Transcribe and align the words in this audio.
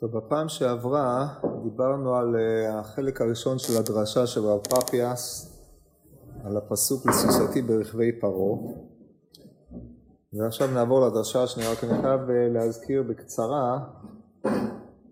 טוב, 0.00 0.16
בפעם 0.16 0.48
שעברה 0.48 1.28
דיברנו 1.62 2.16
על 2.16 2.36
אה, 2.36 2.78
החלק 2.78 3.20
הראשון 3.20 3.58
של 3.58 3.76
הדרשה 3.76 4.26
של 4.26 4.40
רב 4.40 4.60
פפיאס, 4.60 5.52
על 6.44 6.56
הפסוק 6.56 7.06
לסוסתי 7.06 7.62
ברכבי 7.62 8.12
פרעה. 8.20 8.58
ועכשיו 10.32 10.70
נעבור 10.70 11.06
לדרשה 11.06 11.42
השנייה, 11.42 11.72
רק 11.72 11.84
אני 11.84 12.02
חייב 12.02 12.20
אה, 12.30 12.48
להזכיר 12.48 13.02
בקצרה 13.02 13.78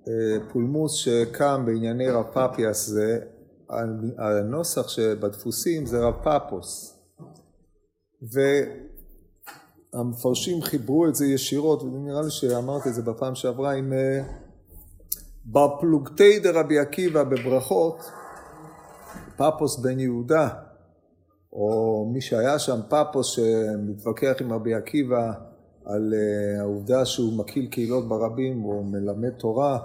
אה, 0.09 0.37
פולמוס 0.53 0.93
שקם 0.93 1.63
בענייני 1.67 2.11
רב 2.11 2.27
פפיאס 2.33 2.87
זה, 2.87 3.21
הנוסח 4.19 4.89
שבדפוסים 4.89 5.87
זה 5.87 6.01
רב 6.01 6.15
פפוס. 6.25 6.99
והמפרשים 9.95 10.63
חיברו 10.63 11.09
את 11.09 11.15
זה 11.15 11.27
ישירות, 11.27 11.83
ונראה 11.83 12.23
לי 12.23 12.31
שאמרתי 12.31 12.89
את 12.89 12.95
זה 12.95 13.03
בפעם 13.03 13.35
שעברה 13.35 13.73
עם 13.73 13.93
בפלוגתי 15.53 16.39
דרבי 16.39 16.79
עקיבא 16.79 17.25
בברכות, 17.25 18.11
פפוס 19.37 19.79
בן 19.79 20.01
יהודה, 20.01 20.49
או 21.53 22.11
מי 22.13 22.21
שהיה 22.21 22.59
שם, 22.59 22.81
פפוס 22.89 23.27
שמתווכח 23.27 24.35
עם 24.41 24.53
רבי 24.53 24.75
עקיבא 24.75 25.33
על 25.85 26.15
אה, 26.15 26.61
העובדה 26.61 27.05
שהוא 27.05 27.39
מקיל 27.39 27.67
קהילות 27.67 28.09
ברבים, 28.09 28.61
הוא 28.61 28.85
מלמד 28.85 29.31
תורה, 29.31 29.79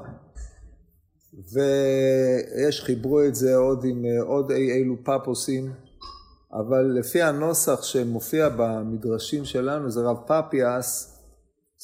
ויש, 1.33 2.81
חיברו 2.81 3.23
את 3.23 3.35
זה 3.35 3.55
עוד 3.55 3.85
עם 3.85 4.05
אה, 4.05 4.21
עוד 4.21 4.51
אי 4.51 4.71
אילו 4.71 4.95
פפוסים, 5.03 5.71
אבל 6.53 6.97
לפי 6.99 7.21
הנוסח 7.21 7.83
שמופיע 7.83 8.49
במדרשים 8.57 9.45
שלנו 9.45 9.91
זה 9.91 10.01
רב 10.01 10.17
פפיאס, 10.27 11.12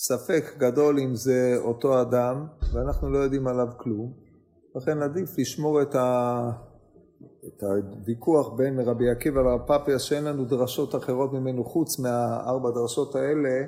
ספק 0.01 0.53
גדול 0.57 0.99
אם 0.99 1.15
זה 1.15 1.55
אותו 1.57 2.01
אדם, 2.01 2.45
ואנחנו 2.73 3.11
לא 3.11 3.17
יודעים 3.17 3.47
עליו 3.47 3.67
כלום, 3.77 4.13
לכן 4.75 5.01
עדיף 5.01 5.37
לשמור 5.37 5.81
את, 5.81 5.95
ה... 5.95 6.51
את 7.47 7.63
הוויכוח 7.63 8.53
בין 8.57 8.79
רבי 8.79 9.09
עקיבא 9.09 9.41
לרב 9.41 9.61
פפיאס, 9.67 10.01
שאין 10.01 10.23
לנו 10.23 10.45
דרשות 10.45 10.95
אחרות 10.95 11.33
ממנו 11.33 11.63
חוץ 11.63 11.99
מהארבע 11.99 12.69
דרשות 12.71 13.15
האלה, 13.15 13.65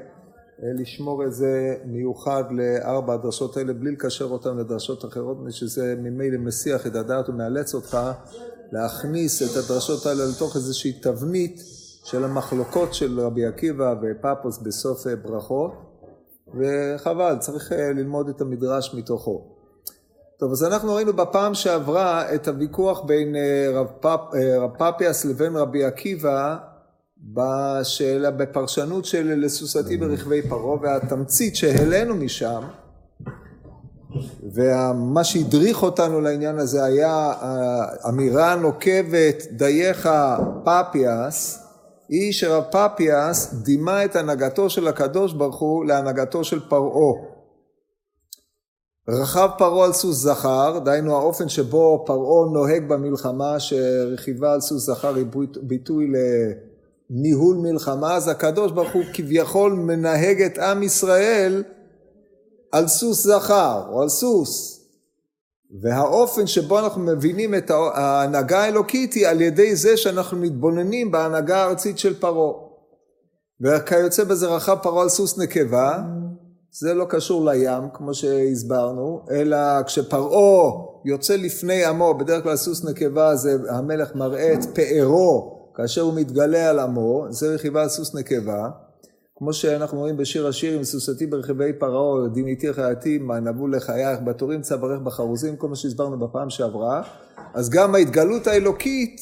לשמור 0.79 1.25
את 1.25 1.33
זה 1.33 1.75
מיוחד 1.85 2.43
לארבע 2.51 3.13
הדרשות 3.13 3.57
האלה 3.57 3.73
בלי 3.73 3.91
לקשר 3.91 4.25
אותן 4.25 4.57
לדרשות 4.57 5.05
אחרות, 5.05 5.37
מפני 5.39 5.51
שזה 5.51 5.95
ממילא 5.97 6.37
מסיח 6.37 6.87
את 6.87 6.95
הדעת 6.95 7.29
ומאלץ 7.29 7.73
אותך 7.73 7.97
להכניס 8.71 9.41
את 9.41 9.63
הדרשות 9.63 10.05
האלה 10.05 10.25
לתוך 10.25 10.55
איזושהי 10.55 10.93
תבנית 10.93 11.61
של 12.03 12.23
המחלוקות 12.23 12.93
של 12.93 13.19
רבי 13.19 13.45
עקיבא 13.45 13.95
ופפוס 14.01 14.57
בסוף 14.57 15.07
ברכות. 15.07 15.90
וחבל, 16.55 17.35
צריך 17.39 17.71
אה, 17.71 17.93
ללמוד 17.93 18.29
את 18.29 18.41
המדרש 18.41 18.93
מתוכו. 18.93 19.41
טוב, 20.37 20.51
אז 20.51 20.63
אנחנו 20.63 20.95
ראינו 20.95 21.13
בפעם 21.13 21.53
שעברה 21.53 22.35
את 22.35 22.47
הוויכוח 22.47 23.01
בין 23.01 23.35
אה, 23.35 23.71
רב, 23.73 23.87
פפ, 23.99 24.19
אה, 24.35 24.67
פפיאס 24.77 25.25
לבין 25.25 25.55
רבי 25.55 25.83
עקיבא 25.83 26.57
בשאלה, 27.17 28.31
בפרשנות 28.31 29.05
של 29.05 29.33
לסוסתי 29.45 29.97
ברכבי 29.97 30.41
פרעה, 30.49 30.77
והתמצית 30.81 31.55
שהעלינו 31.55 32.15
משם, 32.15 32.61
ומה 34.53 35.23
שהדריך 35.23 35.83
אותנו 35.83 36.21
לעניין 36.21 36.59
הזה 36.59 36.83
היה 36.83 37.33
אמירה 38.09 38.55
נוקבת, 38.55 39.43
דייך 39.51 40.09
פפיאס, 40.63 41.70
היא 42.11 42.31
שרב 42.31 42.63
פפיאס 42.71 43.53
דימה 43.53 44.05
את 44.05 44.15
הנהגתו 44.15 44.69
של 44.69 44.87
הקדוש 44.87 45.33
ברוך 45.33 45.59
הוא 45.59 45.85
להנהגתו 45.85 46.43
של 46.43 46.59
פרעה. 46.69 47.13
רכב 49.09 49.49
פרעה 49.57 49.85
על 49.85 49.93
סוס 49.93 50.17
זכר, 50.17 50.79
דהיינו 50.79 51.15
האופן 51.15 51.49
שבו 51.49 52.03
פרעה 52.05 52.51
נוהג 52.53 52.87
במלחמה, 52.87 53.59
שרכיבה 53.59 54.53
על 54.53 54.61
סוס 54.61 54.85
זכר 54.85 55.15
היא 55.15 55.25
ביטוי 55.61 56.07
לניהול 57.09 57.57
מלחמה, 57.57 58.15
אז 58.15 58.27
הקדוש 58.27 58.71
ברוך 58.71 58.93
הוא 58.93 59.03
כביכול 59.13 59.73
מנהג 59.73 60.41
את 60.41 60.57
עם 60.57 60.83
ישראל 60.83 61.63
על 62.71 62.87
סוס 62.87 63.23
זכר 63.23 63.83
או 63.91 64.01
על 64.01 64.09
סוס. 64.09 64.80
והאופן 65.79 66.47
שבו 66.47 66.79
אנחנו 66.79 67.01
מבינים 67.01 67.55
את 67.55 67.71
ההנהגה 67.71 68.59
האלוקית 68.59 69.13
היא 69.13 69.27
על 69.27 69.41
ידי 69.41 69.75
זה 69.75 69.97
שאנחנו 69.97 70.37
מתבוננים 70.37 71.11
בהנהגה 71.11 71.63
הארצית 71.63 71.99
של 71.99 72.19
פרעה. 72.19 72.53
וכיוצא 73.61 74.23
בזה 74.23 74.47
רכב 74.47 74.77
פרעה 74.83 75.03
על 75.03 75.09
סוס 75.09 75.37
נקבה, 75.37 76.03
זה 76.71 76.93
לא 76.93 77.05
קשור 77.09 77.45
לים 77.45 77.83
כמו 77.93 78.13
שהסברנו, 78.13 79.25
אלא 79.31 79.83
כשפרעה 79.85 80.71
יוצא 81.05 81.35
לפני 81.35 81.85
עמו, 81.85 82.13
בדרך 82.13 82.43
כלל 82.43 82.55
סוס 82.55 82.85
נקבה 82.85 83.35
זה 83.35 83.57
המלך 83.69 84.15
מראה 84.15 84.53
את 84.53 84.65
פארו 84.75 85.57
כאשר 85.75 86.01
הוא 86.01 86.13
מתגלה 86.13 86.69
על 86.69 86.79
עמו, 86.79 87.25
זה 87.29 87.53
רכיבה 87.53 87.81
על 87.81 87.89
סוס 87.89 88.15
נקבה. 88.15 88.69
כמו 89.43 89.53
שאנחנו 89.53 89.99
רואים 89.99 90.17
בשיר 90.17 90.47
השירים, 90.47 90.83
סוסתי 90.83 91.25
ברכבי 91.25 91.73
פרעה, 91.73 92.27
חייתי, 92.73 93.17
מה 93.17 93.39
נבוא 93.39 93.69
לחייך, 93.69 94.19
בתורים 94.25 94.61
צברך 94.61 94.99
בחרוזים, 94.99 95.55
כל 95.55 95.67
מה 95.67 95.75
שהסברנו 95.75 96.19
בפעם 96.19 96.49
שעברה. 96.49 97.01
אז 97.53 97.69
גם 97.69 97.95
ההתגלות 97.95 98.47
האלוקית 98.47 99.21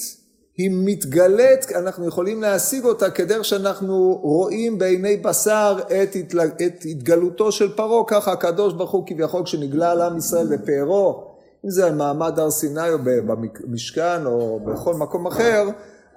היא 0.58 0.72
מתגלית, 0.74 1.72
אנחנו 1.76 2.08
יכולים 2.08 2.42
להשיג 2.42 2.86
אותה 2.86 3.10
כדרך 3.10 3.46
שאנחנו 3.46 4.20
רואים 4.22 4.78
בעיני 4.78 5.18
בשר 5.18 5.78
את, 6.04 6.16
התל... 6.16 6.40
את 6.40 6.86
התגלותו 6.86 7.52
של 7.52 7.76
פרעה, 7.76 8.04
ככה 8.08 8.32
הקדוש 8.32 8.74
ברוך 8.74 8.92
הוא 8.92 9.08
כביכול 9.08 9.44
כשנגלה 9.44 9.92
על 9.92 10.02
עם 10.02 10.18
ישראל 10.18 10.58
בפארו, 10.58 11.34
אם 11.66 11.70
זה 11.70 11.86
על 11.86 11.96
מעמד 11.96 12.40
הר 12.40 12.52
סיני 12.52 12.90
או 12.90 12.98
במשכן 13.04 14.26
או 14.26 14.60
בכל 14.60 14.94
מקום 14.94 15.28
אחר, 15.28 15.70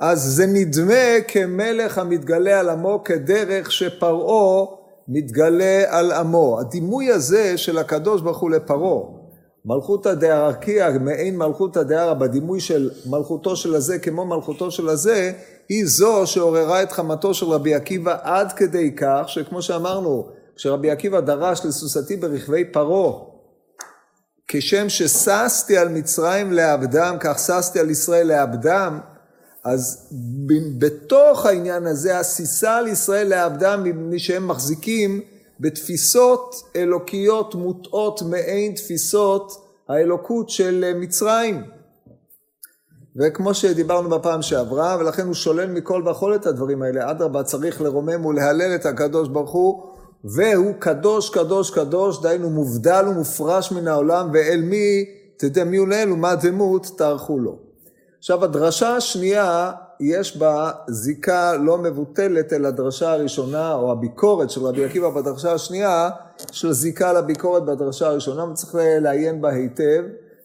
אז 0.02 0.22
זה 0.22 0.46
נדמה 0.46 1.20
כמלך 1.28 1.98
המתגלה 1.98 2.60
על 2.60 2.68
עמו 2.68 3.04
כדרך 3.04 3.72
שפרעה 3.72 4.66
מתגלה 5.08 5.84
על 5.88 6.12
עמו. 6.12 6.60
הדימוי 6.60 7.12
הזה 7.12 7.58
של 7.58 7.78
הקדוש 7.78 8.20
ברוך 8.20 8.38
הוא 8.38 8.50
לפרעה, 8.50 9.02
מלכותא 9.64 10.14
דארקיה, 10.14 10.98
מעין 10.98 11.36
מלכותא 11.36 11.82
דארא, 11.82 12.14
בדימוי 12.14 12.60
של 12.60 12.90
מלכותו 13.06 13.56
של 13.56 13.74
הזה 13.74 13.98
כמו 13.98 14.24
מלכותו 14.24 14.70
של 14.70 14.88
הזה, 14.88 15.32
היא 15.68 15.86
זו 15.86 16.26
שעוררה 16.26 16.82
את 16.82 16.92
חמתו 16.92 17.34
של 17.34 17.46
רבי 17.46 17.74
עקיבא 17.74 18.16
עד 18.22 18.52
כדי 18.52 18.94
כך, 18.96 19.24
שכמו 19.26 19.62
שאמרנו, 19.62 20.28
כשרבי 20.56 20.90
עקיבא 20.90 21.20
דרש 21.20 21.64
לסוסתי 21.64 22.16
ברכבי 22.16 22.64
פרעה, 22.64 23.12
כשם 24.48 24.88
שששתי 24.88 25.78
על 25.78 25.88
מצרים 25.88 26.52
לעבדם, 26.52 27.16
כך 27.20 27.38
ששתי 27.38 27.80
על 27.80 27.90
ישראל 27.90 28.26
לעבדם, 28.26 28.98
אז 29.64 30.12
בתוך 30.78 31.46
העניין 31.46 31.86
הזה, 31.86 32.18
הסיסה 32.18 32.76
על 32.76 32.86
ישראל 32.86 33.28
לעבדם 33.28 33.82
מפני 33.84 34.18
שהם 34.18 34.48
מחזיקים 34.48 35.20
בתפיסות 35.60 36.54
אלוקיות 36.76 37.54
מוטעות 37.54 38.22
מעין 38.22 38.74
תפיסות 38.74 39.52
האלוקות 39.88 40.50
של 40.50 40.92
מצרים. 40.96 41.62
וכמו 43.16 43.54
שדיברנו 43.54 44.08
בפעם 44.08 44.42
שעברה, 44.42 44.96
ולכן 45.00 45.26
הוא 45.26 45.34
שולל 45.34 45.70
מכל 45.70 46.02
וכול 46.10 46.34
את 46.34 46.46
הדברים 46.46 46.82
האלה. 46.82 47.10
אדרבה, 47.10 47.42
צריך 47.42 47.80
לרומם 47.80 48.26
ולהלל 48.26 48.74
את 48.74 48.86
הקדוש 48.86 49.28
ברוך 49.28 49.50
הוא, 49.50 49.82
והוא 50.24 50.74
קדוש, 50.78 51.30
קדוש, 51.30 51.70
קדוש, 51.70 52.22
דהיינו 52.22 52.50
מובדל 52.50 53.04
ומופרש 53.08 53.72
מן 53.72 53.88
העולם, 53.88 54.30
ואל 54.32 54.60
מי 54.60 55.04
תדמיו 55.36 55.86
לאל 55.86 56.12
ומה 56.12 56.34
דמות 56.34 56.86
תערכו 56.98 57.38
לו. 57.38 57.71
עכשיו 58.22 58.44
הדרשה 58.44 58.96
השנייה 58.96 59.72
יש 60.00 60.36
בה 60.36 60.70
זיקה 60.88 61.56
לא 61.56 61.78
מבוטלת 61.78 62.52
אל 62.52 62.66
הדרשה 62.66 63.12
הראשונה 63.12 63.74
או 63.74 63.92
הביקורת 63.92 64.50
של 64.50 64.60
רבי 64.60 64.84
עקיבא 64.84 65.10
בדרשה 65.10 65.52
השנייה 65.52 66.10
של 66.52 66.72
זיקה 66.72 67.12
לביקורת 67.12 67.64
בדרשה 67.64 68.06
הראשונה 68.06 68.44
וצריך 68.44 68.74
לעיין 69.00 69.40
בה 69.40 69.50
היטב 69.50 70.02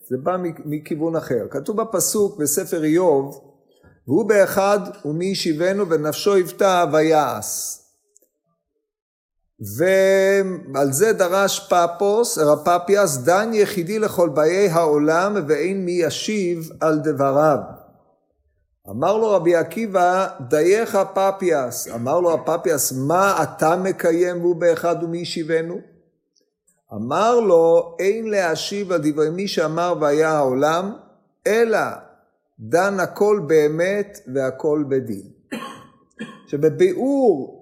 זה 0.10 0.18
בא 0.18 0.38
מכיוון 0.66 1.16
אחר. 1.16 1.48
כתוב 1.50 1.82
בפסוק 1.82 2.38
בספר 2.38 2.84
איוב 2.84 3.42
והוא 4.08 4.26
באחד 4.26 4.80
ומי 5.06 5.26
ישיבנו 5.26 5.90
ונפשו 5.90 6.38
יבטא 6.38 6.86
ויעש 6.94 7.80
ועל 9.60 10.92
זה 10.92 11.14
דרש 11.14 11.70
פפוס, 11.70 12.38
רפפיאס, 12.38 13.18
דן 13.18 13.50
יחידי 13.54 14.00
לכל 14.00 14.30
באי 14.30 14.70
העולם 14.70 15.36
ואין 15.48 15.86
מי 15.86 15.92
ישיב 15.92 16.70
על 16.80 17.00
דבריו. 17.00 17.60
אמר 18.90 19.18
לו 19.18 19.32
רבי 19.32 19.56
עקיבא, 19.56 20.28
דייך 20.50 20.98
פפיאס. 21.14 21.88
אמר 21.88 22.20
לו 22.20 22.34
הפפיאס, 22.34 22.92
מה 22.92 23.44
אתה 23.44 23.76
מקיים 23.76 24.42
והוא 24.42 24.56
באחד 24.56 25.04
ומי 25.04 25.18
ישיבנו? 25.18 25.80
אמר 26.94 27.40
לו, 27.40 27.96
אין 28.00 28.28
להשיב 28.28 28.92
על 28.92 29.02
דברי 29.04 29.30
מי 29.30 29.48
שאמר 29.48 29.94
והיה 30.02 30.30
העולם, 30.30 30.94
אלא 31.48 31.80
דן 32.60 33.00
הכל 33.00 33.42
באמת 33.48 34.20
והכל 34.34 34.84
בדין. 34.90 35.28
שבביאור 36.48 37.58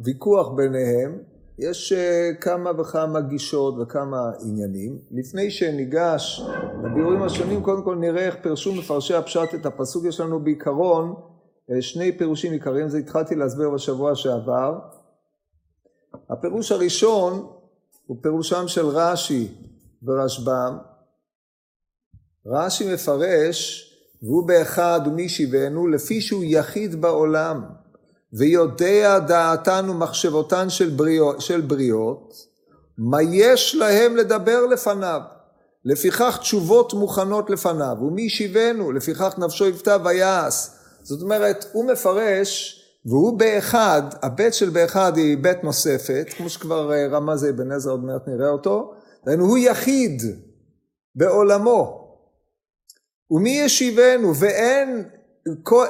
ויכוח 0.00 0.48
ביניהם, 0.48 1.18
יש 1.58 1.92
אה, 1.92 2.30
כמה 2.40 2.80
וכמה 2.80 3.20
גישות 3.20 3.74
וכמה 3.80 4.30
עניינים. 4.42 4.98
לפני 5.10 5.50
שניגש 5.50 6.42
לבירורים 6.84 7.22
השונים, 7.22 7.62
קודם 7.62 7.82
כל 7.82 7.96
נראה 7.96 8.26
איך 8.26 8.36
פירשו 8.42 8.74
מפרשי 8.74 9.14
הפשט 9.14 9.54
את 9.54 9.66
הפסוק. 9.66 10.04
יש 10.04 10.20
לנו 10.20 10.44
בעיקרון 10.44 11.14
אה, 11.70 11.82
שני 11.82 12.18
פירושים 12.18 12.52
עיקריים, 12.52 12.88
זה 12.88 12.98
התחלתי 12.98 13.34
להסביר 13.34 13.70
בשבוע 13.70 14.14
שעבר. 14.14 14.78
הפירוש 16.30 16.72
הראשון 16.72 17.46
הוא 18.06 18.16
פירושם 18.22 18.68
של 18.68 18.86
רש"י 18.86 19.48
ורשב"ם. 20.02 20.78
רש"י 22.46 22.94
מפרש, 22.94 23.92
והוא 24.22 24.48
באחד 24.48 25.00
ומי 25.06 25.28
שיבנו, 25.28 25.86
לפי 25.86 26.20
שהוא 26.20 26.44
יחיד 26.46 27.00
בעולם. 27.00 27.64
ויודע 28.36 29.18
דעתן 29.18 29.86
ומחשבותן 29.90 30.70
של 30.70 30.90
בריות, 30.90 31.40
של 31.40 31.60
בריות, 31.60 32.34
מה 32.98 33.22
יש 33.22 33.74
להם 33.74 34.16
לדבר 34.16 34.66
לפניו? 34.66 35.20
לפיכך 35.84 36.38
תשובות 36.40 36.94
מוכנות 36.94 37.50
לפניו, 37.50 37.96
ומי 38.00 38.22
ישיבנו, 38.22 38.92
לפיכך 38.92 39.34
נפשו 39.38 39.66
יבטא 39.66 39.98
ויעש. 40.04 40.68
זאת 41.02 41.22
אומרת, 41.22 41.66
הוא 41.72 41.84
מפרש, 41.92 42.82
והוא 43.06 43.38
באחד, 43.38 44.02
הבית 44.22 44.54
של 44.54 44.70
באחד 44.70 45.16
היא 45.16 45.38
בית 45.38 45.64
נוספת, 45.64 46.26
כמו 46.36 46.48
שכבר 46.48 46.92
אה, 46.92 47.06
רמז 47.06 47.48
אבן 47.48 47.72
עזרא, 47.72 47.92
עוד 47.92 48.04
מעט 48.04 48.28
נראה 48.28 48.48
אותו, 48.48 48.94
דהיינו 49.24 49.44
הוא 49.44 49.58
יחיד 49.58 50.22
בעולמו. 51.14 52.06
ומי 53.30 53.50
ישיבנו, 53.50 54.36
ואין 54.36 55.08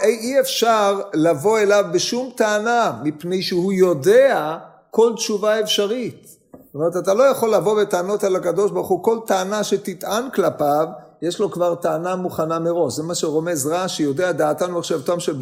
אי 0.02 0.40
אפשר 0.40 1.00
לבוא 1.14 1.58
אליו 1.58 1.84
בשום 1.92 2.30
טענה, 2.36 2.92
מפני 3.02 3.42
שהוא 3.42 3.72
יודע 3.72 4.58
כל 4.90 5.12
תשובה 5.16 5.60
אפשרית. 5.60 6.26
זאת 6.52 6.74
אומרת, 6.74 6.96
אתה 6.96 7.14
לא 7.14 7.22
יכול 7.22 7.54
לבוא 7.54 7.82
בטענות 7.82 8.24
על 8.24 8.36
הקדוש 8.36 8.70
ברוך 8.70 8.88
הוא, 8.88 9.02
כל 9.02 9.18
טענה 9.26 9.64
שתטען 9.64 10.30
כלפיו, 10.34 10.86
יש 11.22 11.40
לו 11.40 11.50
כבר 11.50 11.74
טענה 11.74 12.16
מוכנה 12.16 12.58
מראש. 12.58 12.94
זה 12.94 13.02
מה 13.02 13.14
שרומז 13.14 13.66
רש"י, 13.66 14.02
יודע 14.02 14.32
דעתן 14.32 14.74
ומחשבתם 14.74 15.20
של 15.20 15.36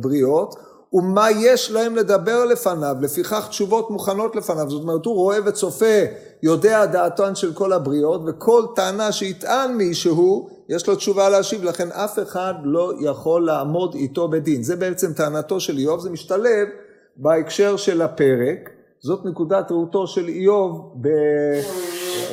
בריות, 0.00 0.54
ומה 0.92 1.30
יש 1.30 1.70
להם 1.70 1.96
לדבר 1.96 2.44
לפניו, 2.44 2.96
לפיכך 3.00 3.46
תשובות 3.48 3.90
מוכנות 3.90 4.36
לפניו. 4.36 4.70
זאת 4.70 4.82
אומרת, 4.82 5.04
הוא 5.04 5.14
רואה 5.14 5.38
וצופה, 5.44 6.00
יודע 6.42 6.86
דעתן 6.86 7.34
של 7.34 7.52
כל 7.52 7.72
הבריות, 7.72 8.20
וכל 8.26 8.64
טענה 8.74 9.12
שיטען 9.12 9.74
מישהו, 9.74 10.48
יש 10.74 10.88
לו 10.88 10.96
תשובה 10.96 11.28
להשיב, 11.28 11.64
לכן 11.64 11.92
אף 11.92 12.18
אחד 12.18 12.54
לא 12.64 12.92
יכול 13.00 13.46
לעמוד 13.46 13.94
איתו 13.94 14.28
בדין. 14.28 14.62
זה 14.62 14.76
בעצם 14.76 15.12
טענתו 15.12 15.60
של 15.60 15.78
איוב, 15.78 16.00
זה 16.00 16.10
משתלב 16.10 16.68
בהקשר 17.16 17.76
של 17.76 18.02
הפרק. 18.02 18.70
זאת 19.00 19.24
נקודת 19.24 19.70
ראותו 19.70 20.06
של 20.06 20.28
איוב, 20.28 20.94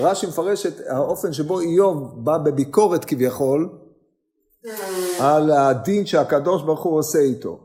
רש"י 0.01 0.27
מפרש 0.27 0.65
את 0.65 0.74
האופן 0.88 1.33
שבו 1.33 1.59
איוב 1.59 2.25
בא 2.25 2.38
בביקורת 2.38 3.06
כביכול 3.06 3.69
על 5.19 5.51
הדין 5.51 6.06
שהקדוש 6.06 6.63
ברוך 6.63 6.83
הוא 6.83 7.00
עושה 7.00 7.19
איתו. 7.19 7.59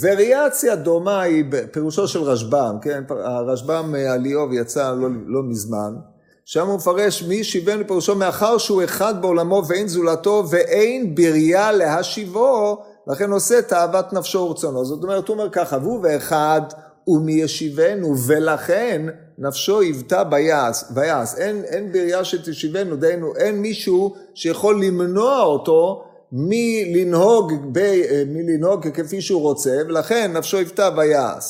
וריאציה 0.00 0.76
דומה 0.76 1.20
היא 1.20 1.44
בפירושו 1.50 2.08
של 2.08 2.22
רשב"ם, 2.22 2.76
כן, 2.82 3.04
הרשב"ם 3.08 3.94
על 4.10 4.24
איוב 4.24 4.52
יצא 4.52 4.94
לא, 4.94 5.08
לא 5.26 5.42
מזמן, 5.42 5.94
שם 6.44 6.66
הוא 6.66 6.76
מפרש 6.76 7.22
מי 7.22 7.44
שיבן 7.44 7.80
לפירושו 7.80 8.14
מאחר 8.14 8.58
שהוא 8.58 8.84
אחד 8.84 9.22
בעולמו 9.22 9.62
ואין 9.68 9.88
זולתו 9.88 10.44
ואין 10.50 11.14
בריה 11.14 11.72
להשיבו 11.72 12.82
לכן 13.06 13.30
עושה 13.30 13.62
תאוות 13.62 14.12
נפשו 14.12 14.38
ורצונו 14.38 14.84
זאת 14.84 15.02
אומרת 15.02 15.28
הוא 15.28 15.34
אומר 15.34 15.50
ככה 15.50 15.78
והוא 15.82 16.00
ואחד 16.02 16.60
ומי 17.08 17.32
ישיבנו 17.32 18.14
ולכן 18.26 19.02
נפשו 19.38 19.80
היוותה 19.80 20.24
ביעש, 20.24 20.82
ביעש. 20.90 21.34
אין, 21.34 21.64
אין 21.64 21.92
בריה 21.92 22.24
שתשיבנו 22.24 22.96
דהיינו 22.96 23.36
אין 23.36 23.58
מישהו 23.58 24.14
שיכול 24.34 24.84
למנוע 24.84 25.42
אותו 25.42 26.04
מלנהוג, 26.32 27.52
ב, 27.72 28.02
מלנהוג 28.26 28.88
כפי 28.88 29.20
שהוא 29.20 29.42
רוצה 29.42 29.76
ולכן 29.88 30.32
נפשו 30.32 30.56
היוותה 30.56 30.90
ביעש. 30.90 31.44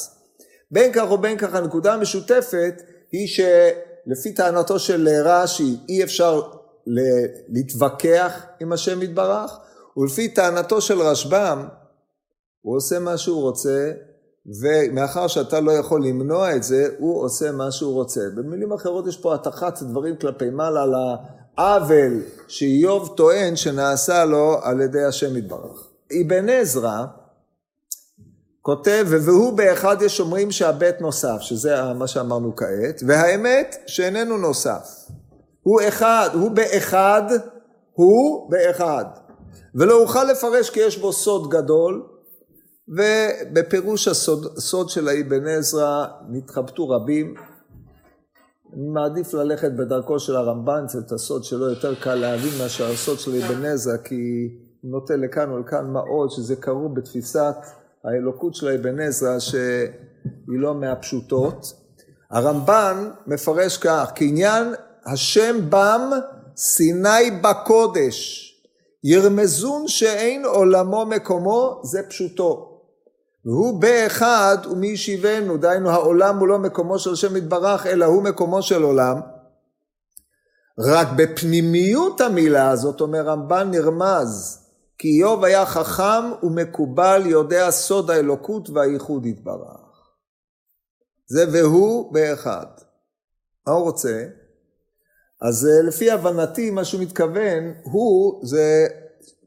בין 0.71 0.93
כך 0.93 1.11
ובין 1.11 1.39
כך 1.39 1.55
הנקודה 1.55 1.95
המשותפת 1.95 2.83
היא 3.13 3.29
ש... 3.29 3.41
לפי 4.07 4.33
טענתו 4.33 4.79
של 4.79 5.09
רש"י 5.25 5.77
אי 5.89 6.05
אפשר 6.05 6.43
להתווכח 7.49 8.43
עם 8.61 8.73
השם 8.73 9.03
יתברך, 9.03 9.59
ולפי 9.97 10.29
טענתו 10.29 10.81
של 10.81 11.01
רשב"ם, 11.01 11.67
הוא 12.61 12.77
עושה 12.77 12.99
מה 12.99 13.19
שהוא 13.19 13.43
רוצה, 13.43 13.93
ומאחר 14.61 15.27
שאתה 15.27 15.61
לא 15.61 15.73
יכול 15.73 16.07
למנוע 16.07 16.57
את 16.57 16.63
זה, 16.63 16.89
הוא 16.99 17.25
עושה 17.25 17.53
מה 17.53 17.73
שהוא 17.73 17.95
רוצה. 17.95 18.21
במילים 18.35 18.73
אחרות 18.73 19.07
יש 19.07 19.17
פה 19.17 19.35
הטחת 19.35 19.83
דברים 19.83 20.17
כלפי 20.17 20.51
מעלה 20.51 20.83
על 20.83 20.95
העוול 21.57 22.23
שאיוב 22.49 23.15
טוען 23.17 23.57
שנעשה 23.57 24.25
לו 24.25 24.57
על 24.63 24.81
ידי 24.81 25.05
השם 25.05 25.37
יתברך. 25.37 25.89
אבן 26.21 26.49
עזרא 26.49 27.05
כותב, 28.67 29.07
והוא 29.09 29.53
באחד 29.53 30.03
יש 30.03 30.21
אומרים 30.21 30.51
שהבית 30.51 31.01
נוסף, 31.01 31.37
שזה 31.41 31.93
מה 31.93 32.07
שאמרנו 32.07 32.57
כעת, 32.57 33.03
והאמת 33.07 33.77
שאיננו 33.87 34.39
נוסף. 34.39 34.89
הוא 35.63 35.81
אחד, 35.89 36.29
הוא 36.33 36.51
באחד, 36.51 37.23
הוא 37.93 38.51
באחד. 38.51 39.05
ולא 39.75 40.03
אוכל 40.03 40.25
לפרש 40.25 40.71
כי 40.71 40.81
יש 40.81 40.99
בו 40.99 41.13
סוד 41.13 41.51
גדול, 41.51 42.07
ובפירוש 42.89 44.09
הסוד 44.09 44.59
סוד 44.59 44.89
של 44.89 45.09
האבן 45.09 45.47
עזרא 45.47 46.07
נתחבטו 46.29 46.89
רבים. 46.89 47.35
אני 48.73 48.89
מעדיף 48.89 49.35
ללכת 49.35 49.73
בדרכו 49.73 50.19
של 50.19 50.37
הרמב"ן, 50.37 50.85
זה 50.89 50.99
את 50.99 51.13
הסוד 51.13 51.45
שלו 51.45 51.71
יותר 51.71 51.95
קל 51.95 52.15
להבין 52.15 52.53
מאשר 52.59 52.91
הסוד 52.91 53.19
של 53.19 53.43
אבן 53.43 53.65
עזרא, 53.65 53.97
כי 53.97 54.49
הוא 54.81 54.91
נוטה 54.91 55.17
לכאן 55.17 55.51
או 55.51 55.59
לכאן 55.59 55.91
מה 55.91 56.01
עוד, 56.01 56.31
שזה 56.31 56.57
קרוב 56.57 56.95
בתפיסת 56.95 57.57
האלוקות 58.05 58.55
של 58.55 58.69
אבן 58.69 59.01
עזרא 59.01 59.39
שהיא 59.39 59.89
לא 60.47 60.75
מהפשוטות. 60.75 61.73
הרמב"ן 62.31 63.11
מפרש 63.27 63.77
כך, 63.77 64.13
כעניין 64.15 64.75
השם 65.07 65.57
בם 65.71 66.11
סיני 66.57 67.31
בקודש, 67.43 68.51
ירמזון 69.05 69.89
שאין 69.89 70.45
עולמו 70.45 71.07
מקומו, 71.07 71.81
זה 71.85 72.03
פשוטו. 72.09 72.71
והוא 73.45 73.81
באחד 73.81 74.59
ומי 74.71 74.87
ישיבנו, 74.87 75.57
דהיינו 75.57 75.91
העולם 75.91 76.39
הוא 76.39 76.49
לא 76.49 76.59
מקומו 76.59 76.99
של 76.99 77.13
השם 77.13 77.37
יתברך, 77.37 77.87
אלא 77.87 78.05
הוא 78.05 78.23
מקומו 78.23 78.63
של 78.63 78.83
עולם. 78.83 79.21
רק 80.79 81.09
בפנימיות 81.17 82.21
המילה 82.21 82.71
הזאת, 82.71 83.01
אומר 83.01 83.23
רמב"ן, 83.23 83.69
נרמז 83.71 84.64
כי 85.05 85.11
איוב 85.11 85.45
היה 85.45 85.67
חכם 85.67 86.33
ומקובל, 86.43 87.23
יודע 87.27 87.71
סוד 87.71 88.11
האלוקות 88.11 88.71
והייחוד 88.71 89.27
יתברך. 89.27 90.11
זה 91.27 91.45
והוא 91.53 92.13
באחד. 92.13 92.67
מה 93.67 93.73
הוא 93.73 93.83
רוצה? 93.83 94.25
אז 95.41 95.67
אה, 95.67 95.83
לפי 95.89 96.11
הבנתי, 96.11 96.71
מה 96.71 96.85
שהוא 96.85 97.01
מתכוון, 97.03 97.73
הוא 97.83 98.41
זה 98.47 98.87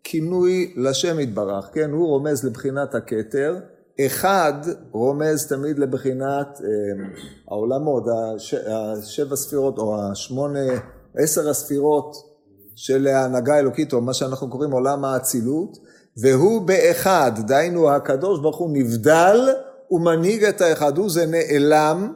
כינוי 0.04 0.74
לשם 0.78 1.20
יתברך, 1.20 1.70
כן? 1.74 1.92
הוא 1.92 2.08
רומז 2.08 2.46
לבחינת 2.46 2.96
הכתר, 2.96 3.60
אחד 4.06 4.54
רומז 4.92 5.48
תמיד 5.48 5.80
לבחינת 5.80 6.62
אה, 6.62 7.06
העולמות, 7.48 8.04
הש, 8.08 8.54
השבע 8.54 9.36
ספירות 9.36 9.78
או 9.78 10.02
השמונה, 10.02 10.70
עשר 11.16 11.50
הספירות 11.50 12.37
של 12.78 13.08
ההנהגה 13.08 13.56
האלוקית, 13.56 13.94
או 13.94 14.02
מה 14.02 14.14
שאנחנו 14.14 14.50
קוראים 14.50 14.72
עולם 14.72 15.06
האצילות, 15.06 15.78
והוא 16.18 16.62
באחד, 16.62 17.32
דהיינו 17.38 17.92
הקדוש 17.92 18.40
ברוך 18.40 18.58
הוא 18.58 18.70
נבדל 18.74 19.50
ומנהיג 19.92 20.44
את 20.44 20.62
האחד, 20.62 20.98
הוא 20.98 21.10
זה 21.10 21.26
נעלם, 21.26 22.14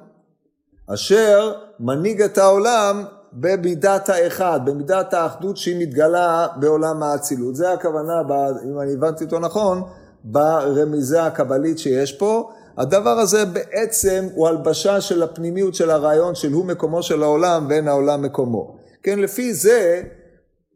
אשר 0.93 1.53
מנהיג 1.79 2.21
את 2.21 2.37
העולם 2.37 3.03
במידת 3.33 4.09
האחד, 4.09 4.59
במידת 4.65 5.13
האחדות 5.13 5.57
שהיא 5.57 5.87
מתגלה 5.87 6.47
בעולם 6.55 7.03
האצילות. 7.03 7.55
זה 7.55 7.71
הכוונה, 7.71 8.21
אם 8.65 8.79
אני 8.79 8.93
הבנתי 8.93 9.23
אותו 9.23 9.39
נכון, 9.39 9.81
ברמיזה 10.23 11.23
הקבלית 11.23 11.79
שיש 11.79 12.11
פה. 12.11 12.51
הדבר 12.77 13.19
הזה 13.19 13.45
בעצם 13.45 14.27
הוא 14.35 14.47
הלבשה 14.47 15.01
של 15.01 15.23
הפנימיות 15.23 15.75
של 15.75 15.89
הרעיון 15.89 16.35
של 16.35 16.51
הוא 16.51 16.65
מקומו 16.65 17.03
של 17.03 17.23
העולם 17.23 17.65
ואין 17.69 17.87
העולם 17.87 18.21
מקומו. 18.21 18.75
כן, 19.03 19.19
לפי 19.19 19.53
זה 19.53 20.01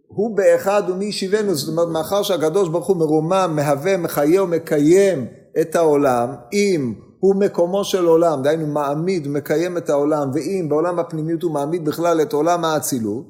הוא 0.07 0.38
באחד 0.38 0.83
ומי 0.88 1.05
ישיבנו, 1.05 1.55
זאת 1.55 1.69
אומרת 1.69 1.88
מאחר 1.88 2.24
שהקדוש 2.24 2.69
ברוך 2.69 2.88
הוא 2.88 2.97
מרומם, 2.97 3.53
מהווה, 3.55 3.97
מחיה 3.97 4.43
ומקיים 4.43 5.27
את 5.62 5.75
העולם, 5.75 6.29
אם 6.53 6.93
הוא 7.19 7.35
מקומו 7.35 7.83
של 7.83 8.05
עולם, 8.05 8.43
דהיינו 8.43 8.67
מעמיד, 8.67 9.27
מקיים 9.27 9.77
את 9.77 9.89
העולם, 9.89 10.29
ואם 10.33 10.65
בעולם 10.69 11.00
הפנימיות 11.00 11.43
הוא 11.43 11.51
מעמיד 11.51 11.85
בכלל 11.85 12.21
את 12.21 12.33
עולם 12.33 12.65
האצילות, 12.65 13.25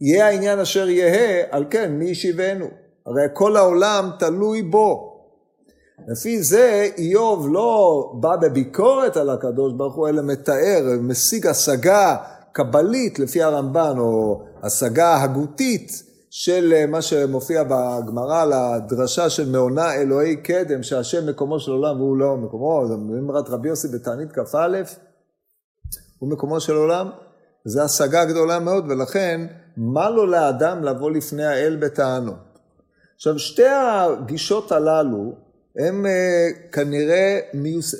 יהיה 0.00 0.26
העניין 0.26 0.58
אשר 0.58 0.88
יהא, 0.88 1.42
על 1.50 1.64
כן 1.70 1.92
מי 1.92 2.04
ישיבנו. 2.04 2.66
הרי 3.06 3.22
כל 3.32 3.56
העולם 3.56 4.10
תלוי 4.18 4.62
בו. 4.62 5.12
לפי 6.08 6.42
זה 6.42 6.88
איוב 6.98 7.48
לא 7.52 8.12
בא 8.20 8.36
בביקורת 8.36 9.16
על 9.16 9.30
הקדוש 9.30 9.72
ברוך 9.72 9.94
הוא, 9.94 10.08
אלא 10.08 10.22
מתאר, 10.22 10.82
משיג 11.00 11.46
השגה 11.46 12.16
קבלית 12.52 13.18
לפי 13.18 13.42
הרמב"ן, 13.42 13.94
או 13.98 14.42
השגה 14.62 15.22
הגותית 15.22 16.02
של 16.38 16.72
אה, 16.76 16.86
מה 16.86 17.02
שמופיע 17.02 17.62
בגמרא 17.64 18.44
לדרשה 18.44 19.30
של 19.30 19.50
מעונה 19.50 19.94
אלוהי 19.94 20.36
קדם, 20.36 20.82
שהשם 20.82 21.26
מקומו 21.26 21.60
של 21.60 21.70
עולם 21.70 22.00
והוא 22.00 22.16
לא 22.16 22.36
מקומו, 22.36 22.82
אמרת 23.18 23.48
רבי 23.48 23.68
יוסי 23.68 23.88
בתענית 23.88 24.32
כ"א, 24.32 24.82
הוא 26.18 26.30
מקומו 26.30 26.60
של 26.60 26.74
עולם, 26.76 27.10
זו 27.64 27.82
השגה 27.82 28.24
גדולה 28.24 28.58
מאוד, 28.58 28.84
ולכן 28.88 29.46
מה 29.76 30.10
לו 30.10 30.26
לאדם 30.26 30.84
לבוא 30.84 31.10
לפני 31.10 31.44
האל 31.44 31.76
בטענו? 31.80 32.32
עכשיו, 33.16 33.38
שתי 33.38 33.68
הגישות 33.68 34.72
הללו, 34.72 35.34
הן 35.78 36.06
אה, 36.06 36.48
כנראה, 36.72 37.38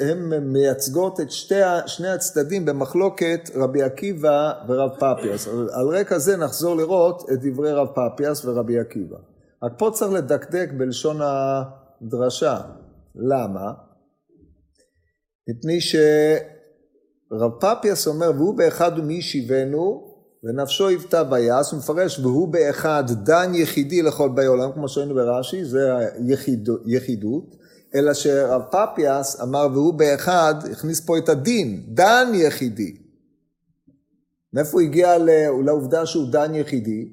הן 0.00 0.32
מייצגות 0.42 1.20
את 1.20 1.30
שתי, 1.30 1.54
שני 1.86 2.08
הצדדים 2.08 2.64
במחלוקת 2.64 3.50
רבי 3.54 3.82
עקיבא 3.82 4.52
ורב 4.68 4.90
פפיאס. 4.96 5.48
על 5.48 5.88
רקע 5.88 6.18
זה 6.18 6.36
נחזור 6.36 6.76
לראות 6.76 7.30
את 7.32 7.38
דברי 7.42 7.72
רב 7.72 7.88
פפיאס 7.94 8.44
ורבי 8.44 8.78
עקיבא. 8.78 9.16
רק 9.62 9.72
פה 9.78 9.90
צריך 9.94 10.12
לדקדק 10.12 10.68
בלשון 10.76 11.20
הדרשה. 11.22 12.60
למה? 13.14 13.72
מפני 15.48 15.80
שרב 15.80 17.50
פפיאס 17.60 18.06
אומר, 18.06 18.30
והוא 18.36 18.54
באחד 18.54 18.92
ומי 18.98 19.14
ישיבנו, 19.14 20.16
ונפשו 20.44 20.88
היוותה 20.88 21.22
ויעש, 21.30 21.70
הוא 21.70 21.78
מפרש, 21.78 22.18
והוא 22.18 22.48
באחד 22.48 23.04
דן 23.24 23.52
יחידי 23.54 24.02
לכל 24.02 24.28
באי 24.28 24.46
עולם, 24.46 24.72
כמו 24.72 24.88
שראינו 24.88 25.14
ברש"י, 25.14 25.64
זה 25.64 25.90
היחידות. 26.84 27.56
אלא 27.96 28.14
שרב 28.14 28.62
פפיאס 28.70 29.40
אמר, 29.40 29.66
והוא 29.72 29.94
באחד, 29.94 30.54
הכניס 30.72 31.00
פה 31.00 31.18
את 31.18 31.28
הדין, 31.28 31.82
דן 31.88 32.32
יחידי. 32.34 32.96
מאיפה 34.52 34.70
הוא 34.72 34.80
הגיע 34.80 35.18
לעובדה 35.64 36.06
שהוא 36.06 36.28
דן 36.30 36.54
יחידי? 36.54 37.08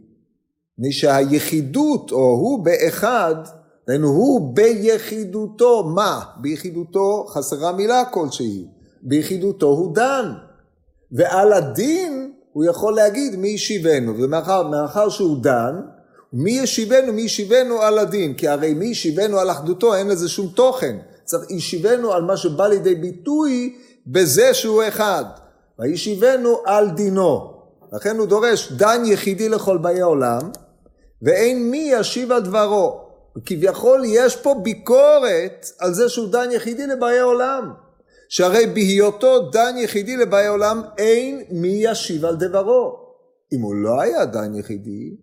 מפני 0.77 0.91
שהיחידות, 0.91 2.11
או 2.11 2.17
הוא 2.17 2.65
באחד, 2.65 3.35
דהיינו 3.87 4.07
הוא 4.07 4.55
ביחידותו, 4.55 5.83
מה? 5.83 6.21
ביחידותו 6.41 7.25
חסרה 7.29 7.71
מילה 7.71 8.05
כלשהי, 8.05 8.67
ביחידותו 9.01 9.67
הוא 9.67 9.95
דן. 9.95 10.33
ועל 11.11 11.53
הדין 11.53 12.33
הוא 12.51 12.65
יכול 12.65 12.95
להגיד 12.95 13.35
מי 13.35 13.47
ישיבנו, 13.47 14.17
ומאחר 14.17 15.09
שהוא 15.09 15.43
דן, 15.43 15.75
מי 16.33 16.51
ישיבנו, 16.51 17.13
מי 17.13 17.21
ישיבנו 17.21 17.81
על 17.81 17.99
הדין, 17.99 18.33
כי 18.33 18.47
הרי 18.47 18.73
מי 18.73 18.85
ישיבנו 18.85 19.39
על 19.39 19.51
אחדותו 19.51 19.95
אין 19.95 20.07
לזה 20.07 20.29
שום 20.29 20.47
תוכן. 20.47 20.97
צריך 21.23 21.51
ישיבנו 21.51 22.13
על 22.13 22.21
מה 22.21 22.37
שבא 22.37 22.67
לידי 22.67 22.95
ביטוי 22.95 23.75
בזה 24.07 24.53
שהוא 24.53 24.83
אחד. 24.87 25.23
וישיבנו 25.79 26.57
על 26.65 26.89
דינו. 26.89 27.53
לכן 27.93 28.17
הוא 28.17 28.27
דורש 28.27 28.71
דן 28.71 29.01
יחידי 29.05 29.49
לכל 29.49 29.77
באי 29.77 30.01
עולם, 30.01 30.41
ואין 31.21 31.71
מי 31.71 31.89
ישיב 31.91 32.31
על 32.31 32.41
דברו. 32.41 32.99
כביכול 33.45 34.03
יש 34.05 34.35
פה 34.35 34.55
ביקורת 34.63 35.65
על 35.79 35.93
זה 35.93 36.09
שהוא 36.09 36.27
דן 36.27 36.51
יחידי 36.51 36.87
לבאי 36.87 37.19
עולם. 37.19 37.73
שהרי 38.29 38.65
בהיותו 38.67 39.39
דן 39.39 39.75
יחידי 39.77 40.17
לבאי 40.17 40.47
עולם 40.47 40.81
אין 40.97 41.43
מי 41.49 41.77
ישיב 41.81 42.25
על 42.25 42.35
דברו. 42.35 42.99
אם 43.53 43.61
הוא 43.61 43.75
לא 43.75 44.01
היה 44.01 44.25
דן 44.25 44.55
יחידי, 44.55 45.15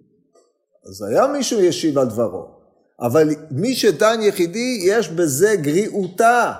אז 0.90 1.02
היה 1.02 1.26
מישהו 1.26 1.60
ישיב 1.60 1.98
על 1.98 2.06
דברו. 2.06 2.46
אבל 3.00 3.28
מי 3.50 3.74
שדן 3.74 4.22
יחידי, 4.22 4.80
יש 4.84 5.08
בזה 5.08 5.56
גריעותה, 5.56 6.52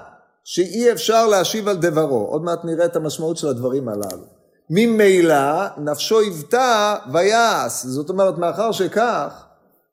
שאי 0.44 0.92
אפשר 0.92 1.26
להשיב 1.26 1.68
על 1.68 1.76
דברו. 1.76 2.26
עוד 2.26 2.42
מעט 2.42 2.64
נראה 2.64 2.84
את 2.84 2.96
המשמעות 2.96 3.36
של 3.36 3.48
הדברים 3.48 3.88
הללו. 3.88 4.24
ממילא 4.70 5.78
נפשו 5.78 6.20
היוותה 6.20 6.96
ויעש. 7.12 7.84
זאת 7.84 8.10
אומרת, 8.10 8.38
מאחר 8.38 8.72
שכך, 8.72 9.44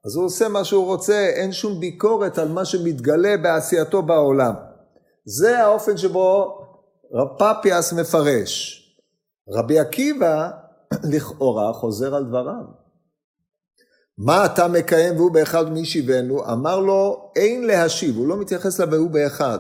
אז 0.06 0.16
הוא 0.16 0.26
עושה 0.26 0.48
מה 0.48 0.64
שהוא 0.64 0.86
רוצה, 0.86 1.30
אין 1.36 1.52
שום 1.52 1.80
ביקורת 1.80 2.38
על 2.38 2.48
מה 2.48 2.66
שמתגלה 2.66 3.38
בעשייתו 3.38 4.02
בעולם. 4.02 4.54
זה 5.26 5.60
האופן 5.60 5.98
שבו 5.98 6.58
רב 7.14 7.28
פפיאס 7.40 7.94
מפרש. 7.94 8.84
רבי 9.50 9.80
עקיבא 9.80 10.50
לכאורה 11.12 11.74
חוזר 11.74 12.16
על 12.16 12.24
דבריו. 12.24 12.87
מה 14.18 14.46
אתה 14.46 14.68
מקיים 14.68 15.16
והוא 15.16 15.32
באחד 15.32 15.72
מי 15.72 15.80
ישיבנו? 15.80 16.52
אמר 16.52 16.80
לו, 16.80 17.32
אין 17.36 17.68
להשיב, 17.68 18.18
הוא 18.18 18.28
לא 18.28 18.38
מתייחס 18.38 18.80
לה 18.80 18.86
והוא 18.92 19.10
באחד, 19.10 19.60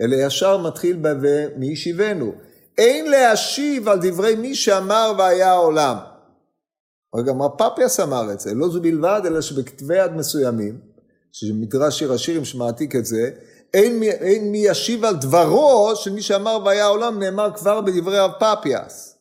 אלא 0.00 0.16
ישר 0.16 0.58
מתחיל 0.58 0.96
בה 0.96 1.10
ומי 1.22 1.66
ישיבנו. 1.66 2.32
אין 2.78 3.10
להשיב 3.10 3.88
על 3.88 3.98
דברי 4.02 4.34
מי 4.34 4.54
שאמר 4.54 5.12
והיה 5.18 5.50
העולם. 5.52 5.96
רגע, 7.16 7.32
מה 7.32 7.48
פפיאס 7.48 8.00
אמר 8.00 8.32
את 8.32 8.40
זה, 8.40 8.54
לא 8.54 8.68
זו 8.68 8.80
בלבד, 8.82 9.20
אלא 9.26 9.40
שבכתבי 9.40 9.96
יד 9.96 10.12
מסוימים, 10.12 10.80
שמדרש 11.32 11.98
שיר 11.98 12.12
השירים 12.12 12.44
שמעתיק 12.44 12.96
את 12.96 13.06
זה, 13.06 13.30
אין, 13.74 14.02
אין 14.02 14.52
מי 14.52 14.58
ישיב 14.58 15.04
על 15.04 15.16
דברו 15.16 15.92
של 15.94 16.12
מי 16.12 16.22
שאמר 16.22 16.58
והיה 16.64 16.84
העולם, 16.84 17.18
נאמר 17.18 17.50
כבר 17.54 17.80
בדברי 17.80 18.18
רב 18.18 18.30
פפיאס. 18.40 19.15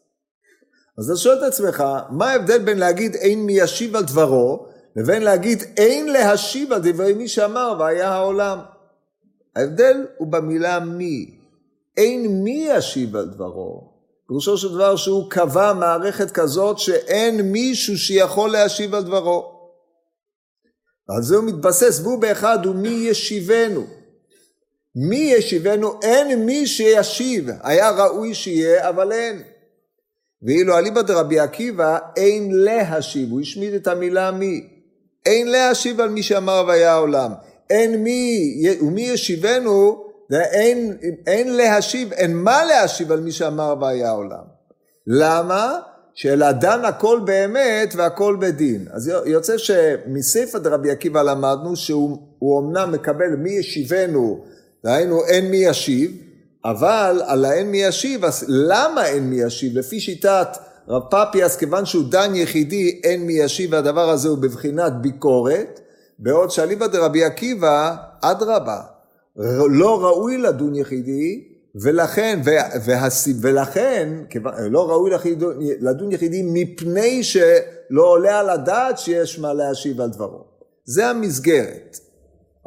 אז 0.97 1.09
אתה 1.09 1.19
שואל 1.19 1.37
את 1.37 1.43
עצמך, 1.43 1.83
מה 2.09 2.31
ההבדל 2.31 2.57
בין 2.57 2.77
להגיד 2.77 3.15
אין 3.15 3.45
מי 3.45 3.53
ישיב 3.53 3.95
על 3.95 4.03
דברו, 4.03 4.65
לבין 4.95 5.23
להגיד 5.23 5.63
אין 5.77 6.07
להשיב 6.07 6.73
על 6.73 6.81
דברי 6.83 7.13
מי 7.13 7.27
שאמר 7.27 7.73
והיה 7.79 8.09
העולם. 8.09 8.59
ההבדל 9.55 10.05
הוא 10.17 10.27
במילה 10.27 10.79
מי. 10.79 11.37
אין 11.97 12.43
מי 12.43 12.67
ישיב 12.69 13.15
על 13.15 13.29
דברו. 13.29 13.95
פירושו 14.27 14.57
של 14.57 14.73
דבר 14.73 14.95
שהוא 14.95 15.29
קבע 15.29 15.73
מערכת 15.73 16.31
כזאת 16.31 16.79
שאין 16.79 17.41
מישהו 17.41 17.97
שיכול 17.97 18.51
להשיב 18.51 18.95
על 18.95 19.03
דברו. 19.03 19.55
על 21.07 21.23
זה 21.23 21.35
הוא 21.35 21.43
מתבסס, 21.43 21.99
והוא 22.03 22.21
באחד 22.21 22.65
הוא 22.65 22.75
מי 22.75 22.89
ישיבנו. 22.89 23.87
מי 24.95 25.33
ישיבנו? 25.37 25.99
אין 26.01 26.45
מי 26.45 26.67
שישיב. 26.67 27.49
היה 27.63 27.89
ראוי 27.91 28.33
שיהיה, 28.33 28.89
אבל 28.89 29.11
אין. 29.11 29.54
ואילו 30.45 30.77
אליבא 30.77 31.01
דרבי 31.01 31.39
עקיבא 31.39 31.97
אין 32.17 32.49
להשיב, 32.51 33.31
הוא 33.31 33.41
השמיד 33.41 33.73
את 33.73 33.87
המילה 33.87 34.31
מי. 34.31 34.67
אין 35.25 35.51
להשיב 35.51 36.01
על 36.01 36.09
מי 36.09 36.23
שאמר 36.23 36.63
והיה 36.67 36.91
העולם. 36.91 37.31
אין 37.69 38.03
מי, 38.03 38.53
ומי 38.81 39.01
ישיבנו, 39.01 40.05
אין, 40.31 40.97
אין 41.27 41.55
להשיב, 41.55 42.13
אין 42.13 42.35
מה 42.35 42.65
להשיב 42.65 43.11
על 43.11 43.19
מי 43.19 43.31
שאמר 43.31 43.75
והיה 43.81 44.09
העולם. 44.09 44.43
למה? 45.07 45.79
שאלא 46.13 46.51
דן 46.51 46.85
הכל 46.85 47.19
באמת 47.25 47.93
והכל 47.97 48.37
בדין. 48.39 48.85
אז 48.91 49.11
יוצא 49.25 49.57
שמספר 49.57 50.57
דרבי 50.57 50.91
עקיבא 50.91 51.21
למדנו 51.21 51.75
שהוא 51.75 52.61
אמנם 52.61 52.91
מקבל 52.91 53.35
מי 53.35 53.51
ישיבנו, 53.51 54.45
דהיינו 54.83 55.25
אין 55.25 55.51
מי 55.51 55.57
ישיב, 55.57 56.11
אבל 56.65 57.21
על 57.25 57.45
האין 57.45 57.71
מי 57.71 57.77
ישיב, 57.77 58.25
אז 58.25 58.45
למה 58.47 59.05
אין 59.05 59.29
מי 59.29 59.35
ישיב? 59.35 59.77
לפי 59.77 59.99
שיטת 59.99 60.47
רב 60.87 61.03
פפיאס, 61.11 61.55
כיוון 61.55 61.85
שהוא 61.85 62.03
דן 62.09 62.35
יחידי, 62.35 63.01
אין 63.03 63.25
מי 63.25 63.33
ישיב, 63.33 63.73
והדבר 63.73 64.09
הזה 64.09 64.29
הוא 64.29 64.37
בבחינת 64.37 64.93
ביקורת, 65.01 65.79
בעוד 66.19 66.51
שאליבא 66.51 66.87
דרבי 66.87 67.23
עקיבא, 67.23 67.95
אדרבה, 68.21 68.81
לא 69.69 70.03
ראוי 70.03 70.37
לדון 70.37 70.75
יחידי, 70.75 71.43
ולכן, 71.75 72.39
והס, 72.85 73.27
ולכן, 73.41 74.09
לא 74.69 74.89
ראוי 74.89 75.11
לדון 75.79 76.11
יחידי 76.11 76.41
מפני 76.45 77.23
שלא 77.23 78.03
עולה 78.03 78.39
על 78.39 78.49
הדעת 78.49 78.97
שיש 78.97 79.39
מה 79.39 79.53
להשיב 79.53 80.01
על 80.01 80.09
דברו. 80.09 80.43
זה 80.85 81.07
המסגרת. 81.07 82.04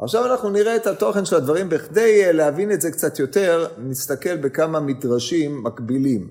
עכשיו 0.01 0.25
אנחנו 0.25 0.49
נראה 0.49 0.75
את 0.75 0.87
התוכן 0.87 1.25
של 1.25 1.35
הדברים, 1.35 1.69
בכדי 1.69 2.25
אה, 2.25 2.31
להבין 2.31 2.71
את 2.71 2.81
זה 2.81 2.91
קצת 2.91 3.19
יותר, 3.19 3.67
נסתכל 3.77 4.37
בכמה 4.37 4.79
מדרשים 4.79 5.63
מקבילים. 5.63 6.29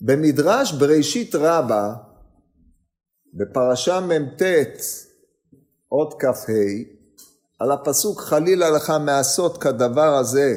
במדרש 0.00 0.72
בראשית 0.72 1.34
רבה, 1.34 1.94
בפרשה 3.34 4.00
מ"ט, 4.00 4.42
אות 5.92 6.14
כ"ה, 6.18 6.52
על 7.58 7.72
הפסוק 7.72 8.20
חלילה 8.20 8.70
לך 8.70 8.92
מעשות 9.04 9.62
כדבר 9.62 10.14
הזה, 10.14 10.56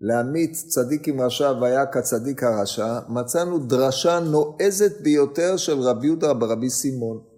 להמית 0.00 0.52
צדיק 0.68 1.08
עם 1.08 1.20
רשע 1.20 1.52
והיה 1.60 1.86
כצדיק 1.86 2.42
הרשע, 2.42 2.98
מצאנו 3.08 3.58
דרשה 3.58 4.20
נועזת 4.20 5.00
ביותר 5.00 5.56
של 5.56 5.80
רבי 5.80 6.06
יהודה 6.06 6.34
ברבי 6.34 6.70
סימון. 6.70 7.31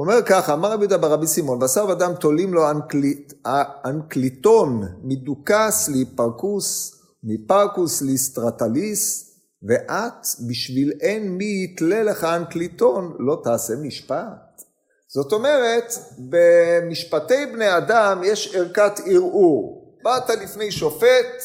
הוא 0.00 0.06
אומר 0.06 0.22
ככה, 0.22 0.52
אמר 0.52 0.72
רבי 0.72 0.82
יהודה 0.82 0.98
ברבי 0.98 1.26
סימון, 1.26 1.58
בשר 1.58 1.86
ודם 1.88 2.12
תולים 2.20 2.54
לו 2.54 2.70
אנקליט, 2.70 3.32
אנקליטון 3.84 4.82
מדוכוס 5.02 5.88
לאיפרכוס, 5.88 7.00
מאיפרכוס 7.24 8.02
לאיסטרטליטוס, 8.02 9.34
ואת 9.68 10.26
בשביל 10.48 10.92
אין 11.00 11.28
מי 11.28 11.64
יתלה 11.64 12.02
לך 12.02 12.24
אנקליטון 12.24 13.16
לא 13.18 13.40
תעשה 13.44 13.74
משפט. 13.76 14.62
זאת 15.08 15.32
אומרת, 15.32 15.92
במשפטי 16.18 17.46
בני 17.46 17.76
אדם 17.76 18.20
יש 18.24 18.54
ערכת 18.54 18.92
ערעור. 19.06 19.96
באת 20.04 20.28
לפני 20.42 20.70
שופט, 20.70 21.42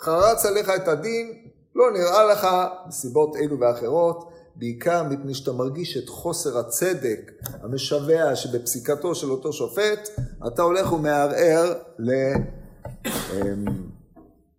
חרץ 0.00 0.46
עליך 0.46 0.70
את 0.70 0.88
הדין, 0.88 1.32
לא 1.74 1.90
נראה 1.92 2.24
לך, 2.24 2.46
מסיבות 2.88 3.36
אלו 3.36 3.60
ואחרות, 3.60 4.35
בעיקר 4.58 5.02
מפני 5.02 5.34
שאתה 5.34 5.52
מרגיש 5.52 5.96
את 5.96 6.08
חוסר 6.08 6.58
הצדק 6.58 7.32
המשווע 7.62 8.36
שבפסיקתו 8.36 9.14
של 9.14 9.30
אותו 9.30 9.52
שופט, 9.52 10.08
אתה 10.46 10.62
הולך 10.62 10.92
ומערער 10.92 11.74
ל... 11.98 12.10
אמ, 13.06 13.64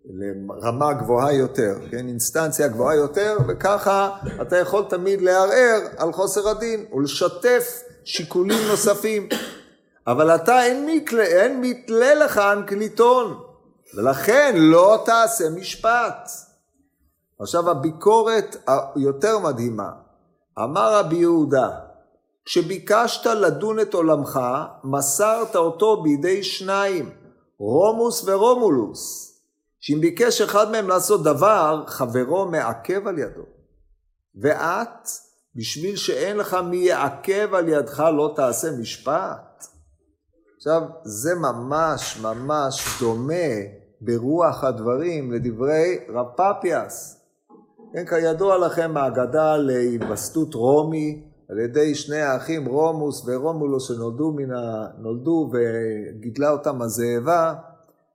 לרמה 0.09 0.93
גבוהה 0.93 1.33
יותר, 1.33 1.75
כן, 1.91 2.07
אינסטנציה 2.07 2.67
גבוהה 2.67 2.95
יותר, 2.95 3.37
וככה 3.47 4.17
אתה 4.41 4.57
יכול 4.57 4.85
תמיד 4.89 5.21
לערער 5.21 5.79
על 5.97 6.13
חוסר 6.13 6.49
הדין 6.49 6.85
ולשתף 6.93 7.81
שיקולים 8.03 8.67
נוספים. 8.67 9.29
אבל 10.07 10.35
אתה 10.35 10.63
אין 10.63 10.85
מתלה, 10.85 11.23
אין 11.23 11.61
מתלה 11.61 12.15
לכאן 12.15 12.61
כליטון, 12.67 13.39
ולכן 13.97 14.53
לא 14.57 15.03
תעשה 15.05 15.49
משפט. 15.49 16.46
עכשיו 17.39 17.69
הביקורת 17.69 18.55
היותר 18.95 19.39
מדהימה, 19.39 19.91
אמר 20.63 20.99
רבי 20.99 21.15
יהודה, 21.15 21.69
כשביקשת 22.45 23.25
לדון 23.25 23.79
את 23.79 23.93
עולמך, 23.93 24.39
מסרת 24.83 25.55
אותו 25.55 26.03
בידי 26.03 26.43
שניים, 26.43 27.09
רומוס 27.59 28.23
ורומולוס, 28.27 29.33
שאם 29.79 30.01
ביקש 30.01 30.41
אחד 30.41 30.71
מהם 30.71 30.87
לעשות 30.87 31.23
דבר, 31.23 31.83
חברו 31.87 32.45
מעכב 32.45 33.07
על 33.07 33.19
ידו. 33.19 33.43
ואת, 34.41 35.09
בשביל 35.55 35.95
שאין 35.95 36.37
לך 36.37 36.53
מי 36.53 36.77
יעכב 36.77 37.53
על 37.53 37.69
ידך, 37.69 37.99
לא 37.99 38.33
תעשה 38.35 38.71
משפט. 38.71 39.65
עכשיו, 40.57 40.81
זה 41.03 41.35
ממש 41.35 42.19
ממש 42.21 42.87
דומה 42.99 43.33
ברוח 44.01 44.63
הדברים 44.63 45.31
לדברי 45.31 45.99
רב 46.09 46.27
פפיאס. 46.35 47.16
כן, 47.93 48.05
כידוע 48.05 48.57
לכם 48.57 48.97
האגדה 48.97 49.57
להיווסדות 49.57 50.53
רומי 50.53 51.21
על 51.49 51.59
ידי 51.59 51.95
שני 51.95 52.21
האחים 52.21 52.65
רומוס 52.65 53.23
ורומולוס 53.27 53.87
שנולדו 53.87 54.31
מן 54.31 54.51
ה... 54.51 54.87
נולדו 54.97 55.51
וגידלה 55.51 56.51
אותם 56.51 56.81
הזאבה 56.81 57.53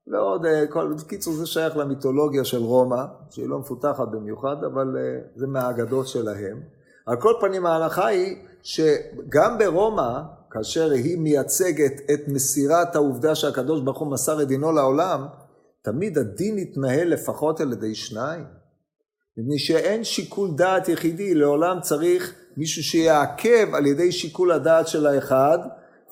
ועוד, 0.07 0.47
אה, 0.47 0.67
כל, 0.67 0.95
בקיצור 0.99 1.35
זה 1.35 1.47
שייך 1.47 1.77
למיתולוגיה 1.77 2.45
של 2.45 2.63
רומא, 2.63 3.05
שהיא 3.31 3.49
לא 3.49 3.59
מפותחת 3.59 4.09
במיוחד, 4.09 4.65
אבל 4.65 4.97
אה, 4.99 5.19
זה 5.37 5.47
מהאגדות 5.47 6.09
שלהם. 6.09 6.61
על 7.07 7.17
כל 7.17 7.33
פנים 7.41 7.67
ההנחה 7.67 8.07
היא 8.07 8.37
שגם 8.63 9.59
ברומא, 9.59 10.21
כאשר 10.51 10.91
היא 10.91 11.19
מייצגת 11.19 11.93
את 12.15 12.29
מסירת 12.29 12.97
העובדה 12.97 13.35
שהקדוש 13.35 13.81
ברוך 13.81 13.99
הוא 13.99 14.13
מסר 14.13 14.43
את 14.43 14.49
דינו 14.49 14.73
לעולם, 14.73 15.27
תמיד 15.83 16.19
הדין 16.19 16.59
יתנהל 16.59 17.09
לפחות 17.09 17.61
על 17.61 17.73
ידי 17.73 17.95
שניים. 17.95 18.62
מפני 19.37 19.59
שאין 19.59 20.05
שיקול 20.05 20.51
דעת 20.55 20.89
יחידי, 20.89 21.35
לעולם 21.35 21.81
צריך 21.81 22.35
מישהו 22.57 22.83
שיעכב 22.83 23.75
על 23.75 23.87
ידי 23.87 24.13
שיקול 24.13 24.53
הדעת 24.53 24.89
של 24.89 25.07
האחד, 25.07 25.59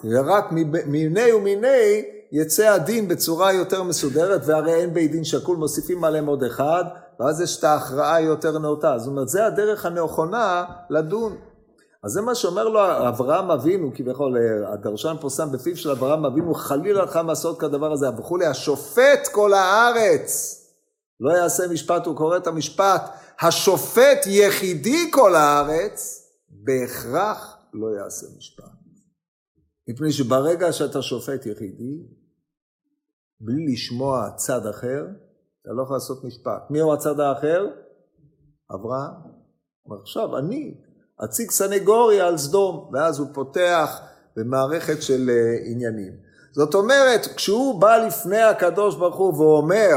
ורק 0.05 0.53
מיני 0.87 1.33
ומיני 1.33 2.03
יצא 2.33 2.69
הדין 2.69 3.09
בצורה 3.09 3.53
יותר 3.53 3.83
מסודרת, 3.83 4.41
והרי 4.47 4.75
אין 4.75 4.95
בית 4.95 5.13
דין 5.13 5.25
שקול, 5.25 5.57
מוסיפים 5.57 6.05
עליהם 6.05 6.27
עוד 6.27 6.45
אחד, 6.45 6.85
ואז 7.21 7.41
יש 7.41 7.59
את 7.59 7.65
ההכרעה 7.65 8.21
יותר 8.21 8.59
נאותה. 8.59 8.99
זאת 8.99 9.09
אומרת, 9.09 9.29
זה 9.29 9.47
הדרך 9.47 9.87
הנכונה 9.87 10.65
לדון. 10.91 11.37
אז 12.05 12.11
זה 12.11 12.21
מה 12.21 12.35
שאומר 12.35 12.69
לו 12.69 12.81
אברהם 13.09 13.51
אבינו, 13.51 13.91
כביכול, 13.95 14.37
הדרשן 14.67 15.15
פורסם 15.21 15.53
בפיו 15.53 15.77
של 15.77 15.91
אברהם 15.91 16.25
אבינו, 16.25 16.55
חלילה 16.55 17.03
לך 17.03 17.17
מעשות 17.25 17.61
כדבר 17.61 17.93
הזה, 17.93 18.07
וכולי, 18.19 18.47
השופט 18.47 19.29
כל 19.33 19.53
הארץ. 19.53 20.60
לא 21.21 21.31
יעשה 21.31 21.69
משפט, 21.69 22.07
הוא 22.07 22.17
קורא 22.17 22.37
את 22.37 22.47
המשפט, 22.47 23.11
השופט 23.41 24.27
יחידי 24.27 25.11
כל 25.13 25.35
הארץ, 25.35 26.27
בהכרח 26.49 27.57
לא 27.73 27.87
יעשה 27.97 28.27
משפט. 28.39 28.65
מפני 29.89 30.13
שברגע 30.13 30.73
שאתה 30.73 31.03
שופט 31.03 31.47
יחידי, 31.47 32.03
בלי 33.41 33.73
לשמוע 33.73 34.31
צד 34.37 34.67
אחר, 34.67 35.07
אתה 35.63 35.73
לא 35.73 35.83
יכול 35.83 35.97
לעשות 35.97 36.25
משפט. 36.25 36.71
מי 36.71 36.81
הוא 36.81 36.95
הצד 36.95 37.21
האחר? 37.21 37.67
אברהם. 38.75 39.13
עכשיו 40.03 40.39
אני 40.39 40.75
אציג 41.25 41.51
סנגוריה 41.51 42.27
על 42.27 42.39
סדום, 42.39 42.91
ואז 42.93 43.19
הוא 43.19 43.29
פותח 43.35 44.01
במערכת 44.37 45.03
של 45.03 45.31
אה, 45.31 45.71
עניינים. 45.71 46.13
זאת 46.53 46.75
אומרת, 46.75 47.27
כשהוא 47.37 47.81
בא 47.81 47.97
לפני 47.97 48.43
הקדוש 48.43 48.97
ברוך 48.97 49.17
הוא 49.17 49.35
ואומר 49.35 49.97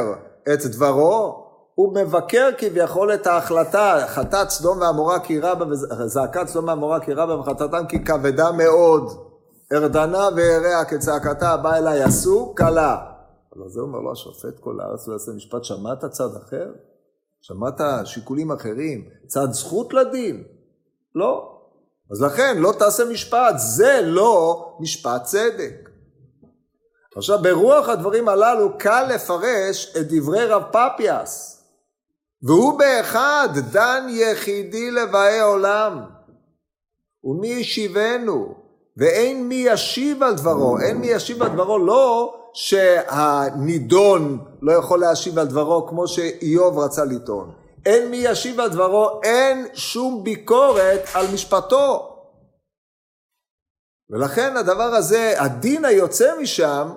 את 0.54 0.66
דברו, 0.66 1.44
הוא 1.76 1.96
מבקר 1.96 2.50
כביכול 2.58 3.14
את 3.14 3.28
ההחלטה, 3.28 4.06
חטאת 4.08 4.50
סדום 4.50 4.82
ועמורה 4.82 5.20
כי 5.20 5.40
רבה, 5.40 5.66
זעקת 6.06 6.48
סדום 6.48 6.68
ועמורה 6.68 7.00
כי 7.00 7.14
רבה 7.14 7.40
וחטאתם 7.40 7.86
כי 7.90 8.06
כבדה 8.06 8.52
מאוד. 8.52 9.04
ארדנה 9.74 10.28
ואריה 10.36 10.86
כצעקתה 10.86 11.58
באה 11.58 11.78
אליי 11.78 12.04
עשו 12.04 12.54
קלה. 12.56 12.98
אבל 13.56 13.70
זה 13.70 13.82
אומר 13.82 14.00
לו 14.00 14.12
השופט 14.12 14.60
כל 14.60 14.80
הארץ 14.82 15.08
לא 15.08 15.14
יעשה 15.14 15.32
משפט, 15.32 15.64
שמעת 15.64 16.06
צד 16.06 16.36
אחר? 16.48 16.72
שמעת 17.42 17.82
שיקולים 18.06 18.52
אחרים? 18.52 19.10
צד 19.28 19.52
זכות 19.52 19.94
לדין? 19.94 20.44
לא. 21.16 21.50
אז 22.12 22.22
לכן 22.22 22.58
לא 22.58 22.74
תעשה 22.80 23.04
משפט, 23.06 23.54
זה 23.58 24.02
לא 24.04 24.68
משפט 24.80 25.24
צדק. 25.24 25.83
עכשיו 27.16 27.40
ברוח 27.42 27.90
הדברים 27.90 28.30
הללו 28.30 28.78
קל 28.78 29.06
לפרש 29.16 29.94
את 29.98 30.08
דברי 30.08 30.46
רב 30.46 30.64
פפיאס 30.72 31.64
והוא 32.42 32.80
באחד 32.80 33.50
דן 33.72 34.08
יחידי 34.10 34.92
לבאי 34.92 35.40
עולם 35.40 36.06
ומי 37.24 37.48
ישיבנו 37.48 38.56
ואין 38.98 39.48
מי 39.48 39.56
ישיב 39.56 40.24
על 40.24 40.34
דברו 40.34 40.80
אין 40.80 40.98
מי 40.98 41.08
ישיב 41.08 41.44
על 41.44 41.50
דברו 41.50 41.78
לא 41.78 42.36
שהנידון 42.54 44.46
לא 44.62 44.72
יכול 44.72 45.00
להשיב 45.00 45.40
על 45.40 45.48
דברו 45.48 45.88
כמו 45.88 46.08
שאיוב 46.08 46.80
רצה 46.80 47.06
לטעון. 47.06 47.54
אין 47.86 48.12
מי 48.12 48.18
ישיב 48.18 48.60
על 48.60 48.70
דברו, 48.70 49.22
אין 49.24 49.68
שום 49.74 50.24
ביקורת 50.24 51.02
על 51.14 51.26
משפטו. 51.34 52.10
ולכן 54.10 54.58
הדבר 54.58 54.84
הזה, 54.84 55.34
הדין 55.38 55.86
היוצא 55.86 56.40
משם, 56.42 56.90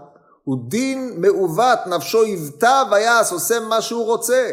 הוא 0.46 0.58
דין 0.68 1.14
מעוות, 1.16 1.78
נפשו 1.86 2.24
יבטא 2.24 2.82
ויעש, 2.90 3.32
עושה 3.32 3.60
מה 3.60 3.80
שהוא 3.80 4.04
רוצה. 4.04 4.52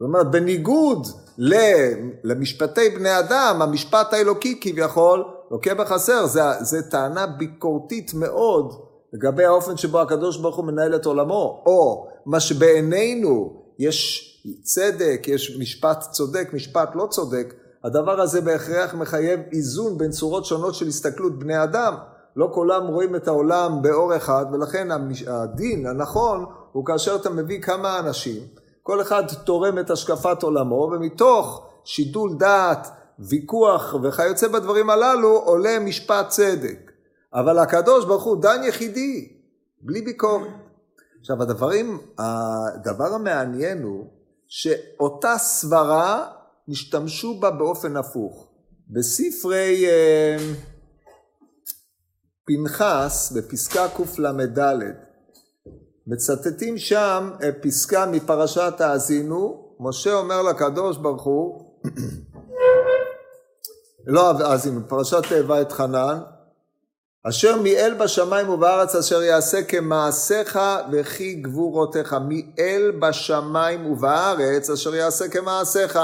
זאת 0.00 0.06
אומרת, 0.06 0.30
בניגוד 0.30 1.06
למשפטי 2.24 2.88
בני 2.90 3.18
אדם, 3.18 3.62
המשפט 3.62 4.12
האלוקי 4.12 4.58
כביכול 4.60 5.24
לוקה 5.50 5.74
בחסר, 5.74 6.26
זו 6.60 6.76
טענה 6.90 7.26
ביקורתית 7.26 8.14
מאוד 8.14 8.72
לגבי 9.12 9.44
האופן 9.44 9.76
שבו 9.76 10.00
הקדוש 10.00 10.36
ברוך 10.36 10.56
הוא 10.56 10.64
מנהל 10.64 10.96
את 10.96 11.06
עולמו, 11.06 11.62
או 11.66 12.08
מה 12.26 12.40
שבעינינו 12.40 13.62
יש 13.78 14.24
צדק, 14.62 15.22
יש 15.26 15.56
משפט 15.60 16.04
צודק, 16.10 16.50
משפט 16.52 16.90
לא 16.94 17.06
צודק, 17.10 17.54
הדבר 17.84 18.20
הזה 18.20 18.40
בהכרח 18.40 18.94
מחייב 18.94 19.40
איזון 19.52 19.98
בין 19.98 20.10
צורות 20.10 20.44
שונות 20.44 20.74
של 20.74 20.86
הסתכלות 20.86 21.38
בני 21.38 21.62
אדם. 21.62 21.94
לא 22.38 22.50
כולם 22.54 22.86
רואים 22.86 23.16
את 23.16 23.28
העולם 23.28 23.82
באור 23.82 24.16
אחד, 24.16 24.46
ולכן 24.52 24.88
הדין 25.26 25.86
הנכון 25.86 26.44
הוא 26.72 26.86
כאשר 26.86 27.16
אתה 27.16 27.30
מביא 27.30 27.62
כמה 27.62 27.98
אנשים, 27.98 28.42
כל 28.82 29.02
אחד 29.02 29.22
תורם 29.44 29.78
את 29.78 29.90
השקפת 29.90 30.42
עולמו, 30.42 30.90
ומתוך 30.92 31.66
שידול 31.84 32.34
דעת, 32.38 32.88
ויכוח 33.18 33.94
וכיוצא 34.02 34.48
בדברים 34.48 34.90
הללו, 34.90 35.28
עולה 35.28 35.78
משפט 35.78 36.28
צדק. 36.28 36.92
אבל 37.34 37.58
הקדוש 37.58 38.04
ברוך 38.04 38.24
הוא 38.24 38.42
דן 38.42 38.60
יחידי, 38.64 39.28
בלי 39.80 40.02
ביקורת. 40.02 40.48
עכשיו 41.20 41.42
הדברים, 41.42 41.98
הדבר 42.18 43.14
המעניין 43.14 43.82
הוא 43.82 44.06
שאותה 44.48 45.38
סברה 45.38 46.26
השתמשו 46.68 47.40
בה 47.40 47.50
באופן 47.50 47.96
הפוך. 47.96 48.48
בספרי 48.90 49.86
אה, 49.86 50.36
פנחס, 52.48 53.32
בפסקה 53.36 53.86
קל"ד, 53.88 54.58
מצטטים 56.06 56.78
שם 56.78 57.30
פסקה 57.62 58.06
מפרשת 58.06 58.80
האזינו, 58.80 59.74
משה 59.80 60.14
אומר 60.14 60.42
לקדוש 60.42 60.96
ברוך 60.96 61.22
הוא, 61.22 61.74
לא 64.06 64.30
האזינו, 64.30 64.80
פרשת 64.88 65.22
תאבה 65.28 65.60
את 65.60 65.72
חנן, 65.72 66.18
אשר 67.28 67.62
מיאל 67.62 67.94
בשמיים 67.94 68.48
ובארץ 68.48 68.94
אשר 68.94 69.22
יעשה 69.22 69.62
כמעשיך 69.62 70.58
וכי 70.92 71.34
גבורותיך. 71.34 72.16
מיאל 72.28 72.92
בשמיים 72.98 73.86
ובארץ 73.86 74.70
אשר 74.70 74.94
יעשה 74.94 75.28
כמעשיך 75.28 75.98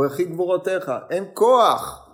וכי 0.00 0.24
גבורותיך. 0.24 0.92
אין 1.10 1.24
כוח 1.34 2.08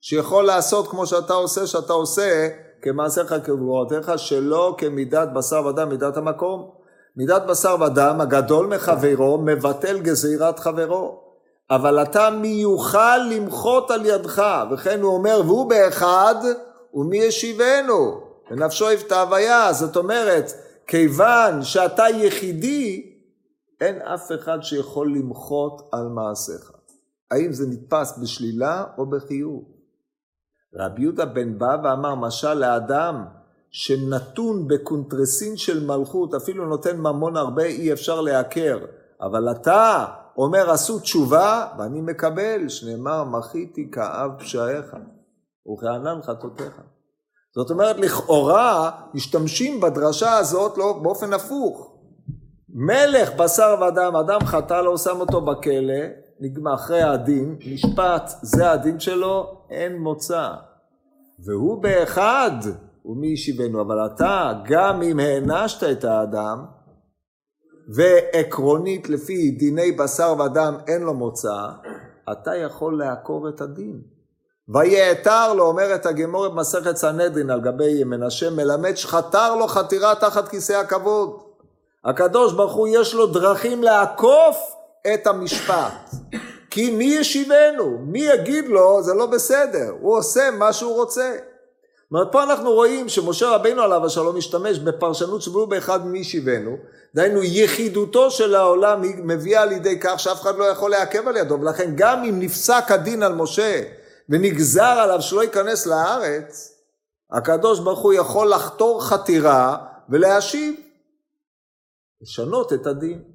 שיכול 0.00 0.44
לעשות 0.44 0.88
כמו 0.88 1.06
שאתה 1.06 1.34
עושה, 1.34 1.66
שאתה 1.66 1.92
עושה 1.92 2.48
כמעשיך 2.84 3.34
כגבורתך, 3.44 4.12
שלא 4.16 4.74
כמידת 4.78 5.28
בשר 5.34 5.66
ודם, 5.66 5.88
מידת 5.88 6.16
המקום. 6.16 6.70
מידת 7.16 7.42
בשר 7.42 7.76
ודם, 7.86 8.20
הגדול 8.20 8.66
מחברו, 8.66 9.38
מבטל 9.38 9.98
גזירת 9.98 10.58
חברו. 10.58 11.20
אבל 11.70 12.02
אתה 12.02 12.30
מיוחל 12.30 13.20
למחות 13.30 13.90
על 13.90 14.06
ידך, 14.06 14.42
וכן 14.70 15.00
הוא 15.00 15.14
אומר, 15.14 15.40
והוא 15.44 15.70
באחד, 15.70 16.34
ומי 16.94 17.16
ישיבנו? 17.16 18.20
ונפשו 18.50 18.90
יפתע 18.90 19.20
הוויה, 19.20 19.72
זאת 19.72 19.96
אומרת, 19.96 20.52
כיוון 20.86 21.62
שאתה 21.62 22.04
יחידי, 22.08 23.12
אין 23.80 24.02
אף 24.02 24.32
אחד 24.40 24.58
שיכול 24.62 25.14
למחות 25.16 25.88
על 25.92 26.08
מעשיך. 26.08 26.70
האם 27.30 27.52
זה 27.52 27.66
נתפס 27.66 28.18
בשלילה 28.18 28.84
או 28.98 29.10
בחיוב? 29.10 29.73
רבי 30.76 31.02
יהודה 31.02 31.24
בן 31.24 31.58
בא 31.58 31.76
ואמר, 31.84 32.14
משל 32.14 32.54
לאדם 32.54 33.24
שנתון 33.70 34.68
בקונטרסין 34.68 35.56
של 35.56 35.86
מלכות, 35.86 36.34
אפילו 36.34 36.66
נותן 36.66 36.96
ממון 36.96 37.36
הרבה, 37.36 37.64
אי 37.64 37.92
אפשר 37.92 38.20
לעקר. 38.20 38.78
אבל 39.20 39.50
אתה 39.50 40.04
אומר, 40.36 40.70
עשו 40.70 40.98
תשובה, 40.98 41.66
ואני 41.78 42.00
מקבל, 42.00 42.68
שנאמר, 42.68 43.24
מחיתי 43.24 43.90
כאב 43.90 44.30
פשעיך, 44.38 44.96
וכענן 45.72 46.22
חטאותיך. 46.22 46.80
זאת 47.54 47.70
אומרת, 47.70 47.96
לכאורה, 47.96 48.90
משתמשים 49.14 49.80
בדרשה 49.80 50.36
הזאת 50.36 50.78
לא, 50.78 51.00
באופן 51.02 51.32
הפוך. 51.32 51.90
מלך 52.68 53.34
בשר 53.36 53.76
ודם, 53.80 54.16
אדם 54.16 54.40
חטא 54.44 54.80
לו, 54.80 54.98
שם 54.98 55.20
אותו 55.20 55.40
בכלא, 55.40 56.04
נגמר 56.40 56.74
אחרי 56.74 57.02
הדין, 57.02 57.56
משפט, 57.74 58.30
זה 58.42 58.70
הדין 58.70 59.00
שלו, 59.00 59.56
אין 59.70 59.98
מוצא. 59.98 60.50
והוא 61.44 61.82
באחד, 61.82 62.50
ומי 63.04 63.26
ישיבנו. 63.26 63.80
אבל 63.80 64.06
אתה, 64.06 64.52
גם 64.64 65.02
אם 65.02 65.18
הענשת 65.20 65.84
את 65.84 66.04
האדם, 66.04 66.64
ועקרונית 67.94 69.08
לפי 69.08 69.50
דיני 69.50 69.92
בשר 69.92 70.34
ודם 70.38 70.76
אין 70.86 71.02
לו 71.02 71.14
מוצא, 71.14 71.66
אתה 72.32 72.56
יכול 72.56 72.98
לעקור 72.98 73.48
את 73.48 73.60
הדין. 73.60 74.00
ויעתר 74.68 75.54
לו, 75.54 75.66
אומרת 75.66 76.06
הגמורת 76.06 76.52
מסכת 76.52 76.96
סנהדרין 76.96 77.50
על 77.50 77.60
גבי 77.60 78.04
מנשה, 78.04 78.50
מלמד 78.50 78.94
שחתר 78.94 79.54
לו 79.56 79.68
חתירה 79.68 80.14
תחת 80.14 80.48
כיסא 80.48 80.72
הכבוד. 80.72 81.42
הקדוש 82.04 82.52
ברוך 82.52 82.72
הוא 82.72 82.88
יש 82.90 83.14
לו 83.14 83.26
דרכים 83.26 83.82
לעקוף 83.82 84.74
את 85.14 85.26
המשפט. 85.26 86.10
כי 86.70 86.90
מי 86.90 87.04
ישיבנו? 87.04 87.98
מי 87.98 88.20
יגיד 88.20 88.68
לו 88.68 89.02
זה 89.02 89.14
לא 89.14 89.26
בסדר? 89.26 89.94
הוא 90.00 90.16
עושה 90.16 90.50
מה 90.50 90.72
שהוא 90.72 90.94
רוצה. 90.94 91.36
אומרת, 92.14 92.28
פה 92.32 92.42
אנחנו 92.42 92.72
רואים 92.72 93.08
שמשה 93.08 93.48
רבינו 93.48 93.82
עליו 93.82 94.06
השלום 94.06 94.36
משתמש 94.36 94.78
בפרשנות 94.78 95.42
שבו 95.42 95.66
באחד 95.66 96.06
מי 96.06 96.18
ישיבנו, 96.18 96.76
דהיינו 97.14 97.42
יחידותו 97.42 98.30
של 98.30 98.54
העולם 98.54 99.02
היא 99.02 99.14
מביאה 99.18 99.64
לידי 99.64 100.00
כך 100.00 100.20
שאף 100.20 100.40
אחד 100.40 100.56
לא 100.56 100.64
יכול 100.64 100.90
לעכב 100.90 101.28
על 101.28 101.36
ידו, 101.36 101.60
ולכן 101.60 101.92
גם 101.94 102.24
אם 102.24 102.40
נפסק 102.40 102.84
הדין 102.88 103.22
על 103.22 103.34
משה 103.34 103.82
ונגזר 104.28 104.82
עליו 104.82 105.22
שלא 105.22 105.42
ייכנס 105.42 105.86
לארץ, 105.86 106.78
הקדוש 107.30 107.80
ברוך 107.80 108.00
הוא 108.00 108.12
יכול 108.12 108.50
לחתור 108.50 109.04
חתירה 109.04 109.76
ולהשיב, 110.08 110.74
לשנות 112.22 112.72
את 112.72 112.86
הדין. 112.86 113.33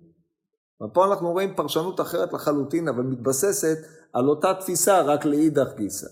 ופה 0.83 1.05
אנחנו 1.05 1.31
רואים 1.31 1.55
פרשנות 1.55 2.01
אחרת 2.01 2.33
לחלוטין, 2.33 2.87
אבל 2.87 3.03
מתבססת 3.03 3.77
על 4.13 4.29
אותה 4.29 4.53
תפיסה, 4.59 5.01
רק 5.01 5.25
לאידך 5.25 5.67
גיסא. 5.77 6.07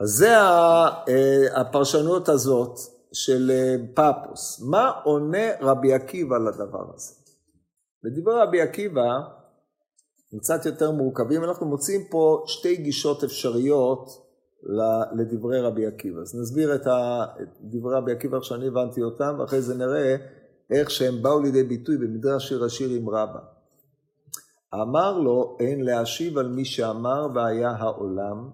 אז 0.00 0.08
זה 0.08 0.36
אה, 0.36 1.60
הפרשנות 1.60 2.28
הזאת 2.28 2.78
של 3.12 3.50
אה, 3.50 3.76
פאפוס. 3.94 4.60
מה 4.60 4.90
עונה 5.04 5.46
רבי 5.60 5.92
עקיבא 5.92 6.36
לדבר 6.38 6.94
הזה? 6.94 7.14
בדברי 8.04 8.34
רבי 8.42 8.60
עקיבא, 8.60 9.10
הם 10.32 10.38
קצת 10.38 10.66
יותר 10.66 10.90
מורכבים, 10.90 11.44
אנחנו 11.44 11.66
מוצאים 11.66 12.04
פה 12.10 12.44
שתי 12.46 12.76
גישות 12.76 13.24
אפשריות 13.24 14.26
לדברי 15.12 15.60
רבי 15.60 15.86
עקיבא. 15.86 16.20
אז 16.20 16.34
נסביר 16.40 16.74
את 16.74 16.86
דברי 17.60 17.94
רבי 17.94 18.12
עקיבא 18.12 18.36
איך 18.36 18.44
שאני 18.44 18.66
הבנתי 18.66 19.02
אותם, 19.02 19.36
ואחרי 19.38 19.62
זה 19.62 19.74
נראה 19.74 20.16
איך 20.70 20.90
שהם 20.90 21.22
באו 21.22 21.42
לידי 21.42 21.62
ביטוי 21.62 21.96
במדרש 21.96 22.48
שיר 22.48 22.64
השיר 22.64 22.90
עם 22.90 23.08
רבא. 23.08 23.40
אמר 24.74 25.18
לו, 25.18 25.56
אין 25.60 25.84
להשיב 25.84 26.38
על 26.38 26.48
מי 26.48 26.64
שאמר 26.64 27.26
והיה 27.34 27.70
העולם, 27.70 28.50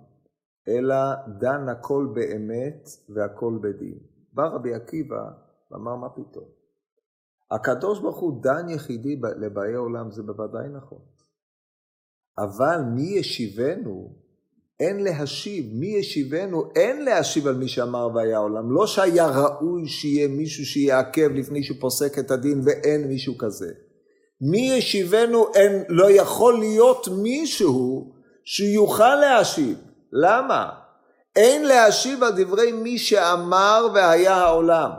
אלא 0.69 0.97
דן 1.39 1.69
הכל 1.69 2.09
באמת 2.15 2.89
והכל 3.09 3.59
בדין. 3.63 3.99
בא 4.33 4.47
רבי 4.47 4.75
עקיבא 4.75 5.31
ואמר, 5.71 5.97
מה 5.97 6.09
פתאום? 6.09 6.49
הקדוש 7.51 8.01
ברוך 8.01 8.19
הוא 8.19 8.43
דן 8.43 8.69
יחידי 8.69 9.21
לבאי 9.41 9.75
עולם, 9.75 10.11
זה 10.11 10.23
בוודאי 10.23 10.69
נכון. 10.69 10.99
אבל 12.39 12.81
מי 12.95 13.03
ישיבנו 13.03 14.22
אין 14.83 15.05
להשיב, 15.05 15.65
מי 15.73 15.87
ישיבנו? 15.87 16.65
אין 16.77 17.05
להשיב 17.05 17.47
על 17.47 17.55
מי 17.55 17.69
שאמר 17.69 18.09
והיה 18.15 18.39
עולם. 18.39 18.73
לא 18.73 18.87
שהיה 18.87 19.27
ראוי 19.27 19.89
שיהיה 19.89 20.29
מישהו 20.29 20.65
שיעכב 20.67 21.31
לפני 21.35 21.63
שפוסק 21.63 22.19
את 22.19 22.31
הדין 22.31 22.61
ואין 22.65 23.09
מישהו 23.09 23.39
כזה. 23.39 23.71
מי 24.41 24.73
ישיבנו? 24.79 25.47
אין, 25.55 25.85
לא 25.89 26.11
יכול 26.11 26.59
להיות 26.59 27.09
מישהו 27.09 28.13
שיוכל 28.45 29.15
להשיב. 29.15 29.79
למה? 30.13 30.69
אין 31.37 31.65
להשיב 31.65 32.23
על 32.23 32.33
דברי 32.37 32.73
מי 32.73 32.99
שאמר 32.99 33.87
והיה 33.95 34.35
העולם. 34.35 34.91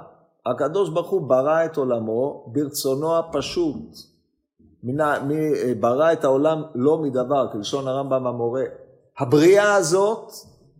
הקדוש 0.46 0.89
ברוך 0.89 1.10
הוא 1.10 1.30
ברא 1.30 1.65
את 1.65 1.78
עולמו 1.78 2.46
ברצונו 2.54 3.17
הפשוט. 3.17 3.96
מי, 4.84 5.74
ברא 5.80 6.13
את 6.13 6.24
העולם 6.24 6.62
לא 6.76 6.98
מדבר, 6.98 7.48
כלשון 7.52 7.88
הרמב"ם 7.88 8.28
המורה. 8.28 8.63
הבריאה 9.19 9.73
הזאת 9.76 10.32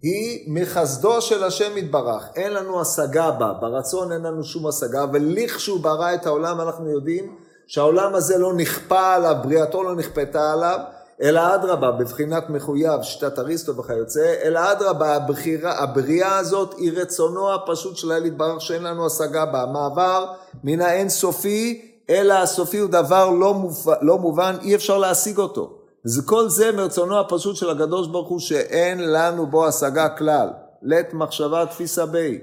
היא 0.02 0.54
מחסדו 0.54 1.22
של 1.22 1.44
השם 1.44 1.78
יתברך, 1.78 2.24
אין 2.36 2.54
לנו 2.54 2.82
השגה 2.82 3.32
בה, 3.32 3.54
ברצון 3.62 4.12
אין 4.12 4.22
לנו 4.22 4.44
שום 4.44 4.68
השגה, 4.68 5.06
ולכשהוא 5.14 5.80
ברא 5.80 6.14
את 6.14 6.26
העולם 6.26 6.62
אנחנו 6.62 6.90
יודעים 6.90 7.36
שהעולם 7.68 8.16
הזה 8.16 8.38
לא 8.38 8.54
נכפה 8.54 9.14
עליו, 9.14 9.36
בריאתו 9.44 9.84
לא 9.84 9.96
נכפתה 9.96 10.54
עליו, 10.54 10.80
אלא 11.22 11.56
אדרבה, 11.56 11.92
בבחינת 11.92 12.50
מחויב, 12.50 13.02
שיטת 13.02 13.40
אריסטו 13.40 13.76
וכיוצא, 13.76 14.34
אלא 14.44 14.72
אדרבה, 14.72 15.18
הבריאה 15.64 16.38
הזאת 16.38 16.74
היא 16.78 16.92
רצונו 16.96 17.54
הפשוט 17.54 17.98
של 17.98 18.12
האל 18.12 18.26
יתברך 18.26 18.62
שאין 18.62 18.84
לנו 18.84 19.06
השגה 19.06 19.46
בה. 19.46 19.62
המעבר 19.62 20.26
מן 20.64 20.82
האין 20.82 21.10
סופי, 21.10 21.92
אלא 22.10 22.34
הסופי 22.34 22.78
הוא 22.78 22.90
דבר 22.90 23.30
לא, 23.30 23.54
מובן, 23.54 23.94
לא 24.02 24.18
מובן, 24.18 24.56
אי 24.62 24.76
אפשר 24.76 24.98
להשיג 24.98 25.38
אותו. 25.38 25.83
זה 26.06 26.22
כל 26.26 26.50
זה 26.50 26.72
מרצונו 26.72 27.20
הפשוט 27.20 27.56
של 27.56 27.70
הקדוש 27.70 28.08
ברוך 28.08 28.30
הוא 28.30 28.40
שאין 28.40 29.12
לנו 29.12 29.48
בו 29.48 29.68
השגה 29.68 30.10
כלל. 30.18 30.50
לית 30.82 31.14
מחשבה 31.14 31.66
תפיסה 31.66 32.06
בי. 32.06 32.42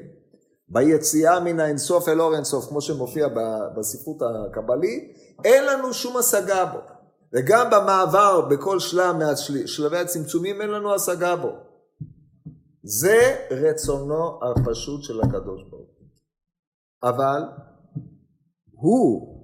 ביציאה 0.69 1.41
מן 1.41 1.61
האינסוף 1.61 2.09
אל 2.09 2.21
אור 2.21 2.35
אינסוף, 2.35 2.69
כמו 2.69 2.81
שמופיע 2.81 3.29
בספרות 3.77 4.17
הקבלית, 4.23 5.17
אין 5.45 5.65
לנו 5.67 5.95
שום 5.95 6.17
השגה 6.17 6.65
בו. 6.65 6.79
וגם 7.33 7.71
במעבר 7.71 8.41
בכל 8.41 8.79
שלב 8.79 9.17
משלבי 9.17 9.99
הצמצומים 9.99 10.61
אין 10.61 10.71
לנו 10.71 10.95
השגה 10.95 11.37
בו. 11.37 11.51
זה 12.83 13.37
רצונו 13.51 14.41
הפשוט 14.43 15.03
של 15.03 15.21
הקדוש 15.21 15.63
ברוך 15.71 15.91
הוא. 15.99 16.09
אבל 17.03 17.43
הוא 18.71 19.40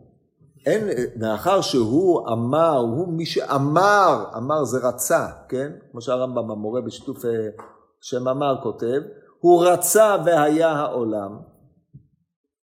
אין, 0.67 0.89
מאחר 1.17 1.61
שהוא 1.61 2.29
אמר, 2.29 2.77
הוא 2.77 3.09
מי 3.09 3.27
שאמר, 3.27 4.25
אמר 4.37 4.65
זה 4.65 4.79
רצה, 4.89 5.27
כן? 5.49 5.73
כמו 5.91 6.01
שהרמב"ם 6.01 6.51
המורה 6.51 6.81
בשיתוף 6.81 7.25
אה, 7.25 7.49
שם 8.01 8.29
אמר 8.29 8.63
כותב, 8.63 9.01
הוא 9.41 9.65
רצה 9.65 10.17
והיה 10.25 10.69
העולם, 10.69 11.39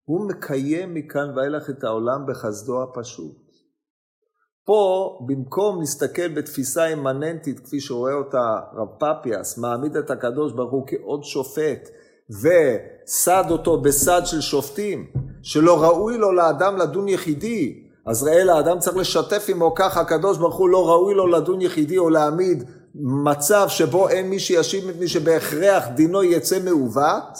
הוא 0.04 0.28
מקיים 0.28 0.94
מכאן 0.94 1.37
ואילך 1.37 1.70
את 1.70 1.84
העולם 1.84 2.26
בחסדו 2.26 2.82
הפשוט. 2.82 3.37
פה, 4.64 5.18
במקום 5.26 5.80
להסתכל 5.80 6.28
בתפיסה 6.28 6.87
אימננטית, 6.87 7.61
כפי 7.61 7.80
שרואה 7.80 8.14
אותה 8.14 8.61
רב 8.74 8.88
פפיאס, 8.98 9.58
מעמיד 9.58 9.96
את 9.96 10.11
הקדוש 10.11 10.52
ברוך 10.52 10.72
הוא 10.72 10.87
כעוד 10.87 11.24
שופט, 11.24 11.88
וסד 12.30 13.44
אותו 13.50 13.80
בסד 13.80 14.20
של 14.24 14.40
שופטים, 14.40 15.12
שלא 15.42 15.82
ראוי 15.82 16.18
לו 16.18 16.32
לאדם 16.32 16.76
לדון 16.76 17.08
יחידי, 17.08 17.88
אז 18.08 18.22
ראה 18.22 18.44
לאדם 18.44 18.78
צריך 18.78 18.96
לשתף 18.96 19.46
עמו 19.48 19.74
ככה, 19.74 20.00
הקדוש 20.00 20.38
ברוך 20.38 20.56
הוא 20.56 20.68
לא 20.68 20.88
ראוי 20.88 21.14
לו 21.14 21.26
לדון 21.26 21.60
יחידי 21.60 21.98
או 21.98 22.10
להעמיד 22.10 22.64
מצב 22.94 23.66
שבו 23.68 24.08
אין 24.08 24.30
מי 24.30 24.38
שישיב 24.38 24.86
מפני 24.90 25.08
שבהכרח 25.08 25.84
דינו 25.94 26.24
יצא 26.24 26.58
מעוות. 26.64 27.38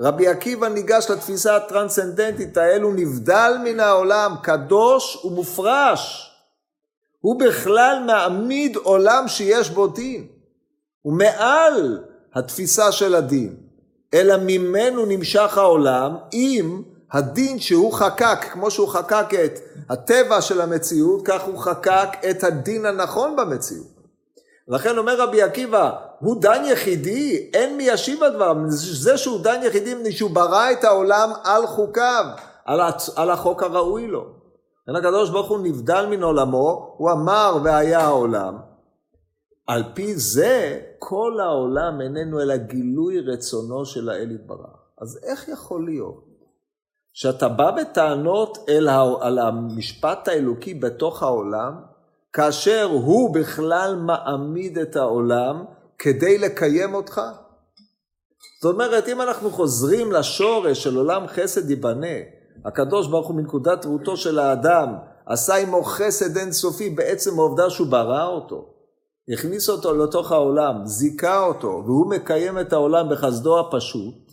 רבי 0.00 0.28
עקיבא 0.28 0.68
ניגש 0.68 1.10
לתפיסה 1.10 1.56
הטרנסצנדנטית, 1.56 2.56
האלו 2.56 2.92
נבדל 2.92 3.52
מן 3.64 3.80
העולם, 3.80 4.34
קדוש 4.42 5.24
ומופרש. 5.24 6.32
הוא 7.20 7.40
בכלל 7.40 8.02
מעמיד 8.06 8.76
עולם 8.76 9.28
שיש 9.28 9.70
בו 9.70 9.86
דין. 9.86 10.26
הוא 11.02 11.12
מעל 11.12 11.98
התפיסה 12.34 12.92
של 12.92 13.14
הדין, 13.14 13.56
אלא 14.14 14.34
ממנו 14.36 15.06
נמשך 15.06 15.58
העולם 15.58 16.16
עם 16.32 16.82
הדין 17.12 17.58
שהוא 17.58 17.92
חקק, 17.92 18.38
כמו 18.52 18.70
שהוא 18.70 18.88
חקק 18.88 19.26
את 19.44 19.58
הטבע 19.90 20.40
של 20.40 20.60
המציאות, 20.60 21.22
כך 21.24 21.42
הוא 21.42 21.58
חקק 21.58 22.08
את 22.30 22.44
הדין 22.44 22.86
הנכון 22.86 23.36
במציאות. 23.36 23.86
לכן 24.68 24.98
אומר 24.98 25.20
רבי 25.20 25.42
עקיבא, 25.42 25.90
הוא 26.20 26.40
דן 26.40 26.62
יחידי, 26.64 27.50
אין 27.54 27.76
מי 27.76 27.82
ישיב 27.82 28.22
הדבר, 28.22 28.54
זה 28.68 29.18
שהוא 29.18 29.40
דן 29.40 29.60
יחידי, 29.62 29.94
מפני 29.94 30.12
שהוא 30.12 30.30
ברא 30.30 30.72
את 30.72 30.84
העולם 30.84 31.30
על 31.44 31.66
חוקיו, 31.66 32.24
על, 32.64 32.80
הצ... 32.80 33.18
על 33.18 33.30
החוק 33.30 33.62
הראוי 33.62 34.06
לו. 34.06 34.26
לכן 34.88 34.96
הקדוש 34.96 35.30
ברוך 35.30 35.48
הוא 35.48 35.58
נבדל 35.58 36.06
מן 36.10 36.22
עולמו, 36.22 36.94
הוא 36.96 37.10
אמר 37.10 37.58
והיה 37.64 38.00
העולם. 38.00 38.56
על 39.66 39.84
פי 39.94 40.14
זה 40.16 40.80
כל 40.98 41.32
העולם 41.40 42.00
איננו 42.00 42.40
אלא 42.40 42.56
גילוי 42.56 43.20
רצונו 43.20 43.84
של 43.84 44.08
האל 44.08 44.30
יתברך. 44.30 44.76
אז 44.98 45.18
איך 45.22 45.48
יכול 45.48 45.84
להיות 45.84 46.31
שאתה 47.12 47.48
בא 47.48 47.70
בטענות 47.70 48.58
אל. 48.68 48.88
על 49.20 49.38
המשפט 49.38 50.28
האלוקי 50.28 50.74
בתוך 50.74 51.22
העולם, 51.22 51.74
כאשר 52.32 52.88
הוא 52.92 53.34
בכלל 53.34 53.96
מעמיד 53.96 54.78
את 54.78 54.96
העולם 54.96 55.64
כדי 55.98 56.38
לקיים 56.38 56.94
אותך? 56.94 57.20
זאת 58.62 58.74
אומרת, 58.74 59.08
אם 59.08 59.20
אנחנו 59.20 59.50
חוזרים 59.50 60.12
לשורש 60.12 60.82
של 60.82 60.96
עולם 60.96 61.26
חסד 61.26 61.70
ייבנה, 61.70 62.16
הקדוש 62.64 63.08
ברוך 63.08 63.28
הוא 63.28 63.36
מנקודת 63.36 63.86
ראותו 63.86 64.16
של 64.16 64.38
האדם 64.38 64.94
עשה 65.26 65.54
עמו 65.54 65.82
חסד 65.82 66.36
אינסופי 66.36 66.90
בעצם 66.90 67.38
העובדה 67.38 67.70
שהוא 67.70 67.86
ברא 67.86 68.26
אותו, 68.26 68.66
הכניס 69.32 69.68
אותו 69.68 69.94
לתוך 69.94 70.32
העולם, 70.32 70.86
זיכה 70.86 71.44
אותו, 71.44 71.82
והוא 71.86 72.10
מקיים 72.10 72.58
את 72.58 72.72
העולם 72.72 73.08
בחסדו 73.10 73.60
הפשוט, 73.60 74.32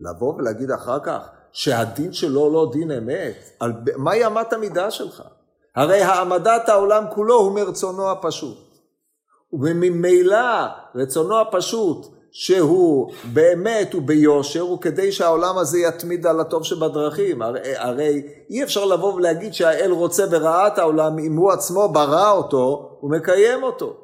לבוא 0.00 0.34
ולהגיד 0.34 0.70
אחר 0.70 0.98
כך 1.04 1.28
שהדין 1.58 2.12
שלו 2.12 2.52
לא 2.52 2.70
דין 2.72 2.90
אמת, 2.90 3.50
על 3.60 3.72
מהי 3.96 4.26
אמת 4.26 4.52
המידה 4.52 4.90
שלך? 4.90 5.22
הרי 5.76 6.02
העמדת 6.02 6.68
העולם 6.68 7.04
כולו 7.14 7.34
הוא 7.34 7.52
מרצונו 7.54 8.10
הפשוט. 8.10 8.58
וממילא 9.52 10.66
רצונו 10.94 11.40
הפשוט 11.40 12.06
שהוא 12.32 13.12
באמת 13.32 13.94
וביושר 13.94 14.60
הוא 14.60 14.80
כדי 14.80 15.12
שהעולם 15.12 15.58
הזה 15.58 15.78
יתמיד 15.78 16.26
על 16.26 16.40
הטוב 16.40 16.64
שבדרכים. 16.64 17.42
הרי, 17.42 17.76
הרי 17.76 18.22
אי 18.50 18.62
אפשר 18.62 18.84
לבוא 18.84 19.14
ולהגיד 19.14 19.54
שהאל 19.54 19.90
רוצה 19.90 20.26
ברעת 20.26 20.78
העולם 20.78 21.18
אם 21.18 21.36
הוא 21.36 21.52
עצמו 21.52 21.88
ברא 21.88 22.30
אותו 22.30 22.98
ומקיים 23.02 23.62
אותו. 23.62 23.96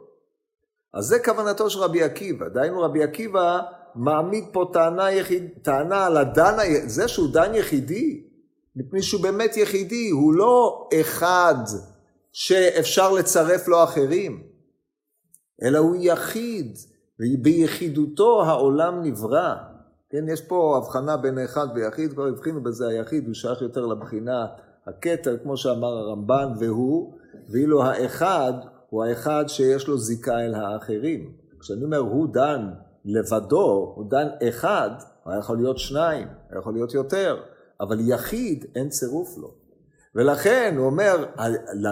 אז 0.94 1.04
זה 1.04 1.18
כוונתו 1.24 1.70
של 1.70 1.80
רבי 1.80 2.02
עקיבא. 2.02 2.48
דהיינו 2.48 2.80
רבי 2.80 3.02
עקיבא 3.02 3.60
מעמיד 3.94 4.44
פה 4.52 4.70
טענה, 4.72 5.12
יחיד, 5.12 5.48
טענה 5.62 6.06
על 6.06 6.16
הדן, 6.16 6.56
זה 6.86 7.08
שהוא 7.08 7.32
דן 7.32 7.54
יחידי, 7.54 8.22
מפני 8.76 9.02
שהוא 9.02 9.22
באמת 9.22 9.56
יחידי, 9.56 10.10
הוא 10.10 10.34
לא 10.34 10.88
אחד 11.00 11.54
שאפשר 12.32 13.12
לצרף 13.12 13.68
לו 13.68 13.84
אחרים, 13.84 14.42
אלא 15.62 15.78
הוא 15.78 15.96
יחיד, 15.98 16.78
וביחידותו 17.20 18.44
העולם 18.44 19.02
נברא. 19.02 19.54
כן, 20.10 20.28
יש 20.28 20.42
פה 20.42 20.76
הבחנה 20.76 21.16
בין 21.16 21.38
האחד 21.38 21.66
ויחיד, 21.74 22.12
כבר 22.12 22.26
הבחינו 22.26 22.62
בזה 22.62 22.88
היחיד, 22.88 23.26
הוא 23.26 23.34
שייך 23.34 23.62
יותר 23.62 23.86
לבחינה 23.86 24.46
הכתר, 24.86 25.36
כמו 25.42 25.56
שאמר 25.56 25.88
הרמב"ן, 25.88 26.52
והוא, 26.58 27.14
ואילו 27.48 27.82
האחד 27.82 28.52
הוא 28.90 29.04
האחד 29.04 29.44
שיש 29.48 29.88
לו 29.88 29.98
זיקה 29.98 30.40
אל 30.40 30.54
האחרים. 30.54 31.32
כשאני 31.60 31.84
אומר 31.84 31.98
הוא 31.98 32.28
דן 32.32 32.70
לבדו, 33.04 33.92
הוא 33.96 34.10
דן 34.10 34.28
אחד, 34.48 34.90
הוא 35.24 35.34
יכול 35.38 35.56
להיות 35.56 35.78
שניים, 35.78 36.28
הוא 36.50 36.58
יכול 36.58 36.72
להיות 36.72 36.94
יותר. 36.94 37.42
אבל 37.80 37.96
יחיד 38.00 38.64
אין 38.74 38.88
צירוף 38.88 39.38
לו. 39.38 39.54
ולכן 40.14 40.74
הוא 40.78 40.86
אומר, 40.86 41.24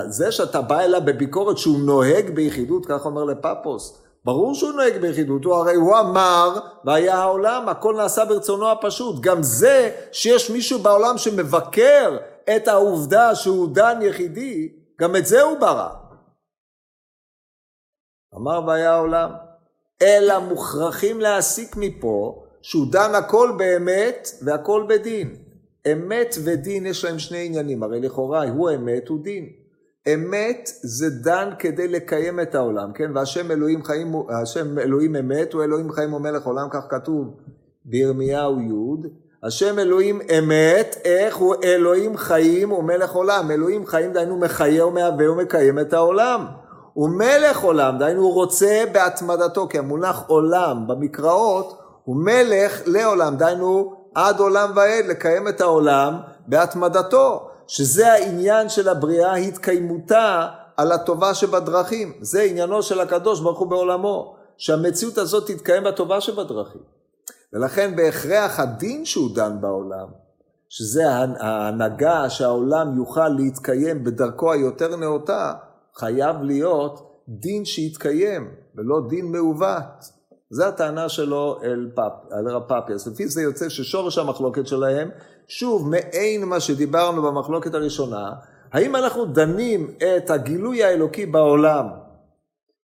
זה 0.08 0.32
שאתה 0.32 0.60
בא 0.60 0.80
אליו 0.80 1.00
בביקורת 1.04 1.58
שהוא 1.58 1.78
נוהג 1.78 2.30
ביחידות, 2.30 2.86
כך 2.86 3.06
אומר 3.06 3.24
לפפוס, 3.24 4.02
ברור 4.24 4.54
שהוא 4.54 4.72
נוהג 4.72 4.96
ביחידות, 5.00 5.44
הוא 5.44 5.54
הרי 5.54 5.74
הוא 5.74 5.98
אמר 5.98 6.58
והיה 6.84 7.18
העולם, 7.18 7.68
הכל 7.68 7.94
נעשה 7.96 8.24
ברצונו 8.24 8.70
הפשוט. 8.70 9.20
גם 9.20 9.42
זה 9.42 9.96
שיש 10.12 10.50
מישהו 10.50 10.78
בעולם 10.78 11.18
שמבקר 11.18 12.16
את 12.56 12.68
העובדה 12.68 13.34
שהוא 13.34 13.74
דן 13.74 13.98
יחידי, 14.02 14.72
גם 15.00 15.16
את 15.16 15.26
זה 15.26 15.42
הוא 15.42 15.58
ברא. 15.58 15.88
אמר 18.34 18.60
והיה 18.66 18.94
העולם. 18.94 19.30
אלא 20.02 20.38
מוכרחים 20.38 21.20
להסיק 21.20 21.76
מפה 21.76 22.44
שהוא 22.62 22.86
דן 22.92 23.14
הכל 23.14 23.52
באמת 23.58 24.28
והכל 24.42 24.86
בדין. 24.88 25.36
אמת 25.92 26.36
ודין 26.44 26.86
יש 26.86 27.04
להם 27.04 27.18
שני 27.18 27.46
עניינים, 27.46 27.82
הרי 27.82 28.00
לכאורה 28.00 28.48
הוא 28.48 28.70
אמת, 28.70 29.08
הוא 29.08 29.24
דין. 29.24 29.48
אמת 30.14 30.70
זה 30.82 31.10
דן 31.10 31.50
כדי 31.58 31.88
לקיים 31.88 32.40
את 32.40 32.54
העולם, 32.54 32.92
כן? 32.92 33.10
והשם 33.14 33.50
אלוהים 33.50 33.84
חיים, 33.84 34.12
השם 34.42 34.78
אלוהים 34.78 35.16
אמת, 35.16 35.52
הוא 35.52 35.64
אלוהים 35.64 35.92
חיים 35.92 36.12
ומלך 36.12 36.46
עולם, 36.46 36.68
כך 36.70 36.84
כתוב 36.90 37.36
בירמיהו 37.84 38.60
י', 38.60 39.08
השם 39.42 39.78
אלוהים 39.78 40.20
אמת, 40.38 40.96
איך 41.04 41.36
הוא 41.36 41.54
אלוהים 41.64 42.16
חיים 42.16 42.72
ומלך 42.72 43.12
עולם. 43.12 43.50
אלוהים 43.50 43.86
חיים 43.86 44.12
דהיינו 44.12 44.36
מחיה 44.36 44.86
ומהווה 44.86 45.30
ומקיים 45.30 45.78
את 45.78 45.92
העולם. 45.92 46.46
הוא 46.92 47.08
מלך 47.08 47.62
עולם, 47.62 47.98
דהיינו 47.98 48.22
הוא 48.22 48.34
רוצה 48.34 48.84
בהתמדתו, 48.92 49.68
כי 49.68 49.78
המונח 49.78 50.22
עולם 50.26 50.86
במקראות 50.86 51.78
הוא 52.04 52.16
מלך 52.16 52.82
לעולם, 52.86 53.36
דהיינו 53.36 53.94
עד 54.14 54.40
עולם 54.40 54.72
ועד, 54.76 55.04
לקיים 55.04 55.48
את 55.48 55.60
העולם 55.60 56.20
בהתמדתו, 56.46 57.48
שזה 57.66 58.12
העניין 58.12 58.68
של 58.68 58.88
הבריאה, 58.88 59.34
התקיימותה 59.34 60.48
על 60.76 60.92
הטובה 60.92 61.34
שבדרכים. 61.34 62.12
זה 62.20 62.42
עניינו 62.42 62.82
של 62.82 63.00
הקדוש 63.00 63.40
ברוך 63.40 63.58
הוא 63.58 63.68
בעולמו, 63.68 64.36
שהמציאות 64.56 65.18
הזאת 65.18 65.50
תתקיים 65.50 65.84
בטובה 65.84 66.20
שבדרכים. 66.20 66.80
ולכן 67.52 67.96
בהכרח 67.96 68.60
הדין 68.60 69.04
שהוא 69.04 69.34
דן 69.34 69.60
בעולם, 69.60 70.06
שזה 70.68 71.02
ההנהגה 71.40 72.30
שהעולם 72.30 72.96
יוכל 72.96 73.28
להתקיים 73.28 74.04
בדרכו 74.04 74.52
היותר 74.52 74.96
נאותה, 74.96 75.52
חייב 75.96 76.42
להיות 76.42 77.24
דין 77.28 77.64
שיתקיים, 77.64 78.54
ולא 78.74 79.08
דין 79.08 79.32
מעוות. 79.32 80.22
זו 80.50 80.64
הטענה 80.64 81.08
שלו 81.08 81.58
אל, 81.62 81.90
פאפ, 81.94 82.12
אל 82.32 82.48
רב 82.48 82.62
פאפיאס. 82.68 83.06
לפי 83.06 83.28
זה 83.28 83.42
יוצא 83.42 83.68
ששורש 83.68 84.18
המחלוקת 84.18 84.66
שלהם, 84.66 85.10
שוב, 85.48 85.88
מעין 85.88 86.44
מה 86.44 86.60
שדיברנו 86.60 87.22
במחלוקת 87.22 87.74
הראשונה, 87.74 88.32
האם 88.72 88.96
אנחנו 88.96 89.24
דנים 89.24 89.94
את 90.16 90.30
הגילוי 90.30 90.84
האלוקי 90.84 91.26
בעולם 91.26 91.86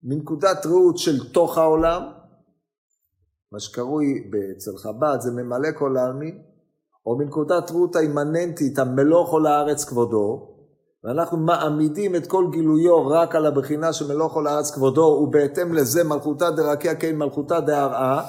מנקודת 0.03 0.67
ראות 0.67 0.99
של 0.99 1.33
תוך 1.33 1.59
העולם, 1.59 2.03
מה 3.53 3.61
שקרוי 3.61 4.31
אצל 4.57 4.77
חב"ד 4.77 5.17
זה 5.21 5.33
ממלא 5.33 5.69
כל 5.79 5.97
העלמין, 5.97 6.43
או 7.07 7.19
מנקודת 7.19 7.71
ראות 7.71 7.97
האימננטית, 7.97 8.79
המלוך 8.79 9.31
עול 9.31 9.47
הארץ 9.47 9.85
כבודו, 9.85 10.54
ואנחנו 11.05 11.37
מעמידים 11.37 12.17
את 12.17 12.27
כל 12.27 12.47
גילויו 12.51 13.07
רק 13.07 13.35
על 13.35 13.47
הבחינה 13.47 13.93
של 13.93 14.09
מלוך 14.09 14.35
עול 14.35 14.47
הארץ 14.47 14.71
כבודו, 14.71 15.01
ובהתאם 15.01 15.75
לזה 15.75 16.05
מלכותא 16.05 16.51
דרקיע 16.51 16.95
כן 16.95 17.17
מלכותא 17.17 17.61
דהרעה, 17.61 18.23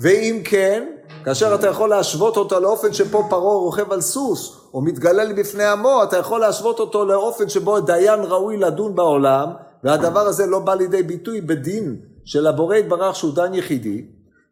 ואם 0.00 0.40
כן, 0.44 0.84
כאשר 1.24 1.54
אתה 1.54 1.66
יכול 1.66 1.90
להשוות 1.90 2.36
אותו 2.36 2.60
לאופן 2.60 2.92
שפה 2.92 3.26
פרעה 3.30 3.54
רוכב 3.54 3.92
על 3.92 4.00
סוס, 4.00 4.56
או 4.74 4.82
מתגלל 4.82 5.32
בפני 5.32 5.64
עמו, 5.64 6.02
אתה 6.02 6.16
יכול 6.16 6.40
להשוות 6.40 6.80
אותו 6.80 7.04
לאופן 7.04 7.48
שבו 7.48 7.80
דיין 7.80 8.20
ראוי 8.20 8.56
לדון 8.56 8.94
בעולם, 8.94 9.48
והדבר 9.84 10.20
הזה 10.20 10.46
לא 10.46 10.58
בא 10.58 10.74
לידי 10.74 11.02
ביטוי 11.02 11.40
בדין 11.40 11.96
של 12.24 12.46
הבורא 12.46 12.76
יתברך 12.76 13.16
שהוא 13.16 13.34
דן 13.34 13.54
יחידי, 13.54 14.06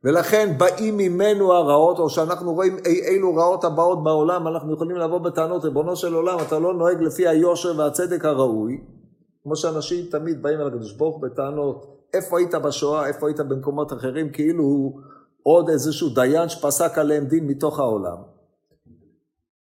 ולכן 0.05 0.59
באים 0.59 0.97
ממנו 0.97 1.53
הרעות, 1.53 1.99
או 1.99 2.11
שאנחנו 2.11 2.55
רואים 2.55 2.77
אי 2.87 3.01
אילו 3.09 3.37
רעות 3.37 3.65
הבאות 3.65 4.05
בעולם, 4.05 4.49
אנחנו 4.49 4.75
יכולים 4.75 4.97
לבוא 4.97 5.19
בטענות, 5.19 5.65
ריבונו 5.65 5.97
של 5.97 6.15
עולם, 6.15 6.39
אתה 6.47 6.59
לא 6.59 6.75
נוהג 6.75 7.03
לפי 7.03 7.29
היושר 7.29 7.79
והצדק 7.79 8.25
הראוי, 8.25 8.85
כמו 9.43 9.57
שאנשים 9.57 10.07
תמיד 10.11 10.43
באים 10.43 10.61
אל 10.61 10.67
הקדוש 10.67 10.93
ברוך 10.93 11.21
בטענות, 11.23 11.99
איפה 12.15 12.39
היית 12.39 12.55
בשואה, 12.55 13.07
איפה 13.07 13.29
היית 13.29 13.41
במקומות 13.41 13.93
אחרים, 13.93 14.33
כאילו 14.33 14.65
הוא 14.65 15.01
עוד 15.43 15.69
איזשהו 15.69 16.09
דיין 16.09 16.49
שפסק 16.49 16.99
עליהם 16.99 17.27
דין 17.27 17.47
מתוך 17.47 17.79
העולם. 17.79 18.17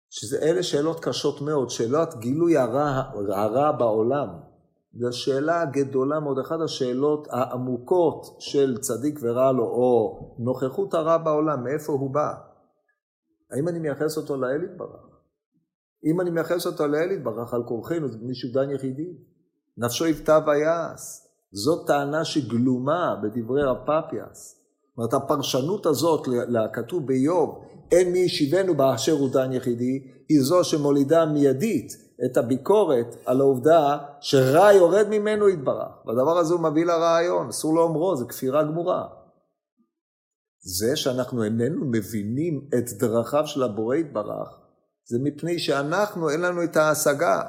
שאלה 0.09 0.63
שאלות 0.63 0.99
קשות 0.99 1.41
מאוד, 1.41 1.69
שאלות 1.69 2.15
גילוי 2.19 2.57
הרע, 2.57 3.01
הרע 3.29 3.71
בעולם. 3.71 4.48
זו 4.93 5.13
שאלה 5.13 5.65
גדולה 5.65 6.19
מאוד, 6.19 6.39
אחת 6.39 6.59
השאלות 6.63 7.27
העמוקות 7.31 8.25
של 8.39 8.77
צדיק 8.77 9.19
ורע 9.21 9.51
לו, 9.51 9.63
או 9.63 10.19
נוכחות 10.39 10.93
הרע 10.93 11.17
בעולם, 11.17 11.63
מאיפה 11.63 11.93
הוא 11.93 12.13
בא? 12.13 12.33
האם 13.51 13.67
אני 13.67 13.79
מייחס 13.79 14.17
אותו 14.17 14.37
לאל 14.37 14.63
יתברך? 14.63 15.09
אם 16.05 16.21
אני 16.21 16.29
מייחס 16.29 16.65
אותו 16.65 16.87
לאל 16.87 17.11
יתברך 17.11 17.53
על 17.53 17.63
כורחנו, 17.63 18.07
זה 18.07 18.17
מישהו 18.21 18.49
דן 18.53 18.71
יחידי. 18.71 19.17
נפשו 19.77 20.07
יפתע 20.07 20.39
ויעש. 20.47 21.01
זאת 21.51 21.87
טענה 21.87 22.25
שגלומה 22.25 23.15
בדברי 23.23 23.63
רב 23.63 23.77
פפיאס. 23.77 24.55
זאת 24.89 24.97
אומרת, 24.97 25.13
הפרשנות 25.13 25.85
הזאת 25.85 26.27
לכתוב 26.27 27.07
באיוב, 27.07 27.65
אין 27.91 28.11
מי 28.11 28.19
ישיבנו 28.19 28.75
באשר 28.75 29.11
הוא 29.11 29.29
דן 29.29 29.53
יחידי, 29.53 30.03
היא 30.29 30.41
זו 30.41 30.63
שמולידה 30.63 31.25
מיידית 31.25 31.97
את 32.25 32.37
הביקורת 32.37 33.15
על 33.25 33.41
העובדה 33.41 33.97
שרע 34.21 34.73
יורד 34.73 35.07
ממנו 35.09 35.49
יתברך. 35.49 35.87
והדבר 36.05 36.37
הזה 36.37 36.53
הוא 36.53 36.61
מביא 36.61 36.85
לרעיון, 36.85 37.47
אסור 37.47 37.75
לאומרו, 37.75 38.15
זה 38.15 38.25
כפירה 38.25 38.63
גמורה. 38.63 39.07
זה 40.61 40.95
שאנחנו 40.95 41.43
איננו 41.43 41.85
מבינים 41.85 42.67
את 42.77 42.89
דרכיו 42.99 43.47
של 43.47 43.63
הבורא 43.63 43.95
יתברך, 43.95 44.49
זה 45.05 45.17
מפני 45.23 45.59
שאנחנו, 45.59 46.29
אין 46.29 46.41
לנו 46.41 46.63
את 46.63 46.77
ההשגה. 46.77 47.41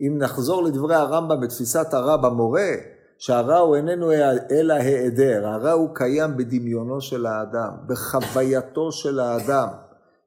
אם 0.00 0.18
נחזור 0.18 0.64
לדברי 0.64 0.94
הרמב"ם 0.94 1.40
בתפיסת 1.40 1.94
הרע 1.94 2.16
במורה, 2.16 2.70
שהרע 3.18 3.58
הוא 3.58 3.76
איננו 3.76 4.12
אלא 4.50 4.74
היעדר, 4.74 5.46
הרע 5.46 5.72
הוא 5.72 5.88
קיים 5.94 6.36
בדמיונו 6.36 7.00
של 7.00 7.26
האדם, 7.26 7.70
בחווייתו 7.86 8.92
של 8.92 9.20
האדם, 9.20 9.68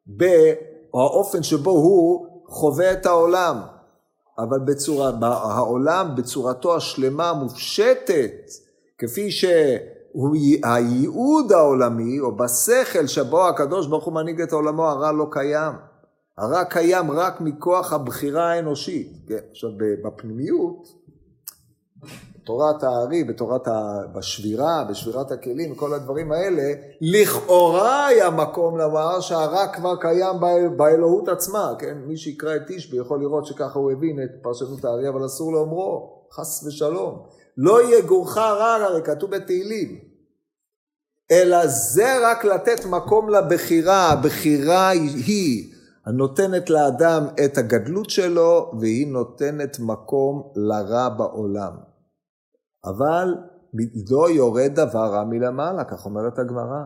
באופן 0.06 1.44
שבו 1.44 1.72
הוא 1.72 2.28
חווה 2.48 2.92
את 2.92 3.06
העולם, 3.06 3.62
אבל 4.38 4.60
בצורה, 4.60 5.12
העולם 5.22 6.16
בצורתו 6.16 6.76
השלמה 6.76 7.30
המופשטת, 7.30 8.50
כפי 8.98 9.32
שהייעוד 9.32 11.52
העולמי, 11.52 12.20
או 12.20 12.38
בשכל 12.38 13.08
שבו 13.08 13.48
הקדוש 13.48 13.88
ברוך 13.88 14.06
הוא 14.06 14.14
מנהיג 14.14 14.42
את 14.42 14.54
עולמו, 14.54 14.86
הרע 14.86 15.12
לא 15.12 15.28
קיים. 15.32 15.74
הרע 16.38 16.64
קיים 16.64 17.12
רק 17.12 17.42
מכוח 17.42 17.94
הבחירה 17.94 18.52
האנושית. 18.52 19.12
כן, 19.28 19.40
עכשיו, 19.52 19.70
בפנימיות, 20.04 20.88
בתורת 22.52 22.84
הארי, 22.84 23.24
בתורת 23.24 23.68
ה... 23.68 24.02
בשבירה, 24.16 24.84
בשבירת 24.90 25.32
הכלים, 25.32 25.76
כל 25.76 25.94
הדברים 25.94 26.32
האלה, 26.32 26.74
לכאורה 27.02 28.08
היה 28.08 28.30
מקום 28.30 28.78
לומר 28.78 29.20
שהרע 29.20 29.68
כבר 29.68 29.96
קיים 29.96 30.36
באלוהות 30.78 31.28
עצמה, 31.30 31.74
כן? 31.80 31.98
מי 32.08 32.18
שיקרא 32.18 32.56
את 32.56 32.62
תשבי 32.68 32.98
יכול 32.98 33.20
לראות 33.20 33.46
שככה 33.46 33.80
הוא 33.80 33.92
הבין 33.92 34.24
את 34.24 34.30
פרשנות 34.42 34.86
הארי, 34.86 35.10
אבל 35.10 35.26
אסור 35.26 35.54
לאומרו, 35.54 36.24
חס 36.32 36.64
ושלום. 36.68 37.20
לא 37.58 37.84
יהיה 37.84 38.02
גורך 38.02 38.38
רע, 38.38 38.76
הרי 38.76 39.02
כתוב 39.02 39.32
בתהילים. 39.32 40.00
אלא 41.32 41.68
זה 41.68 42.30
רק 42.32 42.46
לתת 42.46 42.86
מקום 42.86 43.30
לבחירה, 43.30 44.10
הבחירה 44.10 44.90
היא 44.90 45.74
הנותנת 46.06 46.70
לאדם 46.70 47.26
את 47.46 47.58
הגדלות 47.58 48.10
שלו, 48.10 48.72
והיא 48.80 49.08
נותנת 49.08 49.80
מקום 49.80 50.52
לרע 50.56 51.10
בעולם. 51.10 51.91
אבל 52.86 53.36
לא 54.12 54.30
יורד 54.30 54.72
דבר 54.74 55.06
רע 55.14 55.24
מלמעלה, 55.24 55.84
כך 55.84 56.06
אומרת 56.06 56.40
הגמרא. 56.40 56.84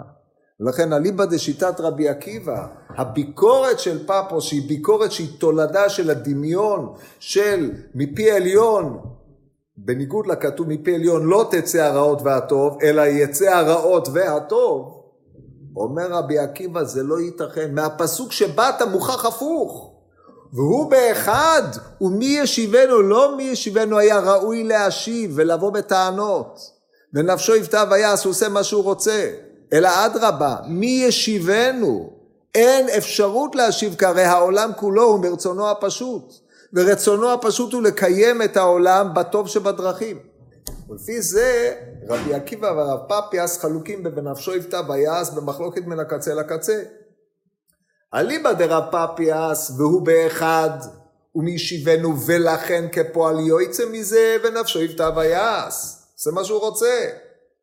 ולכן 0.60 0.94
אליבא 0.94 1.26
דשיטת 1.26 1.80
רבי 1.80 2.10
עקיבא, 2.10 2.68
הביקורת 2.90 3.80
של 3.80 4.08
פפו, 4.08 4.42
שהיא 4.42 4.70
ביקורת 4.70 5.12
שהיא 5.12 5.40
תולדה 5.40 5.90
של 5.90 6.10
הדמיון 6.10 6.94
של 7.20 7.72
מפי 7.96 8.32
עליון, 8.32 9.00
בניגוד 9.78 10.28
לכתוב 10.28 10.68
מפי 10.68 10.96
עליון 10.96 11.26
לא 11.26 11.50
תצא 11.52 11.84
הרעות 11.84 12.22
והטוב, 12.22 12.78
אלא 12.84 13.02
יצא 13.02 13.50
הרעות 13.50 14.08
והטוב, 14.14 15.02
אומר 15.76 16.12
רבי 16.12 16.40
עקיבא 16.40 16.84
זה 16.84 17.04
לא 17.04 17.20
ייתכן, 17.20 17.76
מהפסוק 17.76 18.32
שבאת 18.32 18.82
מוכח 18.92 19.26
הפוך. 19.26 19.95
והוא 20.56 20.92
באחד, 20.92 21.64
ומי 22.02 22.26
ישיבנו, 22.26 23.02
לא 23.02 23.38
מי 23.38 23.44
ישיבנו 23.44 23.98
היה 23.98 24.20
ראוי 24.20 24.64
להשיב 24.64 25.32
ולבוא 25.36 25.72
בטענות. 25.72 26.60
ונפשו 27.14 27.56
יפתע 27.56 27.84
ויעש, 27.92 28.24
הוא 28.24 28.32
עושה 28.32 28.50
מה 28.50 28.64
שהוא 28.64 28.84
רוצה. 28.84 29.32
אלא 29.74 29.90
אדרבה, 30.06 30.56
מי 30.68 31.04
ישיבנו? 31.08 32.10
אין 32.56 32.90
אפשרות 32.98 33.56
להשיב, 33.56 33.96
כי 33.96 34.06
הרי 34.06 34.24
העולם 34.24 34.72
כולו 34.76 35.04
הוא 35.04 35.20
מרצונו 35.20 35.70
הפשוט. 35.70 36.34
ורצונו 36.74 37.32
הפשוט 37.32 37.74
הוא 37.74 37.82
לקיים 37.82 38.42
את 38.42 38.58
העולם 38.58 39.14
בטוב 39.14 39.48
שבדרכים. 39.48 40.20
ולפי 40.90 41.22
זה 41.22 41.74
רבי 42.08 42.34
עקיבא 42.34 42.68
ורב 42.68 43.00
פפיאס 43.08 43.60
חלוקים 43.60 44.04
בבנפשו 44.04 44.56
יפתע 44.56 44.82
ויעש 44.90 45.30
במחלוקת 45.30 45.82
מן 45.86 46.00
הקצה 46.00 46.34
לקצה. 46.34 46.84
אליבא 48.14 48.54
דרב 48.54 48.84
פפיאס 48.92 49.72
והוא 49.78 50.02
באחד 50.02 50.80
ומשיבנו 51.36 52.16
ולכן 52.28 52.86
כפועל 52.92 53.40
יוצא 53.40 53.84
מזה 53.92 54.38
ונפשו 54.44 54.82
יפתע 54.82 55.10
ויעש. 55.16 55.74
זה 56.18 56.32
מה 56.32 56.44
שהוא 56.44 56.60
רוצה. 56.60 57.10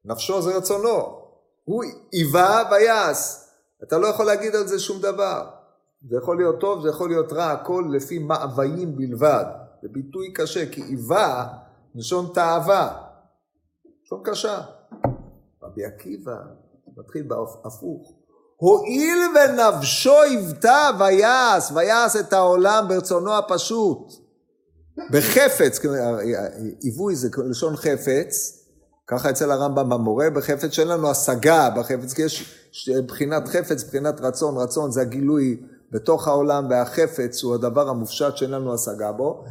נפשו 0.05 0.43
זה 0.43 0.57
רצונו. 0.57 1.19
הוא 1.65 1.85
היווה 2.13 2.63
ויעש. 2.71 3.43
אתה 3.83 3.99
לא 3.99 4.07
יכול 4.07 4.27
להגיד 4.27 4.57
על 4.57 4.67
זה 4.67 4.79
שום 4.79 5.01
דבר. 5.01 5.49
זה 6.09 6.17
יכול 6.17 6.37
להיות 6.37 6.61
טוב, 6.61 6.83
זה 6.83 6.89
יכול 6.89 7.11
להיות 7.11 7.33
רע, 7.33 7.51
הכל 7.51 7.85
לפי 7.93 8.19
מאוויים 8.19 8.97
בלבד. 8.97 9.45
זה 9.83 9.89
ביטוי 9.89 10.33
קשה, 10.33 10.71
כי 10.71 10.83
היווה, 10.83 11.49
לשון 11.95 12.31
תאווה. 12.35 13.03
לשון 14.05 14.21
קשה. 14.25 14.61
רבי 15.63 15.85
עקיבא 15.85 16.37
מתחיל 16.97 17.23
בהפוך. 17.23 18.22
הואיל 18.63 19.19
ונפשו 19.35 20.23
היוותה 20.23 20.91
ויעש, 20.99 21.73
ויעש 21.75 22.17
את 22.17 22.33
העולם 22.33 22.85
ברצונו 22.89 23.35
הפשוט. 23.35 24.13
בחפץ, 25.11 25.81
עיווי 26.81 27.17
זה 27.17 27.29
לשון 27.51 27.77
חפץ, 27.77 28.59
ככה 29.07 29.31
אצל 29.31 29.51
הרמב"ם 29.51 29.89
במורה, 29.89 30.31
בחפץ 30.31 30.71
שאין 30.71 30.89
לנו 30.89 31.11
השגה 31.11 31.71
בחפץ, 31.71 32.13
כי 32.13 32.23
יש 32.23 32.55
בחינת 33.07 33.49
חפץ, 33.49 33.85
בחינת 33.85 34.21
רצון, 34.21 34.57
רצון 34.57 34.91
זה 34.91 35.01
הגילוי 35.01 35.63
בתוך 35.91 36.29
העולם, 36.29 36.67
והחפץ 36.71 37.43
הוא 37.43 37.55
הדבר 37.55 37.89
המופשט 37.89 38.37
שאין 38.37 38.51
לנו 38.51 38.75
השגה 38.75 39.13
בו, 39.13 39.45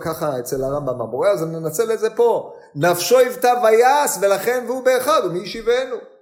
ככה 0.00 0.38
אצל 0.38 0.64
הרמב"ם 0.64 0.98
במורה, 0.98 1.30
אז 1.30 1.42
ננצל 1.42 1.92
את 1.92 2.00
זה 2.00 2.10
פה. 2.10 2.52
נפשו 2.74 3.18
היוותה 3.18 3.52
ויעש, 3.62 4.18
ולכן 4.20 4.64
והוא 4.66 4.84
באחד, 4.84 5.20
ומי 5.24 5.38
ישיבנו. 5.38 6.17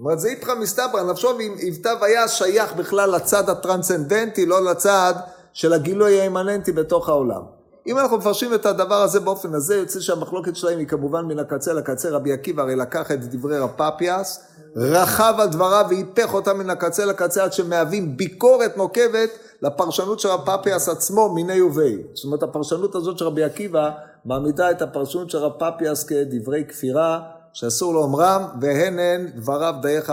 זאת 0.00 0.04
אומרת, 0.04 0.20
זה 0.20 0.28
איפכא 0.28 0.52
מסתברא, 0.60 1.02
נפשו 1.02 1.38
היוותה 1.38 1.90
ויעש 2.00 2.38
שייך 2.38 2.74
בכלל 2.74 3.10
לצד 3.16 3.50
הטרנסצנדנטי, 3.50 4.46
לא 4.46 4.70
לצד 4.70 5.14
של 5.52 5.72
הגילוי 5.72 6.20
האימננטי 6.20 6.72
בתוך 6.72 7.08
העולם. 7.08 7.40
אם 7.86 7.98
אנחנו 7.98 8.16
מפרשים 8.16 8.54
את 8.54 8.66
הדבר 8.66 9.02
הזה 9.02 9.20
באופן 9.20 9.54
הזה, 9.54 9.76
יוצא 9.76 10.00
שהמחלוקת 10.00 10.56
שלהם 10.56 10.78
היא 10.78 10.86
כמובן 10.86 11.24
מן 11.24 11.38
הקצה 11.38 11.72
לקצה. 11.72 12.10
רבי 12.10 12.32
עקיבא 12.32 12.62
הרי 12.62 12.76
לקח 12.76 13.10
את 13.10 13.34
דברי 13.34 13.58
רב 13.58 13.70
פפיאס, 13.76 14.44
רכב 14.76 15.34
על 15.38 15.48
דבריו 15.48 15.86
והיפך 15.88 16.34
אותם 16.34 16.58
מן 16.58 16.70
הקצה 16.70 17.04
לקצה 17.04 17.44
עד 17.44 17.52
שמהווים 17.52 18.16
ביקורת 18.16 18.76
נוקבת 18.76 19.30
לפרשנות 19.62 20.20
של 20.20 20.28
רב 20.28 20.40
פפיאס 20.46 20.88
עצמו 20.88 21.34
מיני 21.34 21.60
ובי. 21.60 21.96
זאת 22.14 22.24
אומרת, 22.24 22.42
הפרשנות 22.42 22.94
הזאת 22.94 23.18
של 23.18 23.24
רבי 23.24 23.44
עקיבא 23.44 23.90
מעמידה 24.24 24.70
את 24.70 24.82
הפרשנות 24.82 25.30
של 25.30 25.38
רב 25.38 25.52
פפיאס 25.58 26.04
כדברי 26.04 26.64
כפירה 26.68 27.20
שאסור 27.52 27.94
לאומרם, 27.94 28.42
והן 28.60 28.98
הן 28.98 29.26
דבריו 29.26 29.74
דייך 29.82 30.10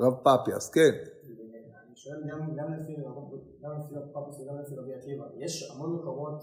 רב 0.00 0.14
פפיאס, 0.22 0.70
כן. 0.70 0.90
אני 0.90 1.96
שואל 1.96 2.16
גם 2.56 2.72
לפי 2.72 2.96
רב 3.02 4.08
פפיאס 4.12 4.40
וגם 4.40 4.58
לפי 4.62 4.74
רבי 4.76 4.94
עקיבא, 4.94 5.24
יש 5.38 5.70
המון 5.74 5.96
מקומות, 5.96 6.42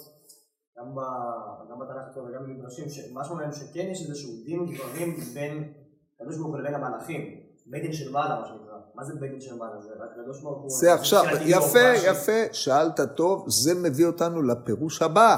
גם 0.78 1.80
בתנ"ך 1.80 2.18
וגם 2.18 2.44
במדרשים, 2.44 2.90
שמשהו 2.90 3.36
מהם 3.36 3.52
שכן 3.52 3.88
יש 3.92 4.10
איזשהו 4.10 4.32
דין 4.46 4.60
ודברים 4.60 5.16
בין 5.34 5.74
הקדוש 6.16 6.38
ברוך 6.38 6.48
הוא 6.48 6.58
לבין 6.58 6.74
המלאכים, 6.74 7.22
בית 7.66 7.82
דין 7.82 7.94
של 7.94 8.12
מעלה 8.12 8.40
מה 8.40 8.48
שנקרא. 8.48 8.78
מה 8.96 9.04
זה 9.04 9.14
בית 9.20 9.32
דין 9.32 9.42
של 9.42 9.56
מעלה? 9.56 9.82
זה 9.82 9.90
רק 9.90 10.10
הקדוש 10.12 10.42
ברוך 10.42 10.62
הוא... 10.62 10.70
זה 10.70 10.94
עכשיו, 10.94 11.24
יפה, 11.42 12.08
יפה, 12.08 12.54
שאלת 12.54 13.00
טוב, 13.16 13.46
זה 13.50 13.76
מביא 13.76 14.06
אותנו 14.06 14.42
לפירוש 14.42 15.02
הבא. 15.02 15.36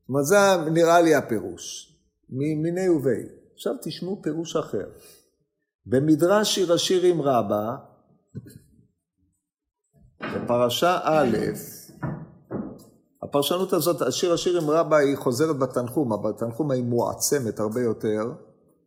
זאת 0.00 0.08
אומרת, 0.08 0.24
זה 0.24 0.36
נראה 0.70 1.00
לי 1.00 1.14
הפירוש, 1.14 1.96
מיני 2.30 2.88
ובי. 2.88 3.39
עכשיו 3.60 3.74
תשמעו 3.82 4.22
פירוש 4.22 4.56
אחר. 4.56 4.84
במדרש 5.86 6.54
שיר 6.54 6.72
השירים 6.72 7.22
רבה, 7.22 7.76
בפרשה 10.34 10.98
א', 11.02 11.36
הפרשנות 13.22 13.72
הזאת, 13.72 14.02
השיר 14.02 14.32
השירים 14.32 14.70
רבה 14.70 14.98
היא 14.98 15.16
חוזרת 15.16 15.58
בתנחום, 15.58 16.12
אבל 16.12 16.32
בתנחום 16.32 16.70
היא 16.70 16.84
מועצמת 16.84 17.60
הרבה 17.60 17.80
יותר, 17.80 18.32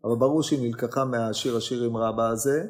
אבל 0.04 0.16
ברור 0.16 0.44
שהיא 0.44 0.62
נלקחה 0.62 1.06
מהשיר 1.06 1.58
השירים 1.58 1.98
רבה 1.98 2.30
הזה, 2.30 2.66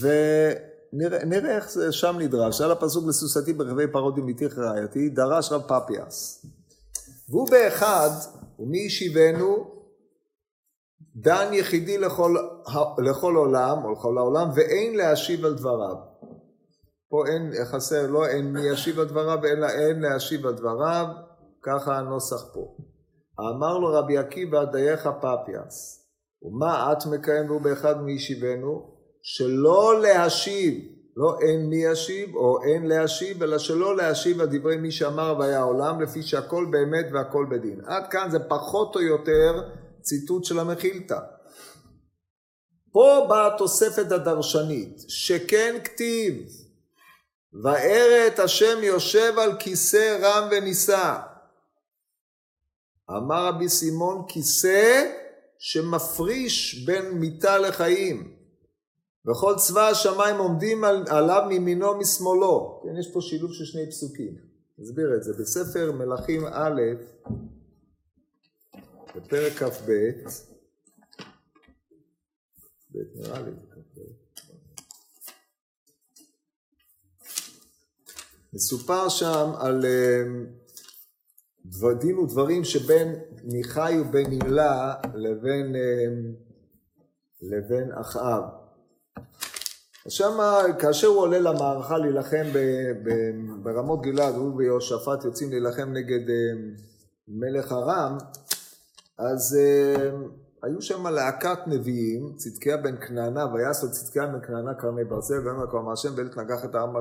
ונראה 0.00 1.56
איך 1.56 1.70
זה 1.70 1.92
שם 1.92 2.16
נדרש. 2.18 2.60
על 2.60 2.70
הפסוק 2.72 3.04
לסוסתי 3.08 3.52
ברכבי 3.52 3.92
פרות 3.92 4.16
דמיתיך 4.16 4.58
רעייתי, 4.58 5.08
דרש 5.08 5.52
רב 5.52 5.62
פפיאס. 5.62 6.46
והוא 7.28 7.48
באחד, 7.50 8.10
ומי 8.58 8.78
ישיבנו? 8.78 9.81
דן 11.16 11.48
יחידי 11.52 11.98
לכל, 11.98 12.36
לכל 12.98 13.36
עולם, 13.36 13.84
או 13.84 13.92
לכל 13.92 14.18
העולם, 14.18 14.48
ואין 14.54 14.96
להשיב 14.96 15.44
על 15.44 15.54
דבריו. 15.54 15.96
פה 17.10 17.26
אין, 17.26 17.52
חסר, 17.64 18.06
לא 18.06 18.26
אין 18.26 18.52
מי 18.52 18.60
ישיב 18.68 18.98
על 18.98 19.04
דבריו, 19.04 19.44
אלא 19.44 19.66
אין 19.66 20.00
להשיב 20.00 20.46
על 20.46 20.54
דבריו, 20.54 21.06
ככה 21.62 21.98
הנוסח 21.98 22.54
פה. 22.54 22.76
אמר 23.40 23.78
לו 23.78 23.88
רבי 23.88 24.18
עקיבא 24.18 24.64
דייך 24.64 25.08
פפיאס, 25.20 26.06
ומה 26.42 26.92
את 26.92 27.06
מקיים 27.06 27.50
והוא 27.50 27.60
באחד 27.60 28.02
מישיבנו? 28.02 28.92
שלא 29.22 30.00
להשיב, 30.02 30.74
לא 31.16 31.38
אין 31.40 31.66
מי 31.66 31.76
ישיב 31.76 32.34
או 32.34 32.62
אין 32.62 32.86
להשיב, 32.86 33.42
אלא 33.42 33.58
שלא 33.58 33.96
להשיב 33.96 34.40
על 34.40 34.46
דברי 34.50 34.76
מי 34.76 34.90
שאמר 34.90 35.36
והיה 35.38 35.62
עולם, 35.62 36.00
לפי 36.00 36.22
שהכל 36.22 36.66
באמת 36.70 37.06
והכל 37.12 37.46
בדין. 37.50 37.80
עד 37.86 38.02
כאן 38.10 38.30
זה 38.30 38.38
פחות 38.38 38.96
או 38.96 39.00
יותר 39.00 39.62
ציטוט 40.02 40.44
של 40.44 40.58
המחילתא. 40.58 41.18
פה 42.92 43.26
באה 43.28 43.54
התוספת 43.54 44.12
הדרשנית, 44.12 45.02
שכן 45.08 45.76
כתיב, 45.84 46.34
וארא 47.62 48.42
השם 48.44 48.82
יושב 48.82 49.34
על 49.38 49.58
כיסא 49.58 50.18
רם 50.22 50.48
ונישא. 50.50 51.16
אמר 53.10 53.46
רבי 53.46 53.68
סימון, 53.68 54.24
כיסא 54.28 55.12
שמפריש 55.58 56.84
בין 56.86 57.12
מיתה 57.12 57.58
לחיים. 57.58 58.36
וכל 59.30 59.54
צבא 59.56 59.88
השמיים 59.88 60.36
עומדים 60.36 60.84
על, 60.84 61.04
עליו 61.08 61.42
מימינו 61.48 61.98
משמאלו. 61.98 62.82
כן, 62.84 62.98
יש 62.98 63.10
פה 63.12 63.20
שילוב 63.20 63.52
של 63.52 63.64
שני 63.64 63.90
פסוקים. 63.90 64.36
נסביר 64.78 65.14
את 65.16 65.22
זה. 65.22 65.32
בספר 65.40 65.92
מלכים 65.92 66.46
א', 66.46 66.80
בפרק 69.16 69.52
כ"ב, 69.52 69.90
נראה 73.14 73.40
לי, 73.40 73.50
מסופר 78.52 79.08
שם 79.08 79.50
על 79.58 79.84
אה, 79.84 80.24
דין 81.94 82.18
ודברים 82.18 82.64
שבין 82.64 83.14
מיכאי 83.44 84.00
ובן 84.00 84.24
נמלה 84.28 84.94
לבין, 85.14 85.76
אה, 85.76 86.06
לבין 87.42 87.92
אחאב. 87.92 88.42
אז 90.06 90.12
שם 90.12 90.38
כאשר 90.78 91.06
הוא 91.06 91.20
עולה 91.20 91.38
למערכה 91.38 91.98
להילחם 91.98 92.46
ברמות 93.62 94.02
גלעד, 94.02 94.34
הוא 94.34 94.56
ויהושפט 94.56 95.24
יוצאים 95.24 95.50
להילחם 95.50 95.92
נגד 95.92 96.30
אה, 96.30 96.52
מלך 97.28 97.72
ארם, 97.72 98.18
אז 99.30 99.58
היו 100.62 100.82
שם 100.82 101.06
להקת 101.06 101.58
נביאים, 101.66 102.32
צדקיה 102.36 102.76
בן 102.76 102.96
כנענה, 103.06 103.54
ויעשו 103.54 103.90
צדקיה 103.90 104.26
בן 104.26 104.46
כנענה 104.46 104.74
קרני 104.74 105.04
ברזל, 105.04 105.48
ואומר 105.48 105.70
כה 105.70 105.78
אמר 105.78 105.92
השם 105.92 106.08
ואלת 106.16 106.36
נגח 106.36 106.64
את 106.64 106.74
העם 106.74 106.94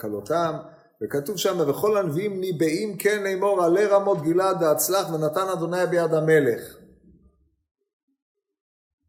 כלותם, 0.00 0.54
וכתוב 1.02 1.36
שם, 1.36 1.58
וכל 1.68 1.96
הנביאים 1.96 2.40
ניבאים 2.40 2.96
כן 2.96 3.22
לאמור 3.24 3.62
עלי 3.62 3.86
רמות 3.86 4.22
גלעד 4.22 4.62
והצלח 4.62 5.12
ונתן 5.12 5.48
אדוני 5.52 5.86
ביד 5.90 6.14
המלך. 6.14 6.76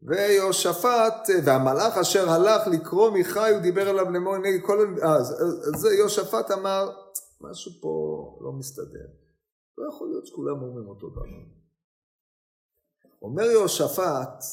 ויהושפט, 0.02 1.28
והמלאך 1.44 1.98
אשר 1.98 2.30
הלך 2.30 2.66
לקרוא 2.66 3.10
מחי, 3.10 3.50
הוא 3.50 3.60
דיבר 3.60 3.90
אליו 3.90 4.10
לאמור 4.10 4.38
נגד 4.38 4.60
כל... 4.66 4.96
אז, 5.02 5.34
זה 5.76 5.94
יהושפט 5.94 6.50
אמר, 6.50 6.90
משהו 7.40 7.72
פה 7.80 8.38
לא 8.40 8.52
מסתדר. 8.52 9.06
לא 9.78 9.88
יכול 9.88 10.08
להיות 10.08 10.26
שכולם 10.26 10.62
אומרים 10.62 10.88
אותו 10.88 11.10
דבר. 11.10 11.61
אומר 13.22 13.42
יהושפט, 13.42 14.44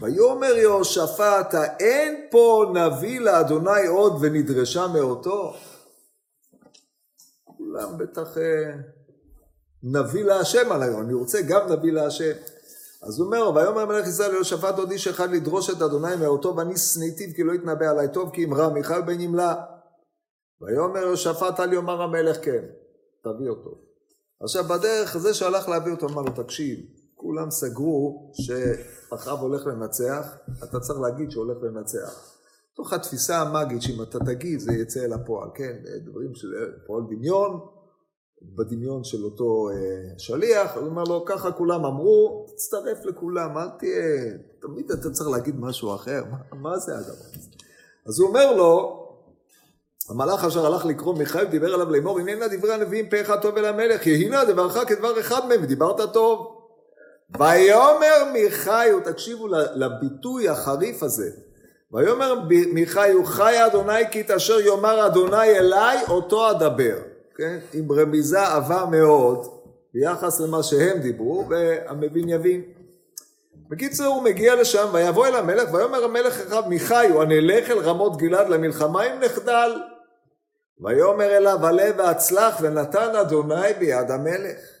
ויאמר 0.00 0.56
יהושפט, 0.56 1.54
האין 1.54 2.26
פה 2.30 2.64
נביא 2.74 3.20
לאדוני 3.20 3.86
עוד 3.86 4.12
ונדרשה 4.20 4.86
מאותו? 4.86 5.54
כולם 7.44 7.98
בטח 7.98 8.38
אה, 8.38 8.72
נביא 9.82 10.24
להשם 10.24 10.72
על 10.72 10.82
היום, 10.82 11.00
אני 11.00 11.14
רוצה 11.14 11.38
גם 11.42 11.72
נביא 11.72 11.92
להשם. 11.92 12.32
אז 13.02 13.18
הוא 13.18 13.26
אומר, 13.26 13.50
ויאמר 13.54 13.86
מלך 13.86 14.06
ישראל 14.06 14.30
ליהושפט 14.30 14.78
עוד 14.78 14.90
איש 14.90 15.08
אחד 15.08 15.30
לדרוש 15.30 15.70
את 15.70 15.82
אדוני 15.82 16.16
מאותו 16.16 16.56
ואני 16.56 16.76
שנאתיו 16.76 17.28
כי 17.36 17.42
לא 17.42 17.52
יתנבא 17.52 17.90
עלי 17.90 18.08
טוב 18.12 18.30
כי 18.32 18.44
אמרה 18.44 18.68
מיכל 18.68 19.02
בן 19.02 19.20
ימלה. 19.20 19.54
ויאמר 20.60 21.00
יהושפט 21.00 21.60
אל 21.60 21.72
יאמר 21.72 22.02
המלך 22.02 22.44
כן, 22.44 22.64
תביא 23.24 23.48
אותו. 23.48 23.70
עכשיו 24.40 24.64
בדרך 24.64 25.18
זה 25.18 25.34
שהלך 25.34 25.68
להביא 25.68 25.92
אותו 25.92 26.06
אמר 26.06 26.22
לו 26.22 26.42
תקשיב 26.42 26.78
כולם 27.14 27.50
סגרו 27.50 28.32
שאחאב 28.32 29.38
הולך 29.38 29.66
לנצח, 29.66 30.36
אתה 30.64 30.80
צריך 30.80 31.00
להגיד 31.00 31.30
שהוא 31.30 31.44
הולך 31.44 31.62
לנצח. 31.62 32.34
תוך 32.76 32.92
התפיסה 32.92 33.40
המאגית 33.40 33.82
שאם 33.82 34.02
אתה 34.02 34.18
תגיד 34.18 34.60
זה 34.60 34.72
יצא 34.72 35.04
אל 35.04 35.12
הפועל, 35.12 35.48
כן, 35.54 35.76
דברים 36.04 36.34
של 36.34 36.48
פועל 36.86 37.02
דמיון, 37.10 37.60
בדמיון 38.42 39.04
של 39.04 39.24
אותו 39.24 39.68
אה, 39.70 40.18
שליח, 40.18 40.76
הוא 40.76 40.86
אומר 40.86 41.04
לו 41.04 41.24
ככה 41.26 41.52
כולם 41.52 41.84
אמרו, 41.84 42.46
תצטרף 42.48 43.04
לכולם, 43.04 43.58
אל 43.58 43.68
תהיה, 43.78 44.32
תמיד 44.62 44.90
אתה 44.90 45.10
צריך 45.10 45.30
להגיד 45.30 45.60
משהו 45.60 45.94
אחר, 45.94 46.24
מה, 46.30 46.38
מה 46.52 46.78
זה 46.78 46.98
הדבר 46.98 47.12
הזה? 47.12 47.48
אז 48.06 48.20
הוא 48.20 48.28
אומר 48.28 48.56
לו, 48.56 49.00
המלאך 50.10 50.44
אשר 50.44 50.66
הלך 50.66 50.84
לקרוא 50.86 51.14
מיכאל 51.14 51.44
דיבר 51.44 51.74
עליו 51.74 51.90
לאמור, 51.90 52.18
הננה 52.18 52.48
דברי 52.48 52.74
הנביאים 52.74 53.10
פה 53.10 53.20
אחד 53.20 53.42
טוב 53.42 53.56
אל 53.56 53.64
המלך, 53.64 54.06
יהינה 54.06 54.44
דברך 54.44 54.88
כדבר 54.88 55.20
אחד 55.20 55.48
מהם 55.48 55.62
ודיברת 55.62 56.12
טוב. 56.12 56.53
ויאמר 57.38 58.24
מיכאיו, 58.32 59.00
תקשיבו 59.00 59.48
לביטוי 59.74 60.48
החריף 60.48 61.02
הזה, 61.02 61.30
ויאמר 61.92 62.34
מיכאיו, 62.72 63.24
חי 63.24 63.66
אדוני 63.66 64.10
כי 64.10 64.20
את 64.20 64.30
אשר 64.30 64.60
יאמר 64.60 65.06
אדוני 65.06 65.58
אליי, 65.58 65.98
אותו 66.08 66.50
אדבר, 66.50 66.96
כן? 67.36 67.58
עם 67.72 67.92
רמיזה 67.92 68.42
עבה 68.42 68.84
מאוד 68.90 69.46
ביחס 69.94 70.40
למה 70.40 70.62
שהם 70.62 70.98
דיברו, 70.98 71.46
והמבין 71.48 72.28
יבין. 72.28 72.62
בקיצור 73.68 74.06
הוא 74.06 74.22
מגיע 74.22 74.54
לשם 74.54 74.88
ויבוא 74.92 75.26
אל 75.26 75.34
המלך 75.34 75.74
ויאמר 75.74 76.04
המלך 76.04 76.40
אחד 76.40 76.68
מיכאיו 76.68 77.22
הנלך 77.22 77.70
אל 77.70 77.78
רמות 77.78 78.16
גלעד 78.16 78.48
למלחמה 78.48 79.02
אם 79.02 79.20
נחדל 79.20 79.72
ויאמר 80.80 81.36
אליו 81.36 81.66
עלה 81.66 81.90
והצלח 81.96 82.58
ונתן 82.60 83.16
אדוני 83.16 83.74
ביד 83.78 84.10
המלך 84.10 84.73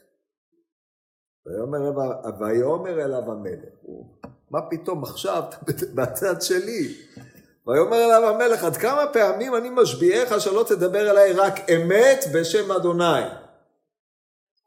ויאמר 1.46 3.04
אליו 3.04 3.32
המלך, 3.32 3.74
מה 4.50 4.60
פתאום 4.70 5.02
עכשיו 5.02 5.42
בצד 5.94 6.42
שלי? 6.48 6.94
ויאמר 7.66 7.96
אליו 8.04 8.28
המלך, 8.28 8.64
עד 8.64 8.76
כמה 8.76 9.02
פעמים 9.12 9.54
אני 9.56 9.70
משביעך 9.70 10.40
שלא 10.40 10.64
תדבר 10.68 11.10
אליי 11.10 11.32
רק 11.32 11.70
אמת 11.70 12.24
בשם 12.34 12.72
אדוני. 12.72 13.24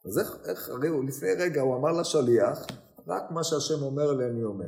אז 0.06 0.20
איך, 0.20 0.38
איך, 0.46 0.70
הרי 0.70 0.88
הוא 0.88 1.04
לפני 1.04 1.34
רגע 1.34 1.62
הוא 1.62 1.76
אמר 1.76 1.92
לשליח, 1.92 2.66
רק 3.08 3.32
מה 3.32 3.44
שהשם 3.44 3.84
אומר 3.84 4.14
לי 4.14 4.26
אני 4.26 4.44
אומר. 4.44 4.68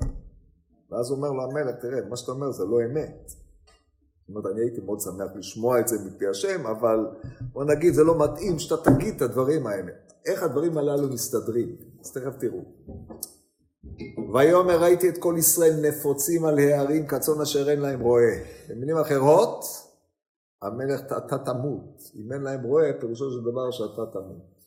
ואז 0.92 1.12
אומר 1.12 1.32
לו 1.32 1.44
המלך, 1.44 1.76
תראה, 1.76 2.00
מה 2.10 2.18
שאתה 2.18 2.32
אומר 2.32 2.52
זה 2.52 2.66
לא 2.66 2.82
אמת. 2.82 3.28
זאת 3.28 4.36
אומרת, 4.36 4.46
אני 4.54 4.62
הייתי 4.62 4.82
מאוד 4.82 5.00
שמח 5.00 5.28
לשמוע 5.36 5.80
את 5.80 5.88
זה 5.88 5.96
מפי 6.06 6.28
השם, 6.28 6.68
אבל 6.68 7.08
בוא 7.54 7.64
נגיד, 7.64 7.94
זה 7.94 8.04
לא 8.04 8.18
מתאים 8.24 8.60
שאתה 8.60 8.92
תגיד 8.92 9.16
את 9.16 9.22
הדברים 9.22 9.68
האלה. 9.68 9.92
איך 10.26 10.44
הדברים 10.44 10.78
הללו 10.78 11.08
מסתדרים? 11.10 11.76
אז 12.02 12.12
תכף 12.12 12.36
תראו. 12.40 12.64
ויאמר 14.34 14.82
ראיתי 14.82 15.10
את 15.10 15.18
כל 15.18 15.36
ישראל 15.38 15.74
נפוצים 15.82 16.46
על 16.46 16.60
הערים 16.60 17.08
כצאן 17.08 17.42
אשר 17.42 17.70
אין 17.70 17.80
להם 17.80 18.02
רועה. 18.02 18.34
במילים 18.70 18.98
אחרות, 18.98 19.66
המלך 20.62 21.02
אתה 21.02 21.38
תמות. 21.38 22.02
אם 22.16 22.34
אין 22.34 22.42
להם 22.42 22.64
רועה, 22.64 22.94
פירושו 23.00 23.32
של 23.32 23.42
דבר 23.42 23.72
שאתה 23.72 24.06
תמות. 24.06 24.60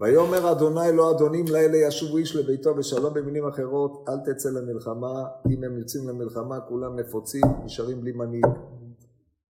ויאמר 0.00 0.52
אדוני 0.52 0.96
לא 0.96 1.10
אדונים 1.10 1.44
לאלה 1.48 1.76
ישובו 1.76 2.16
איש 2.16 2.36
לביתו 2.36 2.74
בשלום 2.74 3.14
במילים 3.14 3.48
אחרות 3.48 4.04
אל 4.08 4.32
תצא 4.32 4.48
למלחמה 4.48 5.24
אם 5.50 5.64
הם 5.64 5.78
יוצאים 5.78 6.08
למלחמה 6.08 6.60
כולם 6.60 6.96
נפוצים 6.98 7.42
נשארים 7.64 8.00
בלי 8.00 8.12
מנהיג 8.12 8.46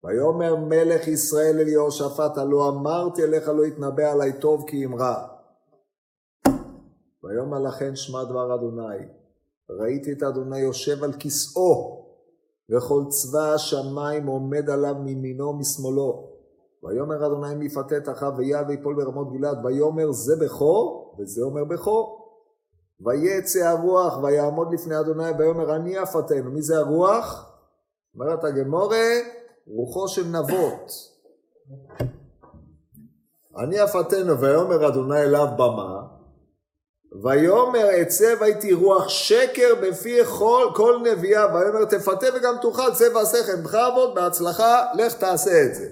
ויאמר 0.04 0.56
מלך 0.56 1.08
ישראל 1.08 1.58
אל 1.60 1.68
יהושפט 1.68 2.38
הלא 2.38 2.68
אמרתי 2.68 3.24
אליך 3.24 3.48
לא 3.48 3.66
יתנבא 3.66 4.12
עלי 4.12 4.32
טוב 4.40 4.64
כי 4.66 4.84
אם 4.84 4.94
רע. 4.94 5.26
ויאמר 7.24 7.58
לכן 7.58 7.96
שמע 7.96 8.24
דבר 8.24 8.54
אדוני 8.54 9.06
ראיתי 9.70 10.12
את 10.12 10.22
אדוני 10.22 10.58
יושב 10.58 11.04
על 11.04 11.12
כסאו 11.20 12.06
וכל 12.70 13.02
צבא 13.08 13.54
השמיים 13.54 14.26
עומד 14.26 14.70
עליו 14.70 14.94
מימינו 14.94 15.46
ומשמאלו 15.46 16.36
ויאמר 16.82 17.26
אדוני 17.26 17.54
מי 17.54 17.66
יפתה 17.66 18.12
אחאב 18.12 18.38
ויעד 18.38 18.70
ויפול 18.70 18.94
ברמות 18.94 19.32
גלעד. 19.32 19.64
ויאמר 19.64 20.12
זה 20.12 20.36
בכור 20.36 21.16
וזה 21.18 21.42
אומר 21.42 21.64
בכור. 21.64 22.26
ויצא 23.00 23.68
הרוח 23.68 24.18
ויעמוד 24.22 24.72
לפני 24.72 25.00
אדוני. 25.00 25.30
ויאמר 25.38 25.76
אני 25.76 26.02
אפתנו. 26.02 26.50
מי 26.50 26.62
זה 26.62 26.78
הרוח? 26.78 27.52
אומרת 28.14 28.44
הגמורה 28.44 29.06
רוחו 29.66 30.08
של 30.08 30.24
נבות. 30.24 30.92
אני 33.58 33.84
אפתנו 33.84 34.40
ויאמר 34.40 34.88
אדוני 34.88 35.22
אליו 35.22 35.46
במה 35.56 36.02
ויאמר 37.22 38.02
אצא 38.02 38.34
והייתי 38.40 38.72
רוח 38.72 39.08
שקר 39.08 39.74
בפי 39.82 40.24
כל, 40.24 40.70
כל 40.74 41.00
נביאה 41.04 41.54
ויאמר 41.54 41.84
תפתה 41.84 42.26
וגם 42.34 42.54
תאכל 42.62 42.94
צא 42.94 43.04
ועשה 43.14 43.56
בך 43.62 43.74
עבוד 43.74 44.14
בהצלחה 44.14 44.84
לך 44.94 45.12
תעשה 45.12 45.62
את 45.62 45.74
זה. 45.74 45.88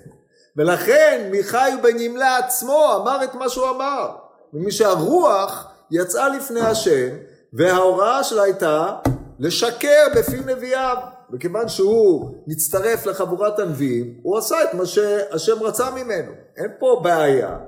ולכן 0.57 1.29
מיכאי 1.31 1.73
בן 1.83 2.01
ימלה 2.01 2.39
עצמו 2.39 2.97
אמר 2.97 3.25
את 3.25 3.35
מה 3.35 3.49
שהוא 3.49 3.71
אמר. 3.71 4.11
ומי 4.55 4.73
שהרוח 4.73 5.67
יצאה 5.91 6.29
לפני 6.29 6.61
השם, 6.61 7.09
וההוראה 7.53 8.25
שלה 8.25 8.43
הייתה 8.43 8.97
לשקר 9.39 10.07
בפי 10.17 10.41
נביאיו. 10.47 10.97
וכיוון 11.35 11.69
שהוא 11.69 12.35
מצטרף 12.47 13.07
לחבורת 13.07 13.59
הנביאים, 13.59 14.21
הוא 14.23 14.39
עשה 14.39 14.57
את 14.65 14.75
מה 14.75 14.87
שהשם 14.87 15.63
רצה 15.63 15.91
ממנו. 15.91 16.33
אין 16.57 16.71
פה 16.79 17.01
בעיה. 17.05 17.59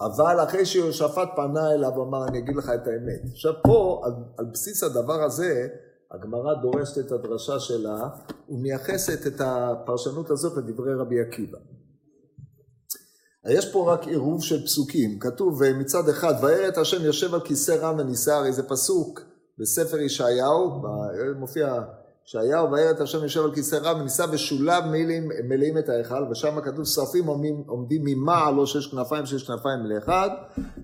אבל 0.00 0.44
אחרי 0.44 0.66
שיהושפט 0.66 1.28
פנה 1.36 1.72
אליו, 1.72 2.02
אמר, 2.02 2.28
אני 2.28 2.38
אגיד 2.38 2.56
לך 2.56 2.70
את 2.74 2.86
האמת. 2.86 3.20
עכשיו 3.32 3.52
פה, 3.62 4.02
על, 4.04 4.12
על 4.38 4.44
בסיס 4.52 4.82
הדבר 4.82 5.22
הזה, 5.22 5.68
הגמרא 6.10 6.54
דורשת 6.62 6.98
את 6.98 7.12
הדרשה 7.12 7.60
שלה 7.60 8.08
ומייחסת 8.48 9.26
את 9.26 9.40
הפרשנות 9.40 10.30
הזאת 10.30 10.56
לדברי 10.56 10.94
רבי 10.94 11.20
עקיבא. 11.20 11.58
יש 13.48 13.72
פה 13.72 13.92
רק 13.92 14.06
עירוב 14.06 14.42
של 14.42 14.64
פסוקים, 14.64 15.18
כתוב 15.18 15.64
מצד 15.64 16.08
אחד, 16.08 16.34
וירא 16.42 16.68
את 16.68 16.78
השם 16.78 17.04
יושב 17.04 17.34
על 17.34 17.40
כיסא 17.40 17.72
רם 17.72 17.98
ונישא, 17.98 18.32
הרי 18.32 18.52
זה 18.52 18.62
פסוק 18.68 19.20
בספר 19.58 19.98
ישעיהו, 19.98 20.82
מופיע 21.36 21.82
וירא 22.72 22.90
את 22.90 23.00
השם 23.00 23.22
יושב 23.22 23.44
על 23.44 23.54
כיסא 23.54 23.76
רם 23.76 24.00
ונישא 24.00 24.26
ושולב 24.32 24.84
מלאים, 24.84 25.28
מלאים 25.44 25.78
את 25.78 25.88
ההיכל, 25.88 26.24
ושם 26.30 26.60
כתוב 26.60 26.84
שרפים 26.84 27.26
עומדים, 27.26 27.64
עומדים 27.66 28.02
ממעל, 28.04 28.54
לא 28.54 28.66
שש 28.66 28.86
כנפיים, 28.86 29.26
שש 29.26 29.42
כנפיים 29.42 29.86
לאחד. 29.86 30.28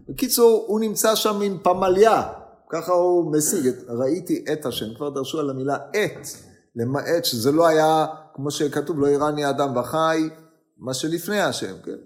בקיצור, 0.09 0.65
הוא 0.69 0.81
נמצא 0.81 1.15
שם 1.15 1.41
עם 1.41 1.59
פמליה, 1.63 2.23
ככה 2.71 2.93
הוא 2.93 3.33
משיג, 3.33 3.67
את, 3.67 3.75
ראיתי 3.89 4.45
את 4.53 4.67
השם, 4.67 4.95
כבר 4.95 5.11
דרשו 5.11 5.41
על 5.41 5.51
המילה 5.51 5.77
את, 5.77 6.27
למעט 6.77 7.25
שזה 7.25 7.53
לא 7.53 7.67
היה, 7.67 8.07
כמו 8.35 8.51
שכתוב, 8.51 9.01
לא 9.01 9.07
איראני 9.07 9.51
אדם 9.51 9.77
וחי, 9.77 10.29
מה 10.79 10.95
שלפני 10.95 11.41
השם, 11.41 11.75
כן? 11.85 11.97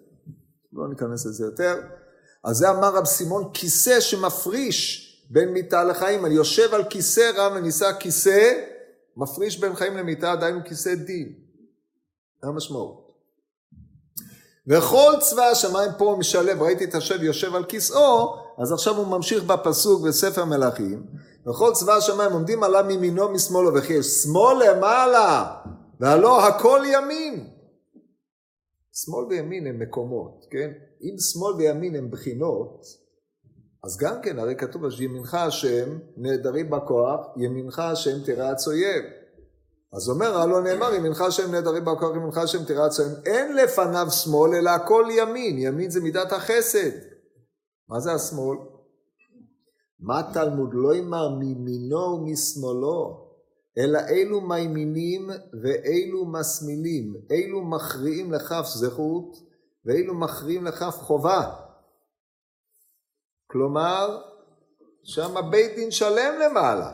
לא 0.72 0.88
ניכנס 0.88 1.26
לזה 1.26 1.44
יותר. 1.44 1.74
אז 2.44 2.56
זה 2.56 2.70
אמר 2.70 2.94
רב 2.94 3.04
סימון, 3.04 3.50
כיסא 3.52 4.00
שמפריש 4.00 5.10
בין 5.30 5.48
מיתה 5.48 5.84
לחיים. 5.84 6.26
אני 6.26 6.34
יושב 6.34 6.74
על 6.74 6.84
כיסא 6.84 7.30
רם 7.36 7.52
ונישא 7.56 7.92
כיסא, 7.98 8.52
מפריש 9.16 9.60
בין 9.60 9.74
חיים 9.74 9.96
למיתה, 9.96 10.36
דהיינו 10.36 10.60
כיסא 10.64 10.94
דין. 10.94 11.32
זה 12.42 12.48
המשמעות. 12.48 13.04
וכל 14.66 15.12
צבא 15.20 15.42
השמיים 15.42 15.90
פה 15.98 16.16
משלב, 16.18 16.62
ראיתי 16.62 16.84
את 16.84 16.94
השב 16.94 17.22
יושב 17.22 17.54
על 17.54 17.64
כיסאו, 17.64 18.36
אז 18.58 18.72
עכשיו 18.72 18.96
הוא 18.96 19.06
ממשיך 19.06 19.44
בפסוק 19.44 20.02
בספר 20.02 20.44
מלכים, 20.44 21.06
וכל 21.46 21.72
צבא 21.74 21.92
השמיים 21.92 22.32
עומדים 22.32 22.62
עליו 22.62 22.84
מימינו 22.86 23.28
משמאלו 23.28 23.74
וכי 23.74 23.92
יש 23.92 24.06
שמאל 24.06 24.70
למעלה, 24.70 25.56
והלא 26.00 26.46
הכל 26.46 26.80
ימין. 26.86 27.50
שמאל 28.92 29.24
וימין 29.24 29.66
הם 29.66 29.78
מקומות, 29.78 30.46
כן? 30.50 30.70
אם 31.02 31.18
שמאל 31.18 31.54
וימין 31.54 31.96
הם 31.96 32.10
בחינות, 32.10 32.86
אז 33.84 33.96
גם 33.96 34.22
כן, 34.22 34.38
הרי 34.38 34.56
כתוב, 34.56 34.82
ימינך 35.00 35.34
השם 35.34 35.98
נעדרים 36.16 36.70
בכוח, 36.70 37.26
ימינך 37.36 37.78
השם 37.78 38.24
תירץ 38.24 38.68
אויב. 38.68 39.04
אז 39.92 40.08
אומר, 40.08 40.38
הלא 40.38 40.62
נאמר, 40.62 40.94
ימינך 40.94 41.20
השם 41.20 41.50
נעדרים 41.52 41.84
בכוח, 41.84 42.16
ימינך 42.16 42.38
השם 42.38 42.64
תירץ 42.64 43.00
אויב. 43.00 43.12
אין 43.26 43.56
לפניו 43.56 44.10
שמאל, 44.10 44.54
אלא 44.54 44.70
הכל 44.70 45.04
ימין. 45.10 45.58
ימין 45.58 45.90
זה 45.90 46.00
מידת 46.00 46.32
החסד. 46.32 46.90
מה 47.88 48.00
זה 48.00 48.12
השמאל? 48.12 48.58
מה 50.00 50.22
תלמוד 50.34 50.70
לא 50.72 50.94
יאמר 50.94 51.28
מימינו 51.28 51.96
ומשמאלו, 51.96 53.28
אלא 53.78 53.98
אילו 54.08 54.40
מימינים 54.40 55.30
ואילו 55.62 56.24
מסמילים, 56.24 57.14
אילו 57.30 57.64
מכריעים 57.64 58.32
לכף 58.32 58.64
זכות 58.66 59.36
ואילו 59.84 60.14
מכריעים 60.14 60.64
לכף 60.64 60.96
חובה. 61.00 61.63
כלומר, 63.54 64.18
שם 65.02 65.34
בית 65.50 65.74
דין 65.74 65.90
שלם 65.90 66.34
למעלה. 66.44 66.90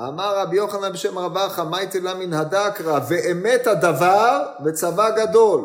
אמר 0.00 0.38
רבי 0.38 0.56
יוחנן 0.56 0.92
בשם 0.92 1.18
רב 1.18 1.36
אחא, 1.36 1.62
מאי 1.62 1.86
תלה 1.86 2.14
מן 2.14 2.32
הדקרא, 2.32 3.00
ואמת 3.08 3.66
הדבר 3.66 4.46
וצבא 4.64 5.10
גדול. 5.10 5.64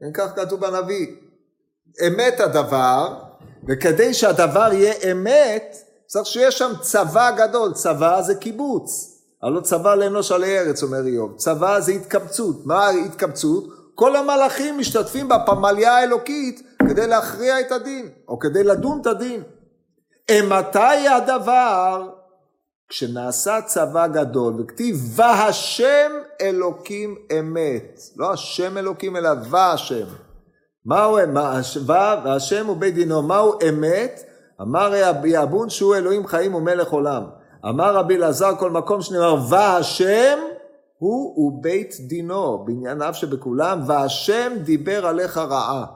כן, 0.00 0.12
כך 0.14 0.36
כתוב 0.36 0.60
בנביא. 0.60 1.06
אמת 2.06 2.40
הדבר, 2.40 3.18
וכדי 3.68 4.14
שהדבר 4.14 4.68
יהיה 4.72 5.12
אמת, 5.12 5.76
צריך 6.06 6.26
שיהיה 6.26 6.50
שם 6.50 6.72
צבא 6.80 7.30
גדול. 7.30 7.72
צבא 7.72 8.22
זה 8.22 8.34
קיבוץ. 8.34 9.18
הלא 9.42 9.60
צבא 9.60 9.94
לאנוש 9.94 10.32
עלי 10.32 10.58
ארץ, 10.58 10.82
אומר 10.82 11.06
איוב. 11.06 11.36
צבא 11.36 11.80
זה 11.80 11.92
התקבצות. 11.92 12.66
מה 12.66 12.88
התקבצות? 12.88 13.64
כל 13.94 14.16
המלאכים 14.16 14.78
משתתפים 14.78 15.28
בפמליה 15.28 15.96
האלוקית 15.96 16.62
כדי 16.88 17.06
להכריע 17.06 17.60
את 17.60 17.72
הדין, 17.72 18.08
או 18.28 18.38
כדי 18.38 18.64
לדון 18.64 19.00
את 19.00 19.06
הדין. 19.06 19.42
מתי 20.48 21.08
הדבר? 21.08 22.08
כשנעשה 22.88 23.60
צבא 23.60 24.06
גדול, 24.06 24.60
וכתיב 24.60 24.96
והשם 25.16 26.12
אלוקים 26.40 27.16
אמת. 27.38 28.00
לא 28.16 28.32
השם 28.32 28.78
אלוקים 28.78 29.16
אלא 29.16 29.30
והשם. 29.50 30.06
מהו 30.86 31.18
והשם 32.24 32.66
הוא 32.66 32.76
בית 32.76 32.94
דינו, 32.94 33.22
מהו 33.22 33.58
אמת? 33.68 34.20
אמר 34.62 35.08
רבי 35.08 35.42
אבון 35.42 35.70
שהוא 35.70 35.96
אלוהים 35.96 36.26
חיים 36.26 36.54
ומלך 36.54 36.88
עולם. 36.88 37.22
אמר 37.68 37.96
רבי 37.96 38.16
אלעזר 38.16 38.56
כל 38.58 38.70
מקום 38.70 39.02
שנאמר 39.02 39.36
והשם 39.48 40.38
הוא 40.98 41.38
ובית 41.38 41.94
דינו 42.00 42.64
בענייניו 42.64 43.14
שבכולם 43.14 43.80
והשם 43.86 44.52
דיבר 44.64 45.06
עליך 45.06 45.38
רעה. 45.38 45.86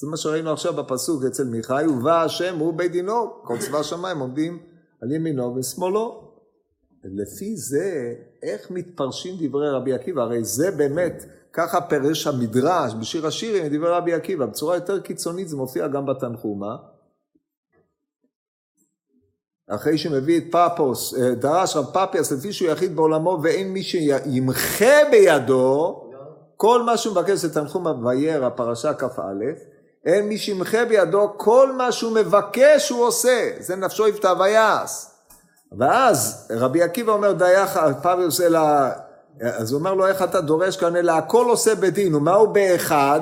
זה 0.00 0.06
מה 0.06 0.16
שראינו 0.16 0.52
עכשיו 0.52 0.72
בפסוק 0.72 1.24
אצל 1.24 1.44
מיכאי 1.44 1.86
ובא 1.86 2.22
השם 2.22 2.58
הוא 2.58 2.74
בית 2.74 2.92
דינו 2.92 3.42
כל 3.42 3.58
צבא 3.58 3.78
השמיים 3.78 4.18
עומדים 4.18 4.58
על 5.02 5.12
ימינו 5.12 5.56
ושמאלו. 5.56 6.24
לפי 7.04 7.56
זה 7.56 8.14
איך 8.42 8.70
מתפרשים 8.70 9.34
דברי 9.38 9.70
רבי 9.70 9.92
עקיבא 9.92 10.22
הרי 10.22 10.44
זה 10.44 10.70
באמת 10.70 11.24
ככה 11.52 11.80
פרש 11.80 12.26
המדרש 12.26 12.94
בשיר 13.00 13.26
השירים 13.26 13.76
דברי 13.76 13.90
רבי 13.90 14.12
עקיבא 14.12 14.46
בצורה 14.46 14.74
יותר 14.74 15.00
קיצונית 15.00 15.48
זה 15.48 15.56
מופיע 15.56 15.88
גם 15.88 16.06
בתנחומה 16.06 16.76
אחרי 19.70 19.98
שמביא 19.98 20.38
את 20.38 20.44
פפוס, 20.52 21.14
אה, 21.14 21.34
דרש 21.34 21.76
רב 21.76 21.84
פפיאס 21.92 22.32
לפי 22.32 22.52
שהוא 22.52 22.70
יחיד 22.70 22.96
בעולמו 22.96 23.38
ואין 23.42 23.72
מי 23.72 23.82
שימחה 23.82 24.96
בידו, 25.10 26.00
כל 26.56 26.82
מה 26.82 26.96
שהוא 26.96 27.12
מבקש 27.12 27.38
זה 27.38 27.54
תנחום 27.54 28.06
וירא, 28.06 28.48
פרשה 28.48 28.94
כ"א, 28.94 29.22
אין 30.06 30.28
מי 30.28 30.38
שימחה 30.38 30.84
בידו, 30.84 31.32
כל 31.36 31.72
מה 31.72 31.92
שהוא 31.92 32.12
מבקש 32.12 32.88
הוא 32.88 33.04
עושה, 33.04 33.50
זה 33.58 33.76
נפשו 33.76 34.08
יפתע 34.08 34.32
ויעש. 34.38 35.06
ואז 35.78 36.48
רבי 36.50 36.82
עקיבא 36.82 37.12
אומר 37.12 37.32
דייך, 37.32 37.80
פפיוס 38.02 38.40
אלא, 38.40 38.60
אז 39.40 39.72
הוא 39.72 39.78
אומר 39.78 39.94
לו 39.94 40.06
איך 40.06 40.22
אתה 40.22 40.40
דורש 40.40 40.76
כאן, 40.76 40.96
אלא 40.96 41.12
הכל 41.12 41.44
עושה 41.48 41.74
בדין, 41.74 42.14
ומהו 42.14 42.52
באחד? 42.52 43.20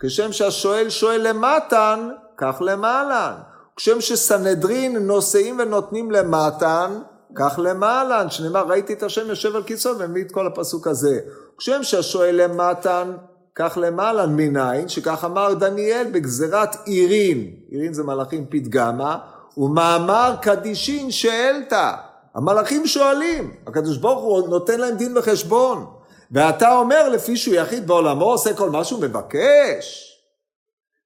כשם 0.00 0.32
שהשואל 0.32 0.90
שואל 0.90 1.28
למתן, 1.28 2.08
כך 2.36 2.56
למעלן. 2.60 3.34
כשם 3.80 4.00
שסנהדרין 4.00 4.96
נושאים 4.96 5.58
ונותנים 5.58 6.10
למתן, 6.10 6.98
כך 7.34 7.58
למעלן, 7.62 8.30
שנאמר 8.30 8.66
ראיתי 8.66 8.92
את 8.92 9.02
השם 9.02 9.28
יושב 9.28 9.56
על 9.56 9.62
כיסאו 9.62 9.98
ומביא 9.98 10.24
את 10.24 10.32
כל 10.32 10.46
הפסוק 10.46 10.86
הזה. 10.86 11.20
כשם 11.58 11.82
שהשואל 11.82 12.42
למתן, 12.44 13.12
כך 13.54 13.78
למעלן 13.80 14.36
מניין, 14.36 14.88
שכך 14.88 15.24
אמר 15.24 15.54
דניאל 15.54 16.06
בגזירת 16.12 16.76
עירין, 16.84 17.50
עירין 17.68 17.94
זה 17.94 18.02
מלאכים 18.02 18.46
פתגמה, 18.50 19.18
ומאמר 19.56 20.34
קדישין 20.42 21.10
שאלתא. 21.10 21.92
המלאכים 22.34 22.86
שואלים, 22.86 23.54
הקדוש 23.66 23.96
ברוך 23.96 24.22
הוא 24.22 24.48
נותן 24.48 24.80
להם 24.80 24.96
דין 24.96 25.18
וחשבון. 25.18 25.86
ואתה 26.30 26.76
אומר 26.76 27.08
לפי 27.08 27.36
שהוא 27.36 27.54
יחיד 27.54 27.86
בעולמו 27.86 28.24
עושה 28.24 28.54
כל 28.54 28.70
מה 28.70 28.84
שהוא 28.84 29.02
מבקש. 29.02 30.09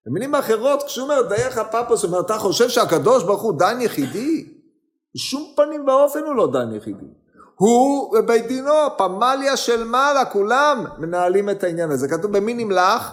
במילים 0.06 0.34
אחרות, 0.34 0.82
כשהוא 0.82 1.02
אומר 1.02 1.22
דייך 1.22 1.58
פפוס, 1.58 2.02
הוא 2.02 2.08
אומר, 2.08 2.20
אתה 2.20 2.38
חושב 2.38 2.68
שהקדוש 2.68 3.22
ברוך 3.22 3.42
הוא 3.42 3.58
דן 3.58 3.80
יחידי? 3.80 4.46
בשום 5.14 5.52
פנים 5.56 5.88
ואופן 5.88 6.20
הוא 6.26 6.34
לא 6.34 6.52
דן 6.52 6.76
יחידי. 6.76 7.06
הוא 7.54 8.18
ובית 8.18 8.46
דינו, 8.46 8.72
פמליה 8.98 9.56
של 9.56 9.84
מעלה, 9.84 10.24
כולם 10.24 10.84
מנהלים 10.98 11.50
את 11.50 11.64
העניין 11.64 11.90
הזה. 11.90 12.08
כתוב 12.08 12.36
במי 12.36 12.54
נמלך? 12.54 13.12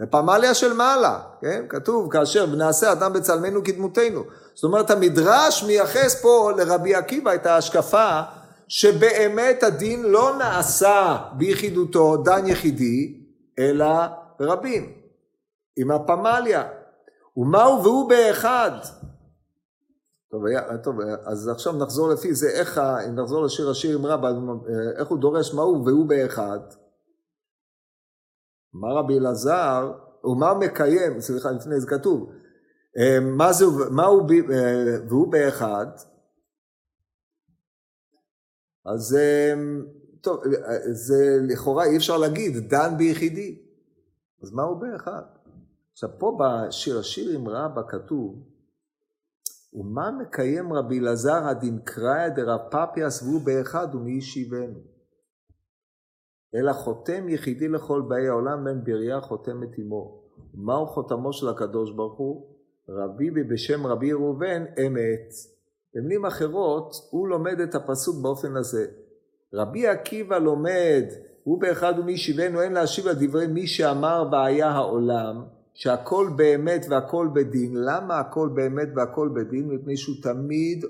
בפמליה 0.00 0.54
של 0.54 0.72
מעלה, 0.72 1.18
כן? 1.40 1.64
כתוב, 1.68 2.12
כאשר 2.12 2.46
ונעשה 2.52 2.92
אדם 2.92 3.12
בצלמנו 3.12 3.64
כדמותנו. 3.64 4.22
זאת 4.54 4.64
אומרת, 4.64 4.90
המדרש 4.90 5.64
מייחס 5.64 6.22
פה 6.22 6.50
לרבי 6.56 6.94
עקיבא 6.94 7.34
את 7.34 7.46
ההשקפה 7.46 8.20
שבאמת 8.68 9.62
הדין 9.62 10.02
לא 10.02 10.36
נעשה 10.38 11.16
ביחידותו, 11.32 12.16
דן 12.16 12.46
יחידי, 12.46 13.14
אלא 13.58 13.86
רבים. 14.40 15.01
עם 15.76 15.90
הפמליה. 15.90 16.68
ומהו 17.36 17.82
והוא 17.82 18.08
באחד. 18.08 18.70
טוב, 20.30 20.46
היה, 20.46 20.78
טוב, 20.78 20.96
אז 21.24 21.48
עכשיו 21.48 21.72
נחזור 21.72 22.08
לפי 22.08 22.34
זה, 22.34 22.48
איך, 22.48 22.78
אם 22.78 23.14
נחזור 23.14 23.44
לשיר 23.44 23.70
השיר 23.70 23.98
עם 23.98 24.06
רבא, 24.06 24.28
איך 24.98 25.08
הוא 25.08 25.18
דורש 25.18 25.54
מהו 25.54 25.84
והוא 25.86 26.06
באחד. 26.06 26.60
מה 28.72 28.88
רבי 28.92 29.18
אלעזר, 29.18 29.92
ומה 30.24 30.54
מקיים, 30.54 31.20
סליחה, 31.20 31.50
לפני 31.50 31.80
זה 31.80 31.86
כתוב, 31.86 32.32
אה, 32.98 33.20
מה 33.20 33.52
זה, 33.52 33.64
מה 33.90 34.04
הוא, 34.04 34.30
אה, 34.52 34.96
והוא 35.08 35.32
באחד, 35.32 35.86
אז 38.86 39.16
טוב, 40.20 40.42
זה 40.92 41.38
לכאורה 41.48 41.84
אי 41.84 41.96
אפשר 41.96 42.18
להגיד 42.18 42.56
דן 42.68 42.94
ביחידי, 42.98 43.62
אז 44.42 44.52
מה 44.52 44.62
הוא 44.62 44.80
באחד? 44.80 45.41
עכשיו 45.92 46.10
פה 46.18 46.38
בשיר 46.40 46.98
השירים 46.98 47.48
רבה 47.48 47.82
כתוב 47.88 48.52
ומה 49.74 50.10
מקיים 50.10 50.72
רבי 50.72 50.98
אלעזר 50.98 51.44
הדנקראיה 51.44 52.28
דרב 52.28 52.60
פפיאס 52.70 53.22
והוא 53.22 53.40
באחד 53.40 53.94
ומי 53.94 54.12
ישיבנו. 54.12 54.80
אלא 56.54 56.72
חותם 56.72 57.28
יחידי 57.28 57.68
לכל 57.68 58.02
באי 58.08 58.28
העולם 58.28 58.64
בן 58.64 58.84
בריה 58.84 59.20
חותמת 59.20 59.78
עמו. 59.78 60.22
מהו 60.54 60.86
חותמו 60.86 61.32
של 61.32 61.48
הקדוש 61.48 61.92
ברוך 61.92 62.18
הוא? 62.18 62.46
רבי 62.88 63.30
בשם 63.30 63.86
רבי 63.86 64.12
ראובן 64.12 64.64
אמת. 64.86 65.32
במילים 65.94 66.26
אחרות, 66.26 66.94
הוא 67.10 67.28
לומד 67.28 67.60
את 67.60 67.74
הפסוק 67.74 68.22
באופן 68.22 68.56
הזה. 68.56 68.86
רבי 69.54 69.86
עקיבא 69.86 70.38
לומד, 70.38 71.04
הוא 71.44 71.60
באחד 71.60 71.94
ומי 71.98 72.12
ישיבנו, 72.12 72.60
אין 72.60 72.72
להשיב 72.72 73.06
על 73.06 73.14
דברי 73.20 73.46
מי 73.46 73.66
שאמר 73.66 74.28
והיה 74.32 74.68
העולם. 74.70 75.44
שהכל 75.74 76.30
באמת 76.36 76.86
והכל 76.90 77.28
בדין. 77.32 77.70
למה 77.74 78.18
הכל 78.18 78.48
באמת 78.54 78.88
והכל 78.96 79.28
בדין? 79.34 79.68
מפני 79.68 79.96
שהוא 79.96 80.16
תמיד 80.22 80.84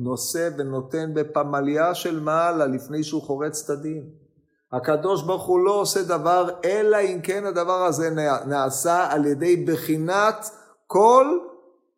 נושא 0.00 0.48
ונותן 0.58 1.14
בפמליה 1.14 1.94
של 1.94 2.20
מעלה 2.20 2.66
לפני 2.66 3.02
שהוא 3.02 3.22
חורץ 3.22 3.64
את 3.64 3.70
הדין. 3.70 4.04
הקדוש 4.72 5.22
ברוך 5.22 5.46
הוא 5.46 5.60
לא 5.60 5.80
עושה 5.80 6.02
דבר 6.02 6.48
אלא 6.64 6.96
אם 7.00 7.20
כן 7.22 7.46
הדבר 7.46 7.84
הזה 7.84 8.10
נעשה 8.46 9.12
על 9.12 9.26
ידי 9.26 9.56
בחינת 9.56 10.50
כל 10.86 11.38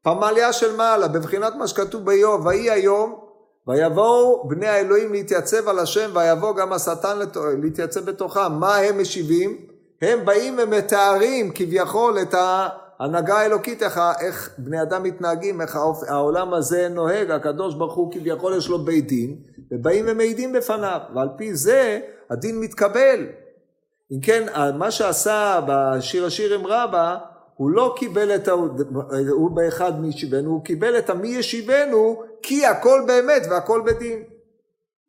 פמליה 0.03 0.53
של 0.53 0.77
מעלה, 0.77 1.09
בבחינת 1.09 1.55
מה 1.55 1.67
שכתוב 1.67 2.05
באיוב, 2.05 2.47
ויהי 2.47 2.71
היום 2.71 3.21
ויבואו 3.69 4.49
בני 4.49 4.67
האלוהים 4.67 5.13
להתייצב 5.13 5.69
על 5.69 5.79
השם 5.79 6.11
ויבוא 6.15 6.57
גם 6.57 6.73
השטן 6.73 7.19
להתייצב 7.63 8.11
בתוכם. 8.11 8.53
מה 8.61 8.77
הם 8.77 9.01
משיבים? 9.01 9.57
הם 10.03 10.25
באים 10.25 10.59
ומתארים 10.63 11.51
כביכול 11.55 12.19
את 12.23 12.35
ההנהגה 12.35 13.39
האלוקית, 13.39 13.83
איך, 13.83 14.01
איך 14.21 14.51
בני 14.59 14.83
אדם 14.83 15.03
מתנהגים, 15.03 15.61
איך 15.61 15.79
העולם 16.09 16.55
הזה 16.55 16.89
נוהג, 16.89 17.31
הקדוש 17.31 17.75
ברוך 17.75 17.95
הוא 17.95 18.13
כביכול 18.13 18.57
יש 18.57 18.69
לו 18.69 18.79
בית 18.79 19.09
דין, 19.09 19.37
ובאים 19.71 20.05
ומעידים 20.09 20.53
בפניו, 20.53 21.01
ועל 21.15 21.29
פי 21.37 21.55
זה 21.55 22.01
הדין 22.31 22.61
מתקבל. 22.61 23.27
אם 24.13 24.21
כן, 24.21 24.47
מה 24.75 24.91
שעשה 24.91 25.61
בשיר 25.69 26.27
השירים 26.27 26.67
רבה, 26.67 27.19
הוא 27.55 27.71
לא 27.71 27.95
קיבל 27.97 28.35
את 28.35 28.49
ה... 28.49 28.53
הוא 29.31 29.51
באחד 29.51 30.01
מי 30.01 30.09
ישיבנו, 30.09 30.51
הוא 30.51 30.65
קיבל 30.65 30.99
את 30.99 31.11
המי 31.11 31.29
ישיבנו, 31.29 32.23
כי 32.43 32.67
הכל 32.67 33.03
באמת 33.07 33.43
והכל 33.51 33.83
בדין. 33.87 34.23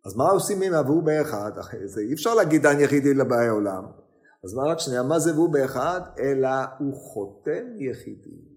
אז 0.05 0.15
מה 0.15 0.29
עושים 0.29 0.61
עם 0.61 0.73
והוא 0.85 1.03
באחד? 1.03 1.51
זה 1.85 2.01
אי 2.01 2.13
אפשר 2.13 2.35
להגיד 2.35 2.63
דן 2.63 2.79
יחידי 2.79 3.13
לבאי 3.13 3.47
עולם. 3.47 3.98
אז 4.43 4.53
מה 4.53 4.63
רק 4.63 4.79
שנייה, 4.79 5.03
מה 5.03 5.19
זה 5.19 5.33
והוא 5.33 5.53
באחד? 5.53 6.01
אלא 6.19 6.49
הוא 6.79 6.93
חותם 6.93 7.65
יחידי. 7.75 8.49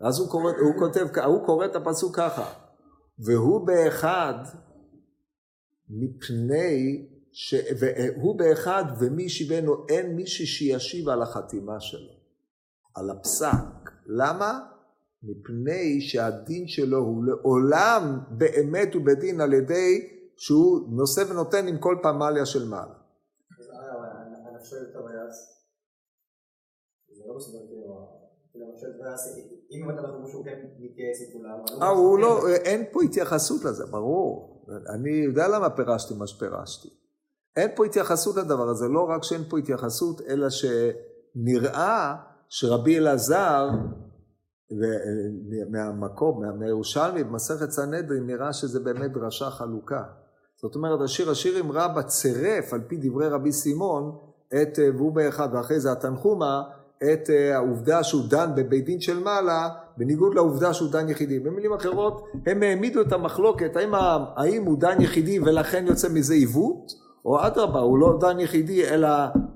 אז 0.00 0.18
הוא, 0.18 0.28
קורא, 0.28 0.52
הוא 0.60 0.74
כותב, 0.78 1.06
הוא 1.24 1.46
קורא 1.46 1.66
את 1.66 1.76
הפסוק 1.76 2.16
ככה, 2.16 2.52
והוא 3.18 3.66
באחד 3.66 4.34
מפני, 5.88 7.06
ש... 7.32 7.54
והוא 7.78 8.38
באחד 8.38 8.84
ומי 8.98 9.22
ישיבנו, 9.22 9.86
אין 9.88 10.16
מישהו 10.16 10.46
שישיב 10.46 11.08
על 11.08 11.22
החתימה 11.22 11.80
שלו, 11.80 12.12
על 12.94 13.10
הפסק. 13.10 13.90
למה? 14.06 14.60
מפני 15.22 16.00
שהדין 16.00 16.68
שלו 16.68 16.98
הוא 16.98 17.24
לעולם 17.24 18.18
באמת 18.30 18.96
ובדין 18.96 19.40
על 19.40 19.52
ידי 19.52 20.08
שהוא 20.36 20.88
נושא 20.88 21.30
ונותן 21.30 21.68
עם 21.68 21.78
כל 21.78 21.96
פמליה 22.02 22.46
של 22.46 22.68
מעלה. 22.68 23.03
שואל 24.74 24.84
את 24.90 24.96
הטייס, 24.96 25.54
זה 27.16 27.22
לא 27.26 27.36
בסדר, 27.36 27.58
כאילו, 27.66 28.14
אם 29.70 29.90
אתה 29.90 30.02
חושב 30.02 30.32
שהוא 30.32 30.44
כן 30.44 30.66
מתייעץ 30.78 31.16
עם 31.20 31.32
כולם, 31.32 31.82
אה, 31.82 31.88
הוא 31.88 32.18
לא, 32.18 32.48
אין 32.48 32.84
פה 32.92 33.02
התייחסות 33.02 33.64
לזה, 33.64 33.86
ברור. 33.86 34.64
אני 34.94 35.10
יודע 35.10 35.48
למה 35.48 35.70
פירשתי 35.70 36.14
מה 36.14 36.26
שפירשתי. 36.26 36.88
אין 37.56 37.70
פה 37.76 37.84
התייחסות 37.84 38.36
לדבר 38.36 38.68
הזה, 38.68 38.88
לא 38.88 39.04
רק 39.04 39.22
שאין 39.22 39.44
פה 39.48 39.58
התייחסות, 39.58 40.20
אלא 40.20 40.46
שנראה 40.50 42.16
שרבי 42.48 42.98
אלעזר, 42.98 43.68
מהמקום, 45.70 46.58
מהירושלמי, 46.58 47.24
במסכת 47.24 47.70
סנהדרין, 47.70 48.26
נראה 48.26 48.52
שזה 48.52 48.80
באמת 48.80 49.12
דרשה 49.12 49.50
חלוקה. 49.50 50.02
זאת 50.62 50.74
אומרת, 50.74 51.00
השיר 51.00 51.30
השירים 51.30 51.72
רבה 51.72 52.02
צירף, 52.02 52.72
על 52.72 52.80
פי 52.88 52.96
דברי 52.96 53.28
רבי 53.28 53.52
סימון, 53.52 54.33
את, 54.48 54.78
אה, 54.78 54.88
והוא 54.96 55.12
באחד, 55.12 55.48
ואחרי 55.52 55.80
זה 55.80 55.92
התנחומה, 55.92 56.62
את 57.12 57.30
אה, 57.30 57.56
העובדה 57.56 58.02
שהוא 58.02 58.22
דן 58.28 58.50
בבית 58.56 58.84
דין 58.84 59.00
של 59.00 59.18
מעלה, 59.18 59.68
בניגוד 59.96 60.34
לעובדה 60.34 60.74
שהוא 60.74 60.90
דן 60.90 61.08
יחידי. 61.08 61.38
במילים 61.38 61.72
אחרות, 61.72 62.24
הם 62.46 62.62
העמידו 62.62 63.00
את 63.00 63.12
המחלוקת, 63.12 63.76
האם, 63.76 63.94
האם 64.36 64.64
הוא 64.64 64.78
דן 64.80 65.00
יחידי 65.00 65.40
ולכן 65.40 65.86
יוצא 65.86 66.08
מזה 66.08 66.34
עיוות, 66.34 66.92
או 67.24 67.46
אדרבה, 67.46 67.80
הוא 67.80 67.98
לא 67.98 68.18
דן 68.20 68.40
יחידי, 68.40 68.88
אלא 68.88 69.08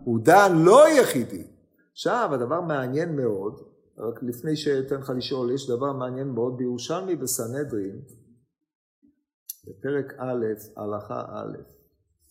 הוא 0.04 0.18
דן 0.22 0.52
לא 0.54 0.88
יחידי. 0.88 1.46
עכשיו, 1.92 2.30
הדבר 2.32 2.60
מעניין 2.60 3.16
מאוד, 3.16 3.60
רק 3.98 4.22
לפני 4.22 4.56
שאתן 4.56 4.96
לך 4.96 5.12
לשאול, 5.16 5.50
יש 5.54 5.70
דבר 5.70 5.92
מעניין 5.92 6.28
מאוד 6.28 6.56
בירושלמי 6.56 7.16
בסנהדרין, 7.16 8.00
בפרק 9.66 10.12
א', 10.18 10.44
הלכה 10.76 11.20
א', 11.20 11.56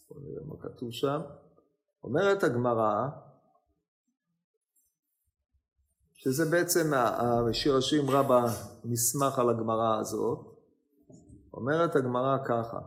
בואו 0.09 0.21
נראה 0.23 0.41
מה 0.47 0.55
כתוב 0.61 0.91
שם. 0.91 1.19
אומרת 2.07 2.43
הגמרא, 2.43 3.07
שזה 6.13 6.45
בעצם 6.51 6.91
השיר 6.93 7.77
השירים 7.77 8.09
רבה 8.09 8.45
נסמך 8.85 9.39
על 9.39 9.49
הגמרא 9.49 9.99
הזאת, 9.99 10.39
אומרת 11.53 11.95
הגמרא 11.95 12.37
ככה, 12.45 12.79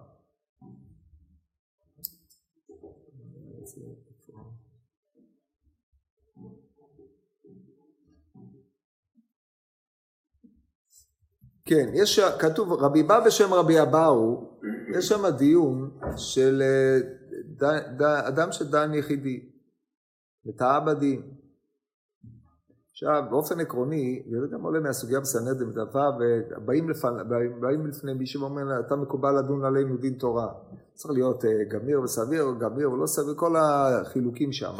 כן, 11.64 11.90
יש, 11.94 12.20
כתוב, 12.20 12.72
רבי 12.72 13.02
בא 13.02 13.26
בשם 13.26 13.54
רבי 13.54 13.82
אבאו, 13.82 14.58
יש 14.98 15.08
שם 15.08 15.26
דיון 15.26 15.98
של 16.16 16.62
אה, 17.62 18.28
אדם 18.28 18.52
שדן 18.52 18.94
יחידי, 18.94 19.50
וטעה 20.46 20.80
בדין. 20.80 21.22
עכשיו, 22.90 23.22
באופן 23.30 23.60
עקרוני, 23.60 24.22
וזה 24.32 24.46
גם 24.54 24.62
עולה 24.62 24.80
מהסוגיה 24.80 25.20
בסנהדרין, 25.20 25.68
ובאים 25.68 26.90
לפני, 26.90 27.10
באים 27.60 27.86
לפני 27.86 28.14
מישהו 28.14 28.40
ואומר, 28.40 28.80
אתה 28.80 28.96
מקובל 28.96 29.38
לדון 29.38 29.64
עלינו 29.64 29.96
דין 29.96 30.14
תורה. 30.14 30.48
צריך 30.94 31.14
להיות 31.14 31.44
אה, 31.44 31.64
גמיר 31.68 32.00
וסביר, 32.00 32.44
גמיר 32.60 32.92
ולא 32.92 33.06
סביר, 33.06 33.34
כל 33.34 33.56
החילוקים 33.56 34.52
שם. 34.52 34.74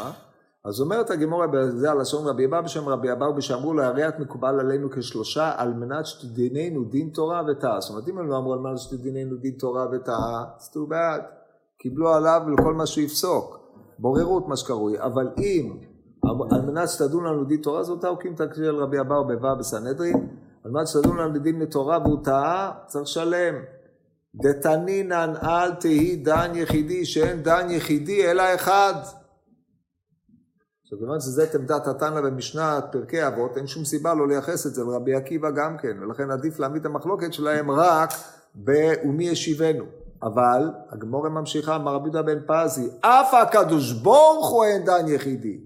אז 0.65 0.81
אומרת 0.81 1.11
הגמורה 1.11 1.47
בזה 1.47 1.91
הלשון 1.91 2.27
רבי 2.27 2.47
אבא 2.47 2.61
בשם 2.61 2.89
רבי 2.89 3.13
אבאו 3.13 3.37
ושאמרו 3.37 3.75
לו, 3.75 3.83
הרי 3.83 4.09
את 4.09 4.19
מקובל 4.19 4.61
עלינו 4.61 4.91
כשלושה 4.91 5.53
על 5.57 5.75
מנת 5.75 6.07
שתדיננו 6.07 6.85
דין 6.85 7.11
תורה 7.15 7.43
וטעה. 7.49 7.81
זאת 7.81 7.91
אומרת, 7.91 8.09
אם 8.09 8.19
הם 8.19 8.29
לא 8.29 8.37
אמרו 8.39 8.53
על 8.53 8.59
מנת 8.59 8.79
שתדיננו 8.79 9.37
דין 9.37 9.55
תורה 9.59 9.87
וטעה, 9.93 10.45
אז 10.59 10.71
תהיו 10.71 10.87
בעד. 10.87 11.40
קיבלו 11.81 12.15
עליו 12.15 12.43
לכל 12.53 12.75
מה 12.75 12.87
שהוא 12.87 13.05
יפסוק, 13.05 13.61
בוררות 13.99 14.49
מה 14.49 14.57
שקרוי, 14.57 15.01
אבל 15.01 15.29
אם 15.39 15.77
על 16.51 16.63
מנת 16.67 16.89
שתדון 16.89 17.25
לנו 17.25 17.45
דין 17.45 17.61
תורה 17.63 17.83
זאת 17.83 18.01
תאוקים 18.01 18.35
תקריא 18.35 18.69
על 18.69 18.77
רבי 18.77 19.01
אבאו 19.01 19.25
בו' 19.25 19.57
בסנהדרין, 19.59 20.29
על 20.65 20.71
מנת 20.71 20.89
שתדון 20.89 21.17
לנו 21.17 21.39
דין 21.39 21.61
לתורה 21.61 21.99
והוא 22.05 22.25
טעה, 22.25 22.73
צריך 22.87 23.03
לשלם. 23.03 23.55
דתנינן 24.35 25.33
אל 25.43 25.75
תהי 25.75 26.17
דן 26.17 26.51
יחידי, 26.55 27.05
שאין 27.05 27.43
דן 27.43 27.71
יחידי 27.71 28.31
אלא 28.31 28.43
אחד. 28.55 28.95
זאת 30.91 31.03
אומרת 31.03 31.21
שזה 31.21 31.45
את 31.45 31.55
עמדת 31.55 31.87
התנא 31.87 32.21
במשנה 32.21 32.81
פרקי 32.93 33.27
אבות, 33.27 33.57
אין 33.57 33.67
שום 33.67 33.85
סיבה 33.85 34.15
לא 34.15 34.29
לייחס 34.29 34.67
את 34.67 34.75
זה 34.75 34.85
לרבי 34.85 35.15
עקיבא 35.15 35.51
גם 35.51 35.77
כן, 35.79 36.03
ולכן 36.03 36.31
עדיף 36.31 36.59
להעמיד 36.59 36.81
את 36.81 36.87
המחלוקת 36.87 37.33
שלהם 37.33 37.71
רק 37.71 38.11
ב"ומי 38.55 39.25
ישיבנו". 39.25 40.00
אבל 40.23 40.71
הגמורה 40.91 41.29
ממשיכה, 41.29 41.77
אמר 41.77 41.95
רבי 41.95 42.05
יהודה 42.05 42.23
בן 42.23 42.39
פזי, 42.47 42.89
אף 43.01 43.35
הקדוש 43.35 43.93
ברוך 43.93 44.51
הוא 44.51 44.65
אין 44.65 44.85
דן 44.85 45.09
יחידי. 45.09 45.61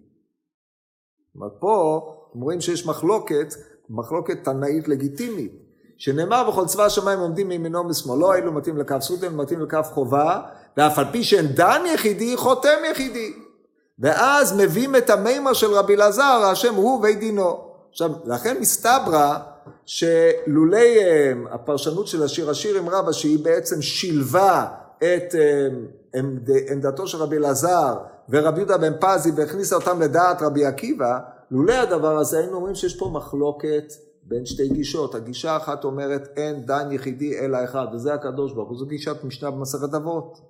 אומרת, 1.37 1.53
פה 1.59 2.01
אתם 2.31 2.41
רואים 2.41 2.61
שיש 2.61 2.87
מחלוקת, 2.87 3.55
מחלוקת 3.91 4.45
תנאית 4.45 4.89
לגיטימית, 4.89 5.53
שנאמר 5.99 6.51
בכל 6.51 6.67
צבא 6.67 6.85
השמיים 6.85 7.19
עומדים 7.19 7.49
מימינו 7.49 7.81
ומשמאלו, 7.81 8.35
אלו 8.35 8.53
מתאים 8.53 8.79
לכף 8.79 9.01
סוטן, 9.01 9.37
מתאים 9.37 9.61
לכף 9.61 9.91
חובה, 9.93 10.41
ואף 10.77 10.99
על 10.99 11.05
פי 11.13 11.25
שאין 11.25 11.47
דן 11.47 11.83
יחידי, 11.95 12.37
חותם 12.37 12.79
יחידי. 12.91 13.33
ואז 13.99 14.61
מביאים 14.61 14.97
את 14.97 15.11
המימר 15.11 15.53
של 15.53 15.73
רבי 15.73 15.95
אלעזר, 15.95 16.43
השם 16.53 16.75
הוא 16.75 17.03
בית 17.03 17.19
דינו. 17.19 17.71
עכשיו, 17.91 18.11
לכן 18.25 18.57
מסתברא 18.61 19.39
שלולי 19.87 20.99
אה, 20.99 21.33
הפרשנות 21.51 22.07
של 22.07 22.23
השיר, 22.23 22.51
השיר 22.51 22.79
עם 22.79 22.89
רבא, 22.89 23.13
שהיא 23.13 23.45
בעצם 23.45 23.83
שילבה 23.83 24.67
את 24.99 25.35
אה, 25.35 25.69
עמד, 26.15 26.51
עמדתו 26.71 27.07
של 27.07 27.19
רבי 27.19 27.37
אלעזר 27.37 27.95
ורבי 28.29 28.59
יהודה 28.59 28.79
בן 28.79 28.93
פזי 29.01 29.31
והכניסה 29.37 29.77
אותם 29.77 30.01
לדעת 30.01 30.43
רבי 30.43 30.67
עקיבא, 30.67 31.19
לולא 31.51 31.73
הדבר 31.73 32.17
הזה 32.17 32.39
היינו 32.39 32.57
אומרים 32.57 32.75
שיש 32.75 32.99
פה 32.99 33.11
מחלוקת 33.13 33.93
בין 34.23 34.47
שתי 34.47 34.69
גישות. 34.69 35.15
הגישה 35.15 35.53
האחת 35.53 35.85
אומרת 35.85 36.29
אין 36.37 36.67
דן 36.67 36.93
יחידי 36.93 37.39
אלא 37.39 37.65
אחד, 37.65 37.87
וזה 37.95 38.15
הקדוש 38.15 38.53
ברוך 38.53 38.69
הוא, 38.69 38.79
זו 38.79 38.87
גישת 38.87 39.25
משנה 39.25 39.51
במסכת 39.51 39.95
אבות. 39.95 40.41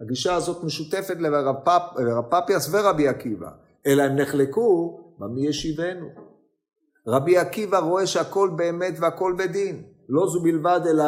הגישה 0.00 0.34
הזאת 0.34 0.64
משותפת 0.64 1.16
לרב 1.18 2.24
פפיאס 2.30 2.68
ורבי 2.70 3.08
עקיבא, 3.08 3.50
אלא 3.86 4.02
הם 4.02 4.16
נחלקו 4.16 5.00
במי 5.18 5.46
ישיבנו. 5.46 6.25
רבי 7.06 7.38
עקיבא 7.38 7.78
רואה 7.78 8.06
שהכל 8.06 8.50
באמת 8.56 8.94
והכל 9.00 9.34
בדין. 9.38 9.82
לא 10.08 10.26
זו 10.26 10.42
בלבד, 10.42 10.80
אלא 10.90 11.04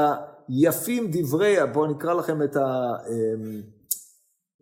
יפים 0.48 1.10
דברי, 1.12 1.56
בואו 1.72 1.86
נקרא 1.86 2.14
לכם 2.14 2.42
את, 2.42 2.56
ה, 2.56 2.60
אמ, 3.08 3.62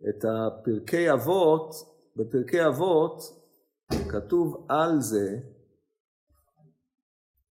את 0.09 0.25
הפרקי 0.25 1.11
אבות, 1.11 1.75
בפרקי 2.15 2.65
אבות 2.65 3.21
כתוב 4.09 4.65
על 4.69 5.01
זה, 5.01 5.37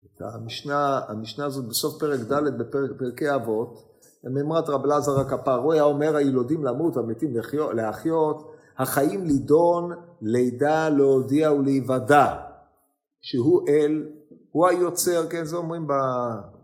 את 0.05 0.21
המשנה, 0.21 1.01
המשנה 1.07 1.45
הזאת 1.45 1.65
בסוף 1.65 1.99
פרק 1.99 2.19
ד' 2.19 2.57
בפרקי 2.57 3.35
אבות, 3.35 3.95
מימרת 4.23 4.69
רב 4.69 4.85
אלעזר 4.85 5.19
הכפר, 5.19 5.55
הוא 5.55 5.73
היה 5.73 5.83
אומר 5.83 6.15
הילודים 6.15 6.65
למות 6.65 6.97
והמתים 6.97 7.33
להחיות, 7.73 8.51
החיים 8.77 9.25
לידון, 9.25 9.91
לידה, 10.21 10.89
להודיע 10.89 11.51
ולהיוודע. 11.51 12.54
שהוא 13.25 13.61
אל, 13.67 14.03
הוא 14.51 14.67
היוצר, 14.67 15.27
כן, 15.29 15.45
זה 15.45 15.55
אומרים 15.57 15.87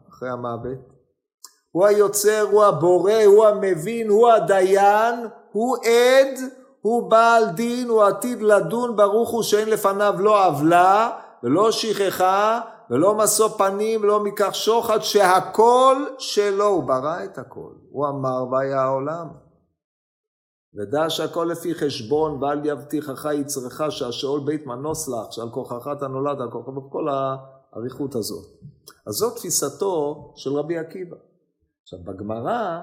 אחרי 0.10 0.30
המוות. 0.30 0.94
הוא 1.72 1.86
היוצר, 1.86 2.48
הוא 2.52 2.64
הבורא, 2.64 3.24
הוא 3.26 3.46
המבין, 3.46 4.10
הוא 4.10 4.30
הדיין, 4.32 5.16
הוא 5.52 5.78
עד, 5.78 6.40
הוא 6.82 7.10
בעל 7.12 7.46
דין, 7.50 7.90
הוא 7.90 8.04
עתיד 8.04 8.42
לדון, 8.42 8.96
ברוך 8.96 9.30
הוא 9.30 9.44
שאין 9.44 9.70
לפניו 9.70 10.16
לא 10.20 10.46
עוולה 10.46 11.10
ולא 11.44 11.72
שכחה 11.72 12.62
ולא 12.90 13.16
משוא 13.16 13.48
פנים 13.48 14.02
ולא 14.02 14.24
מכך 14.24 14.56
שוחד, 14.56 15.00
שהכל 15.02 16.06
שלו, 16.18 16.66
הוא 16.66 16.84
ברא 16.84 17.24
את 17.24 17.38
הכל. 17.38 17.72
הוא 17.92 18.08
אמר 18.08 18.52
והיה 18.52 18.82
העולם. 18.82 19.28
ודע 20.76 21.10
שהכל 21.10 21.48
לפי 21.52 21.76
חשבון 21.76 22.44
ואל 22.44 22.66
יבטיחך 22.66 23.28
יצרך 23.34 23.82
שהשאול 23.90 24.42
בית 24.46 24.66
מנוס 24.66 25.08
לך 25.08 25.34
שעל 25.34 25.50
כוחך 25.50 25.88
אתה 25.98 26.08
נולד 26.08 26.42
על 26.42 26.52
כוחך 26.52 26.78
וכל 26.78 27.08
האריכות 27.10 28.16
הזאת. 28.16 28.46
אז 29.08 29.14
זאת 29.14 29.36
תפיסתו 29.36 30.34
של 30.36 30.50
רבי 30.54 30.78
עקיבא. 30.78 31.16
עכשיו 31.84 32.00
בגמרא 32.04 32.80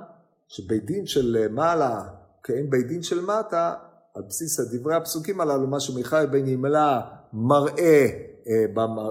שבית 0.48 0.84
דין 0.84 1.06
של 1.06 1.46
מעלה 1.50 2.08
כאין 2.42 2.70
בית 2.70 2.86
דין 2.86 3.02
של 3.02 3.20
מטה 3.20 3.74
על 4.14 4.22
בסיס 4.28 4.60
דברי 4.60 4.94
הפסוקים 4.94 5.40
הללו 5.40 5.66
מה 5.66 5.80
שמיכאל 5.80 6.26
בן 6.26 6.48
ימלה 6.48 7.00
מראה 7.32 8.06
אה, 8.48 8.64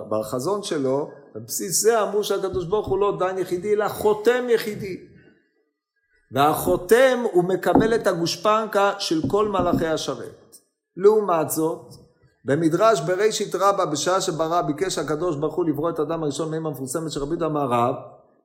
בחזון 0.09 0.63
שלו 0.63 1.09
על 1.35 1.41
בסיס 1.41 1.81
זה 1.81 2.01
אמרו 2.01 2.23
שהקדוש 2.23 2.65
ברוך 2.65 2.87
הוא 2.87 2.99
לא 2.99 3.17
דן 3.19 3.37
יחידי 3.37 3.73
אלא 3.73 3.87
חותם 3.87 4.45
יחידי 4.49 5.06
והחותם 6.31 7.23
הוא 7.31 7.43
מקבל 7.43 7.95
את 7.95 8.07
הגושפנקה 8.07 8.93
של 8.99 9.21
כל 9.27 9.47
מלאכי 9.47 9.87
השרת. 9.87 10.57
לעומת 10.97 11.49
זאת, 11.49 11.93
במדרש 12.45 13.01
בראשית 13.01 13.55
רבה 13.55 13.85
בשעה 13.85 14.21
שברא 14.21 14.61
ביקש 14.61 14.97
הקדוש 14.97 15.35
ברוך 15.35 15.55
הוא 15.55 15.65
לברוא 15.65 15.89
את 15.89 15.99
האדם 15.99 16.23
הראשון 16.23 16.51
מהם 16.51 16.65
המפורסמת 16.65 17.11
של 17.11 17.19
רבי 17.19 17.31
יהודה 17.31 17.49
מערב, 17.49 17.95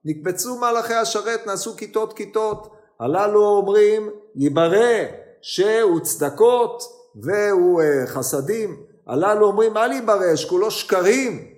נקבצו 0.05 0.59
מלאכי 0.59 0.95
השרת, 0.95 1.47
נעשו 1.47 1.77
כיתות 1.77 2.13
כיתות, 2.13 2.71
הללו 3.01 3.45
אומרים 3.47 4.11
ייברא 4.35 5.05
שהוא 5.43 6.01
צדקות 6.01 6.83
והוא 7.23 7.83
אה, 7.83 8.07
חסדים, 8.07 8.77
הללו 9.07 9.47
אומרים 9.47 9.77
אל 9.77 9.93
ייברא 9.93 10.37
שכולו 10.37 10.71
שקרים 10.71 11.52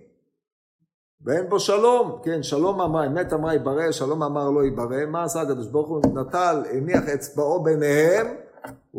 ואין 1.24 1.48
בו 1.48 1.60
שלום, 1.60 2.18
כן, 2.22 2.42
שלום 2.42 2.80
אמר, 2.80 3.06
אמת 3.06 3.32
אמרה 3.32 3.54
יברא, 3.54 3.92
שלום 3.92 4.22
אמר 4.22 4.50
לא 4.50 4.64
יברא, 4.64 5.06
מה 5.06 5.24
עשה 5.24 5.40
הקדוש 5.40 5.66
ברוך 5.66 5.88
הוא? 5.88 6.00
נטל, 6.14 6.62
הניח 6.72 7.08
אצבעו 7.08 7.62
ביניהם 7.62 8.26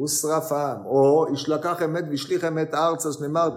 ושרפם, 0.04 0.76
או 0.86 1.26
ישלקח 1.34 1.82
אמת 1.84 2.04
וישליך 2.10 2.44
אמת 2.44 2.74
ארצה, 2.74 3.12
שנאמר, 3.12 3.50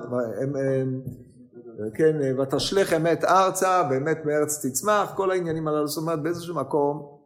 כן, 1.95 2.17
ותשלך 2.39 2.93
אמת 2.93 3.25
ארצה, 3.25 3.83
ואמת 3.91 4.19
מארץ 4.25 4.67
תצמח, 4.67 5.13
כל 5.17 5.31
העניינים 5.31 5.69
הללו, 5.69 5.89
זאת 5.89 6.03
אומרת 6.03 6.23
באיזשהו 6.23 6.55
מקום 6.55 7.19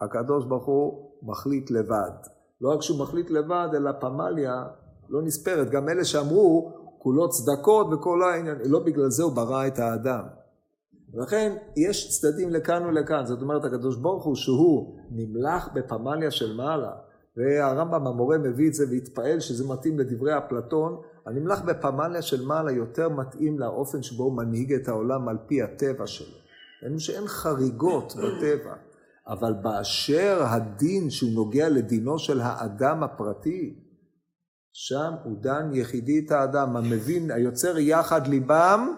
הקדוש 0.00 0.44
ברוך 0.44 0.66
הוא 0.66 1.10
מחליט 1.22 1.70
לבד. 1.70 2.10
לא 2.60 2.74
רק 2.74 2.82
שהוא 2.82 2.98
מחליט 2.98 3.30
לבד, 3.30 3.68
אלא 3.74 3.90
פמליה 4.00 4.64
לא 5.08 5.22
נספרת. 5.22 5.70
גם 5.70 5.88
אלה 5.88 6.04
שאמרו, 6.04 6.72
כולו 6.98 7.28
צדקות 7.28 7.86
וכל 7.92 8.22
העניין, 8.22 8.56
לא 8.64 8.78
בגלל 8.78 9.10
זה 9.10 9.22
הוא 9.22 9.32
ברא 9.32 9.66
את 9.66 9.78
האדם. 9.78 10.22
ולכן 11.14 11.56
יש 11.76 12.10
צדדים 12.10 12.50
לכאן 12.50 12.86
ולכאן, 12.86 13.26
זאת 13.26 13.42
אומרת 13.42 13.64
הקדוש 13.64 13.96
ברוך 13.96 14.24
הוא 14.24 14.34
שהוא 14.34 14.98
נמלח 15.10 15.68
בפמליה 15.74 16.30
של 16.30 16.56
מעלה, 16.56 16.92
והרמב"ם 17.36 18.06
המורה 18.06 18.38
מביא 18.38 18.68
את 18.68 18.74
זה 18.74 18.84
והתפעל 18.90 19.40
שזה 19.40 19.64
מתאים 19.68 19.98
לדברי 19.98 20.38
אפלטון, 20.38 21.00
הנמלח 21.26 21.60
בפמליה 21.60 22.22
של 22.22 22.46
מעלה 22.46 22.72
יותר 22.72 23.08
מתאים 23.08 23.58
לאופן 23.58 24.02
שבו 24.02 24.24
הוא 24.24 24.36
מנהיג 24.36 24.72
את 24.72 24.88
העולם 24.88 25.28
על 25.28 25.36
פי 25.46 25.62
הטבע 25.62 26.06
שלו. 26.06 26.36
ראינו 26.82 27.00
שאין 27.00 27.26
חריגות 27.26 28.12
בטבע, 28.16 28.74
אבל 29.28 29.52
באשר 29.62 30.42
הדין 30.42 31.10
שהוא 31.10 31.30
נוגע 31.34 31.68
לדינו 31.68 32.18
של 32.18 32.40
האדם 32.40 33.02
הפרטי, 33.02 33.74
שם 34.72 35.12
הוא 35.24 35.38
דן 35.40 35.70
יחידי 35.72 36.24
את 36.26 36.30
האדם, 36.30 36.76
המבין, 36.76 37.30
היוצר 37.30 37.78
יחד 37.78 38.26
ליבם 38.26 38.94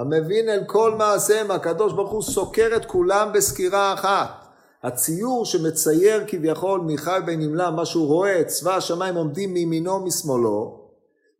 המבין 0.00 0.48
אל 0.48 0.64
כל 0.66 0.94
מעשיהם, 0.94 1.50
הקדוש 1.50 1.92
ברוך 1.92 2.10
הוא 2.10 2.22
סוקר 2.22 2.68
את 2.76 2.84
כולם 2.84 3.30
בסקירה 3.34 3.94
אחת. 3.94 4.46
הציור 4.82 5.44
שמצייר 5.44 6.24
כביכול 6.26 6.80
מיכאל 6.80 7.20
בן 7.22 7.40
נמלה, 7.40 7.70
מה 7.70 7.86
שהוא 7.86 8.06
רואה, 8.06 8.44
צבא 8.44 8.76
השמיים 8.76 9.14
עומדים 9.14 9.54
מימינו 9.54 9.92
ומשמאלו, 9.92 10.88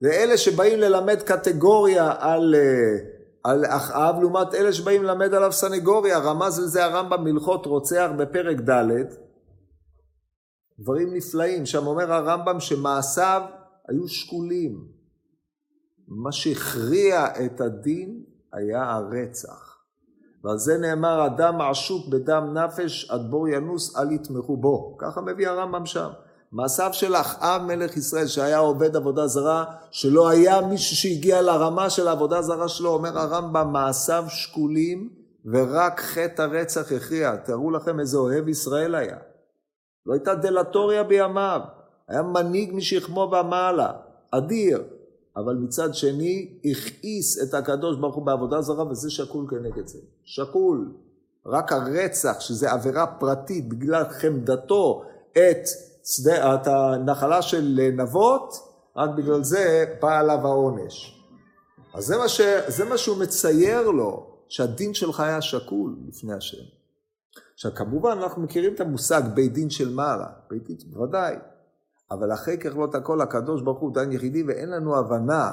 ואלה 0.03 0.37
שבאים 0.37 0.79
ללמד 0.79 1.23
קטגוריה 1.23 2.15
על, 2.19 2.55
אה, 2.55 2.97
על 3.45 3.65
אחאב, 3.65 4.21
לעומת 4.21 4.55
אלה 4.55 4.73
שבאים 4.73 5.03
ללמד 5.03 5.35
עליו 5.35 5.53
סנגוריה, 5.53 6.19
רמז 6.19 6.61
לזה 6.61 6.85
הרמב"ם 6.85 7.25
מלכות 7.25 7.67
רוצח 7.67 8.11
בפרק 8.19 8.57
ד', 8.61 8.91
דברים 10.79 11.15
נפלאים, 11.15 11.67
שם 11.67 11.87
אומר 11.87 12.13
הרמב"ם 12.13 12.61
שמעשיו 12.61 13.43
היו 13.89 14.09
שקולים. 14.09 15.01
מה 16.09 16.33
שהכריע 16.33 17.27
את 17.45 17.61
הדין 17.61 18.30
היה 18.53 18.91
הרצח. 18.91 19.77
ועל 20.45 20.59
זה 20.59 20.79
נאמר 20.79 21.27
אדם 21.27 21.61
עשוק 21.61 22.09
בדם 22.09 22.59
נפש 22.59 23.11
עד 23.11 23.31
בור 23.31 23.49
ינוס 23.49 23.97
אל 23.97 24.13
יתמכו 24.13 24.57
בו. 24.57 24.97
ככה 24.99 25.21
מביא 25.21 25.49
הרמב"ם 25.49 25.87
שם. 25.87 26.09
מעשיו 26.53 26.91
של 26.93 27.15
אחאב 27.15 27.63
מלך 27.63 27.97
ישראל 27.97 28.27
שהיה 28.27 28.59
עובד 28.59 28.97
עבודה 28.97 29.27
זרה, 29.27 29.65
שלא 29.91 30.29
היה 30.29 30.61
מישהו 30.61 30.97
שהגיע 30.97 31.43
לרמה 31.43 31.91
של 31.91 32.09
העבודה 32.09 32.43
זרה 32.43 32.69
שלו, 32.69 32.91
אומר 32.91 33.19
הרמב"ם 33.19 33.73
מעשיו 33.73 34.25
שקולים 34.29 35.11
ורק 35.45 36.01
חטא 36.01 36.43
הרצח 36.43 36.93
הכריע. 36.93 37.37
תארו 37.37 37.71
לכם 37.71 38.01
איזה 38.01 38.19
אוהב 38.19 38.49
ישראל 38.49 38.95
היה. 38.95 39.17
לא 40.07 40.13
הייתה 40.13 40.35
דלטוריה 40.35 41.05
בימיו, 41.05 41.61
היה 42.09 42.23
מנהיג 42.23 42.75
משכמו 42.75 43.31
ומעלה, 43.33 43.93
אדיר. 44.31 44.83
אבל 45.37 45.55
מצד 45.55 45.95
שני 45.95 46.49
הכעיס 46.65 47.43
את 47.43 47.55
הקדוש 47.55 47.97
ברוך 47.97 48.15
הוא 48.15 48.27
בעבודה 48.27 48.61
זרה 48.61 48.87
וזה 48.87 49.11
שקול 49.11 49.47
כנגד 49.51 49.87
זה. 49.87 49.99
שקול. 50.25 50.93
רק 51.47 51.73
הרצח, 51.73 52.41
שזה 52.41 52.73
עבירה 52.73 53.07
פרטית 53.07 53.69
בגלל 53.69 54.05
חמדתו 54.11 55.05
את, 55.33 55.67
שדה, 56.05 56.55
את 56.55 56.67
הנחלה 56.67 57.43
של 57.43 57.91
נבות, 57.97 58.55
רק 58.97 59.11
בגלל 59.11 59.43
זה 59.43 59.85
בא 60.03 60.19
עליו 60.19 60.47
העונש. 60.47 61.25
אז 61.95 62.05
זה 62.05 62.17
מה, 62.19 62.29
ש, 62.29 62.41
זה 62.67 62.85
מה 62.85 62.99
שהוא 62.99 63.19
מצייר 63.19 63.91
לו, 63.91 64.27
שהדין 64.49 64.95
שלך 64.95 65.21
היה 65.21 65.41
שקול 65.41 65.97
לפני 66.09 66.35
השם. 66.35 66.63
עכשיו 67.55 67.75
כמובן 67.75 68.19
אנחנו 68.23 68.43
מכירים 68.43 68.75
את 68.75 68.81
המושג 68.81 69.23
בית 69.35 69.53
דין 69.53 69.71
של 69.71 69.95
מעלה, 69.95 70.27
בית 70.51 70.67
דין, 70.67 70.77
בוודאי. 70.87 71.35
אבל 72.11 72.33
אחרי 72.33 72.59
ככלות 72.59 72.95
הכל 72.95 73.21
הקדוש 73.21 73.63
ברוך 73.63 73.81
הוא 73.81 73.95
דן 73.95 74.13
יחידי 74.13 74.43
ואין 74.43 74.71
לנו 74.71 74.99
הבנה 74.99 75.51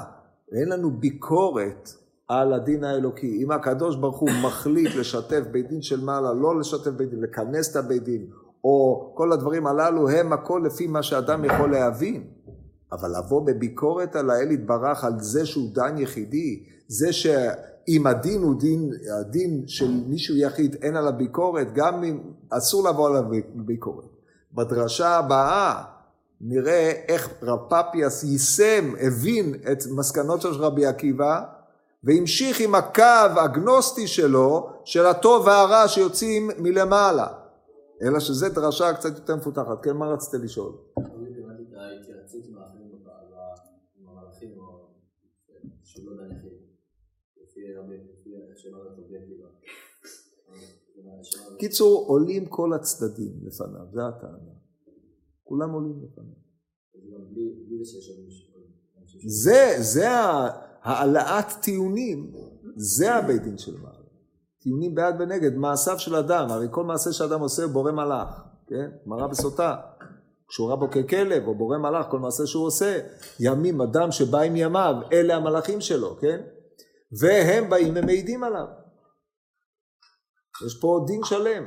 ואין 0.52 0.68
לנו 0.68 0.90
ביקורת 0.90 1.90
על 2.28 2.52
הדין 2.52 2.84
האלוקי. 2.84 3.42
אם 3.42 3.50
הקדוש 3.50 3.96
ברוך 3.96 4.18
הוא 4.18 4.30
מחליט 4.44 4.94
לשתף 4.94 5.42
בית 5.52 5.68
דין 5.68 5.82
של 5.82 6.04
מעלה, 6.04 6.32
לא 6.32 6.60
לשתף 6.60 6.90
בית 6.90 7.10
דין, 7.10 7.20
לכנס 7.20 7.70
את 7.70 7.76
הבית 7.76 8.04
דין, 8.04 8.26
או 8.64 9.12
כל 9.14 9.32
הדברים 9.32 9.66
הללו 9.66 10.08
הם 10.08 10.32
הכל 10.32 10.62
לפי 10.66 10.86
מה 10.86 11.02
שאדם 11.02 11.44
יכול 11.44 11.70
להבין. 11.72 12.24
אבל 12.92 13.08
לבוא 13.18 13.46
בביקורת 13.46 14.16
על 14.16 14.30
האל 14.30 14.50
יתברך 14.50 15.04
על 15.04 15.20
זה 15.20 15.46
שהוא 15.46 15.74
דן 15.74 15.98
יחידי, 15.98 16.64
זה 16.88 17.12
שאם 17.12 18.06
הדין 18.06 18.42
הוא 18.42 18.60
דין, 18.60 18.90
הדין 19.20 19.62
של 19.66 19.90
מישהו 20.06 20.36
יחיד 20.36 20.76
אין 20.82 20.96
עליו 20.96 21.12
ביקורת, 21.16 21.72
גם 21.74 22.04
אם 22.04 22.20
אסור 22.50 22.88
לבוא 22.88 23.08
עליו 23.08 23.24
ביקורת. 23.54 24.04
בדרשה 24.54 25.08
הבאה 25.08 25.82
נראה 26.40 26.92
איך 27.08 27.42
רב 27.42 27.60
פפיאס 27.68 28.24
יישם, 28.24 28.94
הבין 29.00 29.54
את 29.72 29.78
מסקנות 29.96 30.40
של 30.40 30.48
רבי 30.48 30.86
עקיבא, 30.86 31.44
והמשיך 32.04 32.60
עם 32.60 32.74
הקו 32.74 33.40
הגנוסטי 33.44 34.06
שלו, 34.06 34.70
של 34.84 35.06
הטוב 35.06 35.46
והרע 35.46 35.88
שיוצאים 35.88 36.50
מלמעלה. 36.58 37.26
אלא 38.02 38.20
שזו 38.20 38.48
דרשה 38.48 38.92
קצת 38.92 39.14
יותר 39.14 39.36
מפותחת. 39.36 39.84
כן, 39.84 39.96
מה 39.96 40.06
רצית 40.06 40.40
לשאול? 40.40 40.72
קיצור, 51.58 52.04
עולים 52.08 52.46
כל 52.46 52.72
הצדדים 52.72 53.32
לפניו, 53.42 53.86
זה 53.92 54.06
הטענה. 54.06 54.47
כולם 55.48 55.70
עולים 55.70 56.02
לפניו. 56.02 56.34
זה, 59.26 59.74
זה 59.78 60.08
העלאת 60.82 61.46
טיעונים, 61.62 62.32
זה 62.76 63.14
הבית 63.14 63.42
דין 63.42 63.58
של 63.58 63.80
מעלה. 63.80 63.98
טיעונים 64.62 64.94
בעד 64.94 65.20
ונגד, 65.20 65.54
מעשיו 65.54 65.98
של 65.98 66.14
אדם, 66.14 66.46
הרי 66.50 66.66
כל 66.70 66.84
מעשה 66.84 67.12
שאדם 67.12 67.40
עושה 67.40 67.62
הוא 67.62 67.72
בורא 67.72 67.92
מלאך, 67.92 68.42
כן? 68.66 68.90
מראה 69.06 69.28
בסוטה. 69.28 69.76
כשהוא 70.48 70.68
ראה 70.68 70.76
בו 70.76 70.88
ככלב 70.90 71.46
או 71.46 71.54
בורא 71.54 71.78
מלאך, 71.78 72.06
כל 72.10 72.18
מעשה 72.18 72.46
שהוא 72.46 72.66
עושה, 72.66 72.98
ימים 73.40 73.80
אדם 73.80 74.12
שבא 74.12 74.40
עם 74.40 74.56
ימיו, 74.56 74.94
אלה 75.12 75.36
המלאכים 75.36 75.80
שלו, 75.80 76.16
כן? 76.20 76.40
והם 77.20 77.70
באים 77.70 77.94
ומעידים 77.96 78.44
עליו. 78.44 78.66
יש 80.66 80.80
פה 80.80 81.04
דין 81.06 81.20
שלם. 81.24 81.64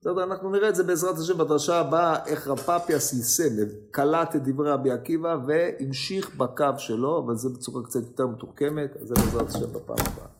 בסדר, 0.00 0.24
אנחנו 0.24 0.50
נראה 0.50 0.68
את 0.68 0.74
זה 0.74 0.84
בעזרת 0.84 1.18
השם 1.18 1.38
בדרשה 1.38 1.80
הבאה, 1.80 2.26
איך 2.26 2.48
רב 2.48 2.58
פפיאס 2.58 3.12
יישם, 3.12 3.64
קלט 3.90 4.36
את 4.36 4.42
דברי 4.48 4.70
רבי 4.70 4.90
עקיבא 4.90 5.36
והמשיך 5.46 6.36
בקו 6.36 6.64
שלו, 6.78 7.18
אבל 7.18 7.34
זה 7.34 7.48
בצורה 7.48 7.84
קצת 7.84 8.00
יותר 8.00 8.26
מתוחכמת, 8.26 8.96
אז 8.96 9.08
זה 9.08 9.14
בעזרת 9.14 9.48
השם 9.48 9.72
בפעם 9.72 9.96
הבאה. 10.00 10.35